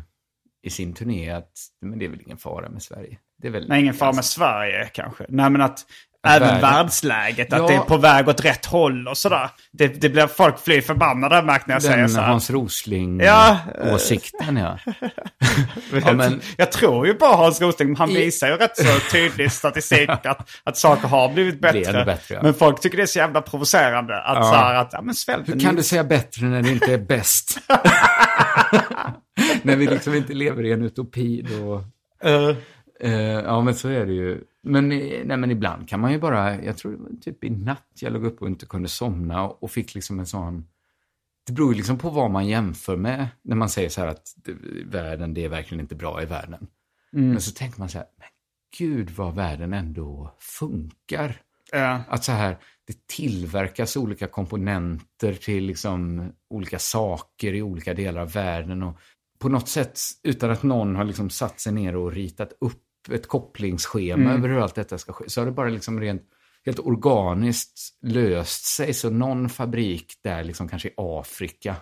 i 0.64 0.70
sin 0.70 0.94
turné? 0.94 1.30
Att 1.30 1.52
men 1.82 2.00
det 2.00 2.06
är 2.06 2.10
väl 2.10 2.22
ingen 2.22 2.38
fara 2.38 2.70
med 2.70 2.84
Sverige? 2.84 3.18
Det 3.38 3.48
är 3.48 3.52
väl, 3.52 3.68
Nej, 3.68 3.82
ingen 3.82 3.94
fara 3.94 4.14
med 4.14 4.26
Sverige 4.26 4.90
kanske. 4.94 5.26
Nej, 5.30 5.50
men 5.50 5.62
att 5.62 5.86
även 6.26 6.48
världen- 6.48 6.62
världsläget, 6.62 7.54
att 7.54 7.60
Ja. 7.60 7.68
det 7.68 7.74
är 7.74 7.80
på 7.80 7.98
väg 7.98 8.28
åt 8.28 8.46
rätt 8.46 8.66
håll 8.66 9.08
och 9.08 9.18
sådär. 9.18 9.50
Det, 9.72 9.88
det 9.88 10.10
blir 10.10 10.28
folk 10.28 10.60
fly 10.60 10.82
förbannade 10.82 11.42
märkt 11.42 11.68
när 11.68 11.76
jag 11.76 11.82
säger 11.84 11.98
Den 11.98 12.10
så 12.10 12.20
här. 12.20 12.28
Hans 12.28 12.50
Rosling-åsikten, 12.50 14.58
ja. 14.58 14.78
ja 16.06 16.14
men, 16.14 16.42
Jag 16.58 16.72
tror 16.72 17.08
ju 17.08 17.14
på 17.14 17.26
Hans 17.26 17.62
Rosling, 17.62 17.96
han 17.96 18.10
visar 18.10 18.48
ju 18.48 18.54
rätt 18.56 18.78
så 18.78 19.00
tydlig 19.12 19.52
statistik 19.52 20.10
att, 20.26 20.50
att 20.64 20.78
saker 20.78 21.08
har 21.08 21.34
blivit 21.34 21.62
bättre. 21.62 22.06
Bättre, 22.06 22.36
ja. 22.36 22.40
Men 22.44 22.54
folk 22.54 22.82
tycker 22.82 22.98
det 22.98 23.04
är 23.04 23.08
så 23.08 23.20
jävla 23.20 23.42
provocerande 23.42 24.22
att 24.22 24.38
Ja. 24.38 24.44
så 24.44 24.54
här 24.56 24.76
att, 24.76 24.90
ja 24.94 25.02
men 25.02 25.16
svälten... 25.16 25.54
hur 25.54 25.60
kan 25.66 25.76
du 25.76 25.84
säga 25.84 26.04
bättre 26.04 26.46
när 26.46 26.62
det 26.62 26.70
inte 26.70 26.94
är 26.94 26.98
bäst? 26.98 27.58
när 29.62 29.76
vi 29.76 29.88
liksom 29.88 30.16
inte 30.16 30.34
lever 30.34 30.64
i 30.66 30.72
en 30.72 30.84
utopi 30.84 31.42
då. 31.50 31.76
Eh, 32.30 32.56
Eh, 33.02 33.14
ja, 33.22 33.62
men 33.62 33.76
så 33.76 33.90
är 33.90 34.06
det 34.06 34.14
ju. 34.14 34.42
Men, 34.68 34.91
eh, 34.91 35.26
nej, 35.26 35.38
men 35.38 35.51
ibland 35.51 35.89
kan 35.89 35.99
man 35.99 36.11
ju 36.11 36.20
bara, 36.20 36.63
jag 36.63 36.78
tror 36.78 36.91
det 36.91 36.97
var 36.97 37.09
typ 37.22 37.43
i 37.43 37.49
natt 37.49 37.88
jag 37.99 38.13
låg 38.13 38.26
upp 38.26 38.41
och 38.41 38.47
inte 38.47 38.66
kunde 38.66 38.89
somna 38.89 39.43
och, 39.43 39.72
fick 39.72 39.95
liksom 39.95 40.20
en 40.20 40.26
sån, 40.26 40.68
det 41.45 41.53
beror 41.53 41.72
ju 41.72 41.78
liksom 41.78 41.97
på 41.97 42.09
vad 42.09 42.32
man 42.32 42.47
jämför 42.47 42.97
med 42.97 43.28
när 43.41 43.55
man 43.55 43.70
säger 43.70 43.89
så 43.89 44.01
här 44.01 44.07
att 44.07 44.36
världen, 44.86 45.34
det 45.34 45.43
är 45.43 45.49
verkligen 45.49 45.82
inte 45.82 45.95
bra 45.95 46.24
i 46.24 46.26
världen. 46.26 46.68
Men 47.11 47.41
så 47.41 47.51
tänker 47.51 47.80
man 47.80 47.89
så 47.89 47.97
här, 47.97 48.07
men 48.18 48.28
gud 48.78 49.09
vad 49.09 49.36
världen 49.36 49.74
ändå 49.74 50.36
funkar. 50.39 51.41
ja. 51.72 52.01
Att 52.07 52.24
så 52.24 52.32
här, 52.32 52.57
det 52.88 53.07
tillverkas 53.07 53.97
olika 53.97 54.28
komponenter 54.28 55.34
till 55.34 55.66
liksom 55.66 56.32
olika 56.49 56.80
saker 56.80 57.53
i 57.53 57.61
olika 57.61 57.93
delar 57.93 58.22
av 58.22 58.32
världen. 58.32 58.84
Och 58.84 58.99
på 59.39 59.49
något 59.49 59.70
sätt, 59.70 59.99
utan 60.24 60.51
att 60.51 60.63
någon 60.63 60.95
har 60.95 61.03
liksom 61.03 61.30
satt 61.30 61.59
sig 61.59 61.74
ner 61.74 61.95
och 61.95 62.11
ritat 62.11 62.53
upp 62.59 62.85
ett 63.12 63.28
kopplingsschema 63.28 64.34
över 64.34 64.49
hur 64.49 64.60
allt 64.60 64.76
detta 64.76 64.97
ska 64.97 65.14
ske. 65.14 65.30
Så 65.30 65.41
har 65.41 65.45
det 65.45 65.51
bara 65.51 65.70
liksom 65.70 65.99
rent, 65.99 66.22
helt 66.66 66.80
organiskt 66.80 67.89
löst 68.01 68.66
sig. 68.66 68.93
Så 68.93 69.09
någon 69.09 69.49
fabrik 69.49 70.13
där, 70.24 70.43
liksom 70.43 70.68
kanske 70.68 70.88
i 70.88 70.93
Afrika, 70.97 71.76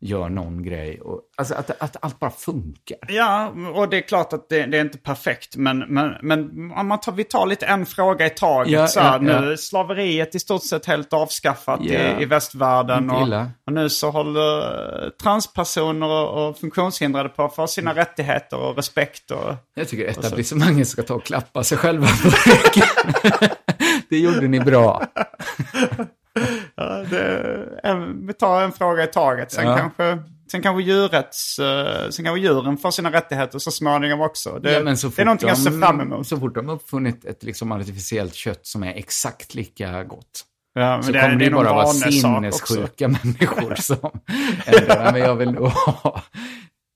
gör 0.00 0.28
någon 0.28 0.62
grej. 0.62 1.00
Och, 1.00 1.20
alltså 1.36 1.54
att, 1.54 1.82
att 1.82 1.96
allt 2.00 2.18
bara 2.18 2.30
funkar. 2.30 2.98
Ja, 3.08 3.54
och 3.74 3.88
det 3.88 3.96
är 3.96 4.00
klart 4.00 4.32
att 4.32 4.48
det, 4.48 4.66
det 4.66 4.78
är 4.78 4.80
inte 4.80 4.98
perfekt. 4.98 5.56
Men, 5.56 5.78
men, 5.78 6.14
men 6.22 6.70
om 6.76 6.86
man 6.86 7.00
tar, 7.00 7.12
vi 7.12 7.24
tar 7.24 7.46
lite 7.46 7.66
en 7.66 7.86
fråga 7.86 8.26
i 8.26 8.30
taget. 8.30 8.72
Ja, 8.72 8.86
så 8.86 9.00
här, 9.00 9.12
ja, 9.12 9.18
nu 9.18 9.30
ja. 9.30 9.52
är 9.52 9.56
slaveriet 9.56 10.34
i 10.34 10.38
stort 10.38 10.64
sett 10.64 10.86
helt 10.86 11.12
avskaffat 11.12 11.80
i, 11.80 12.22
i 12.22 12.24
västvärlden. 12.24 13.10
Och, 13.10 13.28
och 13.66 13.72
nu 13.72 13.88
så 13.88 14.10
håller 14.10 15.10
transpersoner 15.10 16.06
och, 16.06 16.48
och 16.48 16.58
funktionshindrade 16.58 17.28
på 17.28 17.44
att 17.44 17.54
få 17.54 17.66
sina 17.66 17.94
rättigheter 17.94 18.56
och 18.56 18.76
respekt. 18.76 19.30
Och, 19.30 19.54
Jag 19.74 19.88
tycker 19.88 20.04
etablissemanget 20.04 20.88
ska 20.88 21.02
ta 21.02 21.14
och 21.14 21.24
klappa 21.24 21.64
sig 21.64 21.78
själva 21.78 22.06
på 22.06 22.28
ryggen. 22.28 23.50
det 24.10 24.18
gjorde 24.18 24.48
ni 24.48 24.60
bra. 24.60 25.06
Ja, 26.76 27.04
det, 27.10 27.80
en, 27.82 28.26
vi 28.26 28.32
tar 28.32 28.62
en 28.62 28.72
fråga 28.72 29.04
i 29.04 29.06
taget. 29.06 29.52
Sen, 29.52 29.66
Ja. 29.66 29.76
kanske, 29.76 30.18
sen, 30.50 30.62
kanske 30.62 30.82
djurrätts, 30.82 31.58
eh, 31.58 32.08
sen 32.10 32.24
kanske 32.24 32.40
djuren 32.40 32.76
får 32.76 32.90
sina 32.90 33.12
rättigheter 33.12 33.58
så 33.58 33.70
småningom 33.70 34.20
också. 34.20 34.58
Det, 34.58 34.72
Ja, 34.72 34.80
det 34.82 35.18
är 35.18 35.24
någonting 35.24 35.48
jag 35.48 35.58
ser 35.58 35.70
de- 35.70 35.80
fram 35.80 36.00
emot. 36.00 36.26
Så 36.28 36.36
fort 36.40 36.54
de 36.54 36.68
har 36.68 36.74
uppfunnit 36.74 37.24
ett 37.24 37.42
liksom 37.42 37.72
artificiellt 37.72 38.34
kött 38.34 38.66
som 38.66 38.82
är 38.82 38.94
exakt 38.94 39.54
lika 39.54 40.04
gott. 40.04 40.44
Ja, 40.74 40.80
men 40.96 41.02
så 41.04 41.12
det, 41.12 41.20
kommer 41.20 41.36
det, 41.36 41.50
någon 41.50 41.64
bara 41.64 41.74
vara 41.74 41.86
också. 41.86 42.10
sinnessjuka 42.12 43.08
människor 43.24 43.74
som 43.74 44.10
ändrar. 44.66 45.12
Men 45.12 45.20
jag 45.20 45.34
vill 45.34 45.50
nog 45.52 45.66
ha, 45.68 46.22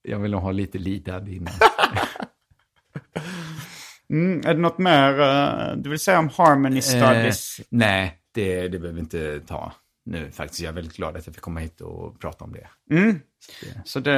jag 0.02 0.18
vill 0.18 0.30
nog 0.30 0.40
ha 0.40 0.50
lite 0.52 0.78
lidande 0.78 1.32
innan. 1.34 1.54
Mm, 4.10 4.46
är 4.46 4.54
det 4.54 4.60
något 4.60 4.78
mer 4.78 5.20
eh, 5.20 5.76
du 5.76 5.90
vill 5.90 5.98
säga 5.98 6.18
om 6.18 6.28
Harmony 6.28 6.80
Studies? 6.82 7.58
Eh, 7.58 7.64
nej, 7.68 8.18
det, 8.34 8.68
det 8.68 8.78
behöver 8.78 8.92
vi 8.92 9.00
inte 9.00 9.40
ta 9.40 9.72
nu 10.06 10.30
faktiskt. 10.30 10.60
Jag 10.60 10.70
är 10.70 10.74
väldigt 10.74 10.96
glad 10.96 11.16
att 11.16 11.26
jag 11.26 11.34
fick 11.34 11.44
komma 11.44 11.60
hit 11.60 11.80
och 11.80 12.20
prata 12.20 12.44
om 12.44 12.52
det. 12.52 12.94
Mm. 12.94 13.20
Så 13.84 14.00
det, 14.00 14.10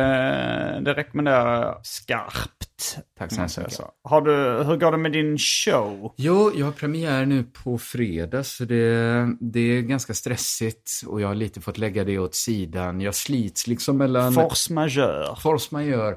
det 0.85 0.95
rekommenderar 0.95 1.63
jag 1.63 1.87
skarpt. 1.87 2.99
Tack 3.19 3.33
så 3.33 3.41
hemskt 3.41 3.59
mycket. 3.59 3.73
så. 3.73 3.91
Har 4.05 4.21
du, 4.21 4.65
hur 4.65 4.77
går 4.77 4.93
det 4.93 4.99
med 4.99 5.13
din 5.13 5.39
show? 5.39 6.15
Jo, 6.17 6.53
jag 6.55 6.67
har 6.67 6.73
premiär 6.73 7.27
nu 7.27 7.45
på 7.45 7.79
fredag, 7.79 8.45
så 8.45 8.65
det, 8.65 9.27
det 9.41 9.61
är 9.61 9.81
ganska 9.81 10.15
stressigt 10.15 10.91
och 11.07 11.21
jag 11.21 11.29
har 11.29 11.35
lite 11.35 11.61
fått 11.61 11.79
lägga 11.79 12.05
det 12.05 12.19
åt 12.19 12.35
sidan. 12.35 13.01
Jag 13.01 13.15
slits 13.15 13.67
liksom 13.67 13.97
mellan... 13.97 14.33
Force 14.33 14.73
majeure. 14.73 15.37
Force 15.43 15.69
majeure. 15.71 16.17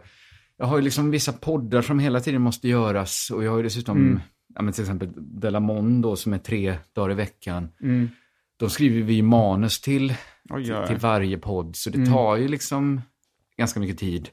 Jag 0.59 0.65
har 0.65 0.77
ju 0.77 0.83
liksom 0.83 1.11
vissa 1.11 1.33
poddar 1.33 1.81
som 1.81 1.99
hela 1.99 2.19
tiden 2.19 2.41
måste 2.41 2.67
göras 2.67 3.31
och 3.31 3.43
jag 3.43 3.51
har 3.51 3.57
ju 3.57 3.63
dessutom, 3.63 3.97
Mm. 3.97 4.19
ja, 4.55 4.61
men 4.61 4.73
till 4.73 4.83
exempel 4.83 5.09
Delamon 5.15 6.01
då 6.01 6.15
som 6.15 6.33
är 6.33 6.37
tre 6.37 6.75
dagar 6.95 7.11
i 7.11 7.15
veckan. 7.15 7.69
Mm. 7.81 8.09
De 8.59 8.69
skriver 8.69 9.01
vi 9.01 9.21
manus 9.21 9.81
till, 9.81 10.13
till, 10.55 10.75
till 10.87 10.97
varje 10.97 11.37
podd, 11.37 11.75
så 11.75 11.89
det 11.89 11.97
Mm. 11.97 12.11
tar 12.13 12.35
ju 12.37 12.47
liksom 12.47 13.01
ganska 13.57 13.79
mycket 13.79 13.97
tid. 13.97 14.29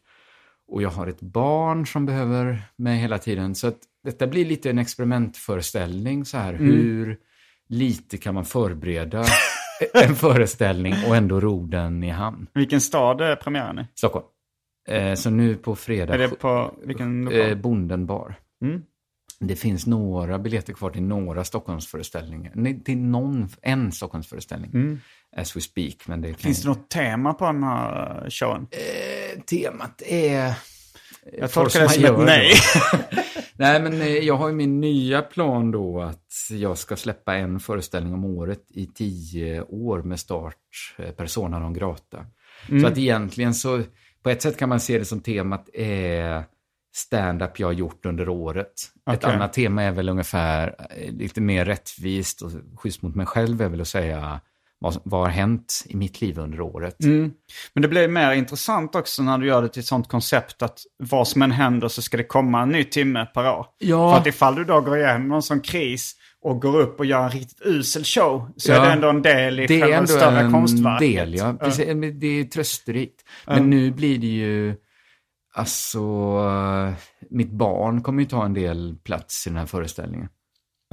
Och 0.68 0.82
jag 0.82 0.90
har 0.90 1.06
ett 1.06 1.20
barn 1.20 1.86
som 1.86 2.06
behöver 2.06 2.62
mig 2.76 2.98
hela 2.98 3.18
tiden, 3.18 3.54
så 3.54 3.66
att 3.66 3.78
detta 4.04 4.26
blir 4.26 4.44
lite 4.44 4.70
en 4.70 4.78
experimentföreställning 4.78 6.24
så 6.24 6.38
här. 6.38 6.54
Mm. 6.54 6.66
Hur 6.66 7.16
lite 7.68 8.16
kan 8.18 8.34
man 8.34 8.44
förbereda 8.44 9.24
en 9.94 10.14
föreställning 10.14 10.94
och 11.08 11.16
ändå 11.16 11.40
ro 11.40 11.66
den 11.66 12.04
i 12.04 12.10
hamn? 12.10 12.46
Vilken 12.54 12.80
stad 12.80 13.20
är 13.20 13.36
premiären 13.36 13.78
i? 13.78 13.86
Stockholm. 13.94 14.26
Eh, 14.86 15.14
så 15.14 15.30
nu 15.30 15.54
på 15.56 15.76
fredag. 15.76 16.14
Är 16.14 16.18
det 16.18 16.28
på 16.28 16.74
vilken 16.84 17.24
lokal? 17.24 17.40
eh, 17.40 17.54
Bonden 17.54 18.06
bar. 18.06 18.34
Mm. 18.62 18.82
Det 19.40 19.56
finns 19.56 19.86
några 19.86 20.38
biljetter 20.38 20.72
kvar 20.72 20.90
till 20.90 21.02
några 21.02 21.44
Stockholmsföreställningar. 21.44 22.52
Nej, 22.54 22.84
till 22.84 22.98
någon, 22.98 23.48
en 23.62 23.92
Stockholmsföreställning. 23.92 25.00
As 25.36 25.56
we 25.56 25.60
speak. 25.60 25.96
Men 26.06 26.20
det 26.20 26.28
Mm. 26.28 26.38
Finns 26.38 26.62
det 26.62 26.68
något 26.68 26.90
tema 26.90 27.34
på 27.34 27.44
den 27.44 27.62
här 27.62 28.30
showen? 28.30 28.66
Eh, 28.70 29.40
temat 29.40 30.02
är... 30.06 30.54
Jag 31.38 31.52
tolkar 31.52 31.80
det 31.80 31.88
som 31.88 32.04
ett 32.04 32.18
nej. 32.18 32.52
nej, 33.54 33.82
men 33.82 34.00
eh, 34.00 34.08
jag 34.08 34.36
har 34.36 34.48
ju 34.48 34.54
min 34.54 34.80
nya 34.80 35.22
plan 35.22 35.70
då 35.70 36.00
att 36.00 36.32
jag 36.50 36.78
ska 36.78 36.96
släppa 36.96 37.34
en 37.34 37.60
föreställning 37.60 38.14
om 38.14 38.24
året 38.24 38.64
i 38.68 38.86
tio 38.86 39.62
år 39.62 40.02
med 40.02 40.20
start 40.20 40.94
eh, 40.98 41.10
Persona 41.10 41.58
non 41.58 41.72
grata. 41.72 42.26
Mm. 42.68 42.82
Så 42.82 42.86
att 42.88 42.98
egentligen 42.98 43.54
så, 43.54 43.82
på 44.26 44.30
ett 44.30 44.42
sätt 44.42 44.56
kan 44.56 44.68
man 44.68 44.80
se 44.80 44.98
det 44.98 45.04
som 45.04 45.20
temat 45.20 45.68
är 45.74 46.44
stand-up 46.94 47.60
jag 47.60 47.68
har 47.68 47.72
gjort 47.72 48.06
under 48.06 48.28
året. 48.28 48.72
Ett 49.10 49.24
Okej. 49.24 49.34
annat 49.34 49.52
tema 49.52 49.82
är 49.82 49.92
väl 49.92 50.08
ungefär 50.08 50.86
eh, 50.90 51.12
lite 51.12 51.40
mer 51.40 51.64
rättvist 51.64 52.42
och 52.42 52.50
schysst 52.76 53.02
mot 53.02 53.14
mig 53.14 53.26
själv 53.26 53.62
är 53.62 53.68
väl 53.68 53.80
att 53.80 53.88
säga 53.88 54.40
vad, 54.78 55.00
vad 55.04 55.20
har 55.20 55.28
hänt 55.28 55.84
i 55.86 55.96
mitt 55.96 56.20
liv 56.20 56.38
under 56.38 56.60
året. 56.60 57.04
Mm. 57.04 57.32
Men 57.72 57.82
det 57.82 57.88
blir 57.88 58.08
mer 58.08 58.32
intressant 58.32 58.94
också 58.94 59.22
när 59.22 59.38
du 59.38 59.46
gör 59.46 59.62
det 59.62 59.68
till 59.68 59.80
ett 59.80 59.86
sånt 59.86 60.08
koncept 60.08 60.62
att 60.62 60.80
vad 60.96 61.28
som 61.28 61.42
än 61.42 61.52
händer 61.52 61.88
så 61.88 62.02
ska 62.02 62.16
det 62.16 62.24
komma 62.24 62.62
en 62.62 62.68
ny 62.68 62.84
timme 62.84 63.26
per 63.34 63.50
år. 63.50 63.66
Ja. 63.78 64.12
För 64.12 64.20
att 64.20 64.26
ifall 64.26 64.54
du 64.54 64.64
då 64.64 64.80
går 64.80 64.98
igenom 64.98 65.28
någon 65.28 65.42
sån 65.42 65.60
kris 65.60 66.14
och 66.46 66.62
går 66.62 66.80
upp 66.80 66.98
och 67.00 67.06
gör 67.06 67.22
en 67.24 67.30
riktigt 67.30 67.60
usel 67.66 68.04
show 68.04 68.48
så 68.56 68.72
Ja. 68.72 68.76
är 68.82 68.86
det 68.86 68.92
ändå 68.92 69.08
en 69.08 69.22
del 69.22 69.60
i 69.60 69.66
det 69.66 69.80
själva 69.80 69.96
ändå 69.96 70.06
större 70.06 70.40
en 70.40 70.52
konstverket. 70.52 71.00
del, 71.16 71.34
ja. 71.34 71.54
Precis, 71.60 71.86
men 71.86 72.18
Det 72.20 72.26
är 72.26 72.44
trösterikt. 72.44 73.24
Men 73.46 73.70
nu 73.70 73.90
blir 73.90 74.18
det 74.18 74.26
ju, 74.26 74.74
alltså, 75.54 75.98
eh, 76.88 76.94
mitt 77.30 77.50
barn 77.50 78.02
kommer 78.02 78.22
ju 78.22 78.28
ta 78.28 78.44
en 78.44 78.54
del 78.54 78.96
plats 79.04 79.46
i 79.46 79.50
den 79.50 79.58
här 79.58 79.66
föreställningen. 79.66 80.28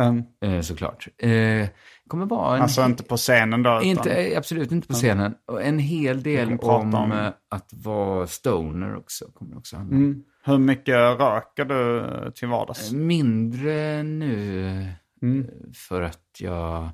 Mm. 0.02 0.24
Eh, 0.46 0.62
såklart. 0.62 1.08
Eh, 1.18 1.68
kommer 2.08 2.26
vara 2.26 2.56
en... 2.56 2.62
Alltså 2.62 2.86
inte 2.86 3.04
på 3.04 3.18
scenen 3.18 3.64
då. 3.64 3.82
Inte, 3.84 4.12
eh, 4.14 4.38
absolut 4.38 4.72
inte 4.72 4.88
på 4.88 4.94
scenen. 4.94 5.34
Och 5.48 5.64
en 5.64 5.80
hel 5.80 6.24
del 6.24 6.54
om, 6.62 6.94
om- 6.96 7.12
eh, 7.12 7.28
att 7.50 7.70
vara 7.74 8.28
stoner 8.28 8.96
också. 8.98 9.26
Kommer 9.34 9.58
också 9.58 9.78
handla. 9.78 9.96
Mm. 9.96 10.24
Hur 10.46 10.58
mycket 10.58 10.96
röker 10.96 11.66
du 11.66 12.06
till 12.36 12.48
vardags? 12.48 12.92
Mindre 12.92 14.04
nu 14.04 14.86
Mm. 15.24 15.40
eh, 15.42 15.72
för 15.74 16.02
att 16.02 16.28
jag... 16.40 16.90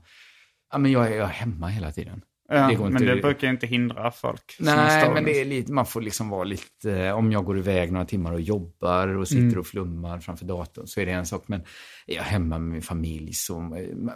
Ja, 0.71 0.77
men 0.77 0.91
jag 0.91 1.07
är, 1.07 1.15
jag 1.15 1.25
är 1.29 1.33
hemma 1.33 1.67
hela 1.67 1.91
tiden. 1.91 2.21
Ja, 2.51 2.67
det 2.67 2.89
men 2.89 3.05
det 3.05 3.21
brukar 3.21 3.47
inte 3.49 3.67
hindra 3.67 4.11
folk. 4.11 4.55
Nej, 4.59 5.09
men 5.13 5.23
det 5.23 5.41
är 5.41 5.45
lite, 5.45 5.71
man 5.71 5.85
får 5.85 6.01
liksom 6.01 6.29
vara 6.29 6.43
lite, 6.43 7.11
om 7.13 7.31
jag 7.31 7.45
går 7.45 7.57
iväg 7.57 7.91
några 7.91 8.05
timmar 8.05 8.33
och 8.33 8.41
jobbar 8.41 9.07
och 9.07 9.27
sitter 9.27 9.41
Mm. 9.41 9.59
och 9.59 9.67
flummar 9.67 10.19
framför 10.19 10.45
datorn 10.45 10.87
så 10.87 11.01
är 11.01 11.05
det 11.05 11.11
en 11.11 11.25
sak. 11.25 11.43
Men 11.47 11.61
är 12.07 12.15
jag 12.15 12.23
hemma 12.23 12.59
med 12.59 12.71
min 12.71 12.81
familj 12.81 13.33
så, 13.33 13.59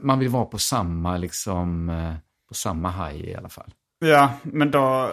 man 0.02 0.20
vill 0.20 0.30
vara 0.30 0.46
på 0.46 0.58
samma, 0.58 1.18
liksom, 1.18 1.90
eh, 1.90 2.14
på 2.48 2.54
samma 2.54 2.92
high 2.92 3.26
i 3.26 3.36
alla 3.36 3.50
fall. 3.50 3.74
Ja, 4.00 4.34
men 4.44 4.72
då, 4.72 5.12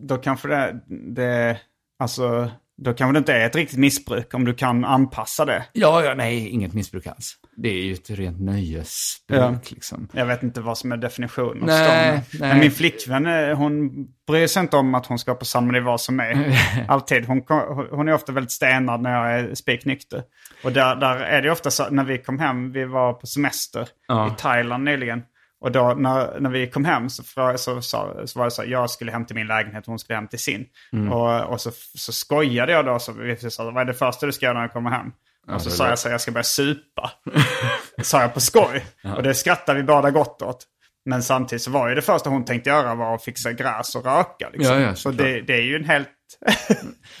då 0.00 0.16
kanske 0.16 0.48
det, 0.48 0.80
det, 1.14 1.60
alltså, 1.98 2.50
då 2.78 2.92
kanske 2.94 3.12
det 3.12 3.18
inte 3.18 3.32
är 3.34 3.46
ett 3.46 3.56
riktigt 3.56 3.78
missbruk 3.78 4.34
om 4.34 4.44
du 4.44 4.54
kan 4.54 4.84
anpassa 4.84 5.44
det. 5.44 5.64
Ja, 5.72 6.04
ja, 6.04 6.14
nej, 6.14 6.48
inget 6.48 6.72
missbruk 6.74 7.06
alls. 7.06 7.34
Det 7.56 7.68
är 7.68 7.82
ju 7.82 7.92
ett 7.92 8.10
rent 8.10 8.40
nöjesbruk 8.40 9.40
Ja. 9.40 9.58
liksom. 9.68 10.08
Jag 10.12 10.26
vet 10.26 10.42
inte 10.42 10.60
vad 10.60 10.78
som 10.78 10.92
är 10.92 10.96
definitionen 10.96 11.62
Nej, 11.66 12.12
nej. 12.12 12.22
Men 12.40 12.58
min 12.60 12.70
flickvän, 12.70 13.26
eh, 13.26 13.56
hon 13.56 13.90
bryr 14.26 14.46
sig 14.46 14.60
inte 14.60 14.76
om 14.76 14.94
att 14.94 15.06
hon 15.06 15.18
ska 15.18 15.34
på 15.34 15.44
samma 15.44 15.72
nivå 15.72 15.98
som 15.98 16.16
mig. 16.16 16.58
Alltid. 16.88 17.26
Hon, 17.26 17.42
hon 17.90 18.08
är 18.08 18.12
ofta 18.12 18.32
väldigt 18.32 18.52
stenad 18.52 19.00
när 19.02 19.10
jag 19.12 19.40
är 19.40 19.54
spiknykter. 19.54 20.22
Och 20.64 20.72
där, 20.72 20.96
där 20.96 21.16
är 21.16 21.42
det 21.42 21.50
ofta 21.50 21.70
så, 21.70 21.90
när 21.90 22.04
vi 22.04 22.18
kom 22.18 22.38
hem, 22.38 22.72
vi 22.72 22.84
var 22.84 23.12
på 23.12 23.26
semester 23.26 23.88
Ja. 24.08 24.26
i 24.26 24.30
Thailand 24.40 24.84
nyligen. 24.84 25.22
Och 25.60 25.72
då 25.72 25.94
när, 25.94 26.40
när 26.40 26.50
vi 26.50 26.66
kom 26.66 26.84
hem 26.84 27.10
så, 27.10 27.22
frå- 27.22 27.56
så, 27.56 27.82
så, 27.82 28.22
så 28.24 28.38
var 28.38 28.44
det 28.44 28.50
så 28.50 28.64
jag 28.66 28.90
skulle 28.90 29.12
hem 29.12 29.26
till 29.26 29.36
min 29.36 29.46
lägenhet 29.46 29.84
och 29.84 29.88
hon 29.88 29.98
skulle 29.98 30.16
hem 30.16 30.28
till 30.28 30.38
sin. 30.38 30.66
Mm. 30.92 31.12
Och, 31.12 31.52
och 31.52 31.60
så, 31.60 31.70
så 31.94 32.12
skojade 32.12 32.72
jag 32.72 32.86
då, 32.86 32.98
så 32.98 33.12
vi 33.12 33.50
sa, 33.50 33.70
vad 33.70 33.80
är 33.80 33.84
det 33.84 33.94
första 33.94 34.26
du 34.26 34.32
ska 34.32 34.46
göra 34.46 34.58
när 34.58 34.66
du 34.66 34.72
kommer 34.72 34.90
hem? 34.90 35.12
och 35.54 35.62
så 35.62 35.70
sa 35.70 35.88
jag 35.88 35.98
så 35.98 36.08
här, 36.08 36.14
jag 36.14 36.20
ska 36.20 36.32
börja 36.32 36.44
supa. 36.44 37.10
sa 38.02 38.20
jag 38.20 38.34
på 38.34 38.40
skoj. 38.40 38.84
Och 39.16 39.22
det 39.22 39.34
skrattade 39.34 39.78
vi 39.78 39.84
båda 39.84 40.10
gott 40.10 40.42
åt. 40.42 40.66
Men 41.04 41.22
samtidigt 41.22 41.62
så 41.62 41.70
var 41.70 41.88
ju 41.88 41.94
det 41.94 42.02
första 42.02 42.30
hon 42.30 42.44
tänkte 42.44 42.70
göra 42.70 42.94
var 42.94 43.14
att 43.14 43.24
fixa 43.24 43.52
gräs 43.52 43.94
och 43.94 44.04
röka. 44.04 44.50
Liksom. 44.52 44.74
Ja, 44.74 44.80
ja, 44.80 44.94
så 44.94 45.10
det, 45.10 45.40
det 45.40 45.54
är 45.54 45.62
ju 45.62 45.76
en 45.76 45.84
helt... 45.84 46.08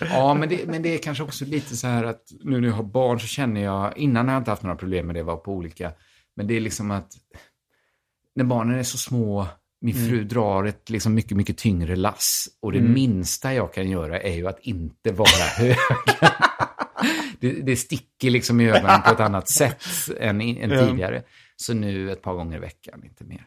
Ja, 0.00 0.34
men 0.34 0.48
det, 0.48 0.66
men 0.66 0.82
det 0.82 0.94
är 0.94 0.98
kanske 0.98 1.24
också 1.24 1.44
lite 1.44 1.76
så 1.76 1.86
här 1.86 2.04
att 2.04 2.22
nu 2.44 2.60
när 2.60 2.68
jag 2.68 2.74
har 2.74 2.82
barn 2.82 3.20
så 3.20 3.26
känner 3.26 3.60
jag, 3.60 3.98
innan 3.98 4.28
har 4.28 4.34
jag 4.34 4.40
inte 4.40 4.50
haft 4.50 4.62
några 4.62 4.76
problem 4.76 5.06
med 5.06 5.16
det, 5.16 5.22
var 5.22 5.36
på 5.36 5.52
olika, 5.52 5.92
men 6.36 6.46
det 6.46 6.56
är 6.56 6.60
liksom 6.60 6.90
att 6.90 7.12
när 8.38 8.44
barnen 8.44 8.78
är 8.78 8.82
så 8.82 8.98
små, 8.98 9.46
min 9.80 9.94
fru 9.94 10.14
Mm. 10.16 10.28
drar 10.28 10.64
ett 10.64 10.90
liksom 10.90 11.14
mycket, 11.14 11.36
mycket 11.36 11.58
tyngre 11.58 11.96
lass 11.96 12.48
och 12.62 12.72
det 12.72 12.80
minsta 12.80 13.54
jag 13.54 13.74
kan 13.74 13.90
göra 13.90 14.20
är 14.20 14.34
ju 14.34 14.48
att 14.48 14.58
inte 14.60 15.12
vara 15.12 15.28
hög. 15.56 15.76
det, 17.40 17.52
det 17.52 17.76
sticker 17.76 18.30
liksom 18.30 18.60
i 18.60 18.70
ögonen 18.70 19.02
på 19.02 19.10
ett 19.10 19.20
annat 19.20 19.48
sätt 19.58 19.84
än, 20.20 20.40
än 20.40 20.70
tidigare. 20.70 21.22
Så 21.56 21.74
nu 21.74 22.12
ett 22.12 22.22
par 22.22 22.34
gånger 22.34 22.56
i 22.56 22.60
veckan, 22.60 23.04
inte 23.04 23.24
mer. 23.24 23.46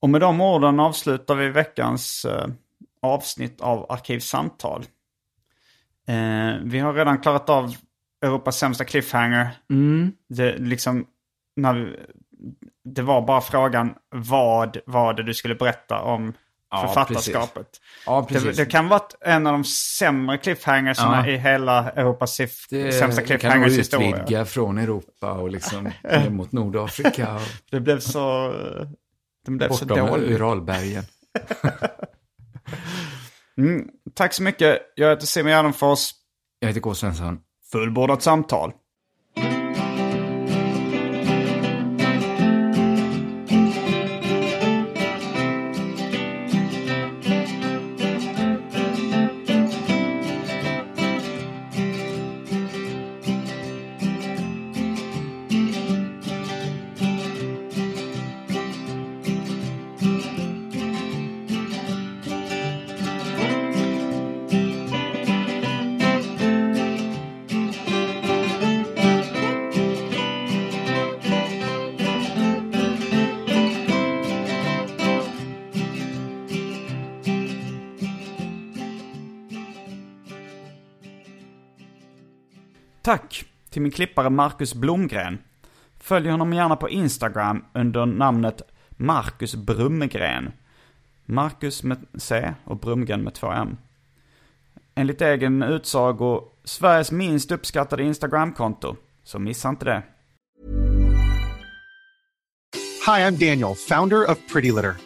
Och 0.00 0.10
med 0.10 0.20
de 0.20 0.40
orden 0.40 0.80
avslutar 0.80 1.34
vi 1.34 1.48
veckans 1.48 2.24
eh, 2.24 2.46
avsnitt 3.02 3.60
av 3.60 3.92
Arkivsamtal. 3.92 4.84
Eh, 6.08 6.54
vi 6.64 6.78
har 6.78 6.94
redan 6.94 7.18
klarat 7.18 7.50
av 7.50 7.76
Europas 8.22 8.58
sämsta 8.58 8.84
cliffhanger. 8.84 9.50
Mm. 9.70 10.12
Det, 10.28 10.58
liksom, 10.58 11.06
när 11.56 11.74
vi, 11.74 11.96
det 12.94 13.02
var 13.02 13.22
bara 13.26 13.40
frågan 13.40 13.94
vad 14.14 14.76
var 14.86 15.14
det 15.14 15.22
du 15.22 15.34
skulle 15.34 15.54
berätta 15.54 16.00
om 16.00 16.32
Ja, 16.70 16.86
författarskapet. 16.86 17.66
Ja, 18.06 18.26
Det, 18.28 18.34
precis. 18.34 18.56
det 18.56 18.66
kan 18.66 18.88
vara 18.88 19.02
en 19.20 19.46
av 19.46 19.52
de 19.52 19.64
sämre 19.64 20.38
cliffhangersarna 20.38 21.28
Ja. 21.28 21.32
i 21.32 21.36
hela 21.36 21.90
Europas 21.90 22.36
Det 22.70 22.92
sämsta 22.92 23.22
kan 23.22 23.38
cliffhangers 23.38 23.72
historia. 23.78 24.16
utvidga 24.22 24.44
från 24.44 24.78
Europa 24.78 25.32
och 25.32 25.50
liksom 25.50 25.90
mot 26.30 26.52
Nordafrika 26.52 27.34
och 27.34 27.40
Det 27.70 27.80
blev 27.80 28.00
så, 28.00 28.52
det 29.44 29.50
blev 29.50 29.68
så 29.72 29.86
bortom 29.86 30.06
dåligt. 30.06 30.30
Uralbergen. 30.30 31.04
Mm, 33.58 33.88
tack 34.14 34.32
så 34.32 34.42
mycket. 34.42 34.78
Jag 34.94 35.10
heter 35.10 35.26
Simon 35.26 35.50
Gärdenfors. 35.52 36.10
Jag 36.58 36.68
heter 36.68 36.80
K. 36.80 36.94
Svensson. 36.94 37.38
Fullbordat 37.72 38.22
samtal. 38.22 38.72
Till 83.76 83.82
min 83.82 83.92
klippare 83.92 84.30
Marcus 84.30 84.74
Blomgren. 84.74 85.38
Följ 85.98 86.28
honom 86.28 86.52
gärna 86.52 86.76
på 86.76 86.88
Instagram 86.88 87.64
under 87.74 88.06
namnet 88.06 88.62
Marcus 88.90 89.54
Brummegren. 89.54 90.52
Marcus 91.24 91.82
med 91.82 92.06
C 92.14 92.54
och 92.64 92.80
Brumgren 92.80 93.22
med 93.22 93.34
två 93.34 93.52
M. 93.52 93.76
Enligt 94.94 95.20
egen 95.20 95.62
utsago 95.62 96.44
Sveriges 96.64 97.12
minst 97.12 97.52
uppskattade 97.52 98.02
Instagramkonto. 98.02 98.96
Så 99.24 99.38
missa 99.38 99.68
inte 99.68 99.84
det. 99.84 100.02
Hi, 103.06 103.22
I'm 103.22 103.30
Daniel, 103.30 103.74
founder 103.88 104.30
of 104.30 104.38
Pretty 104.52 104.72
Litter. 104.72 105.05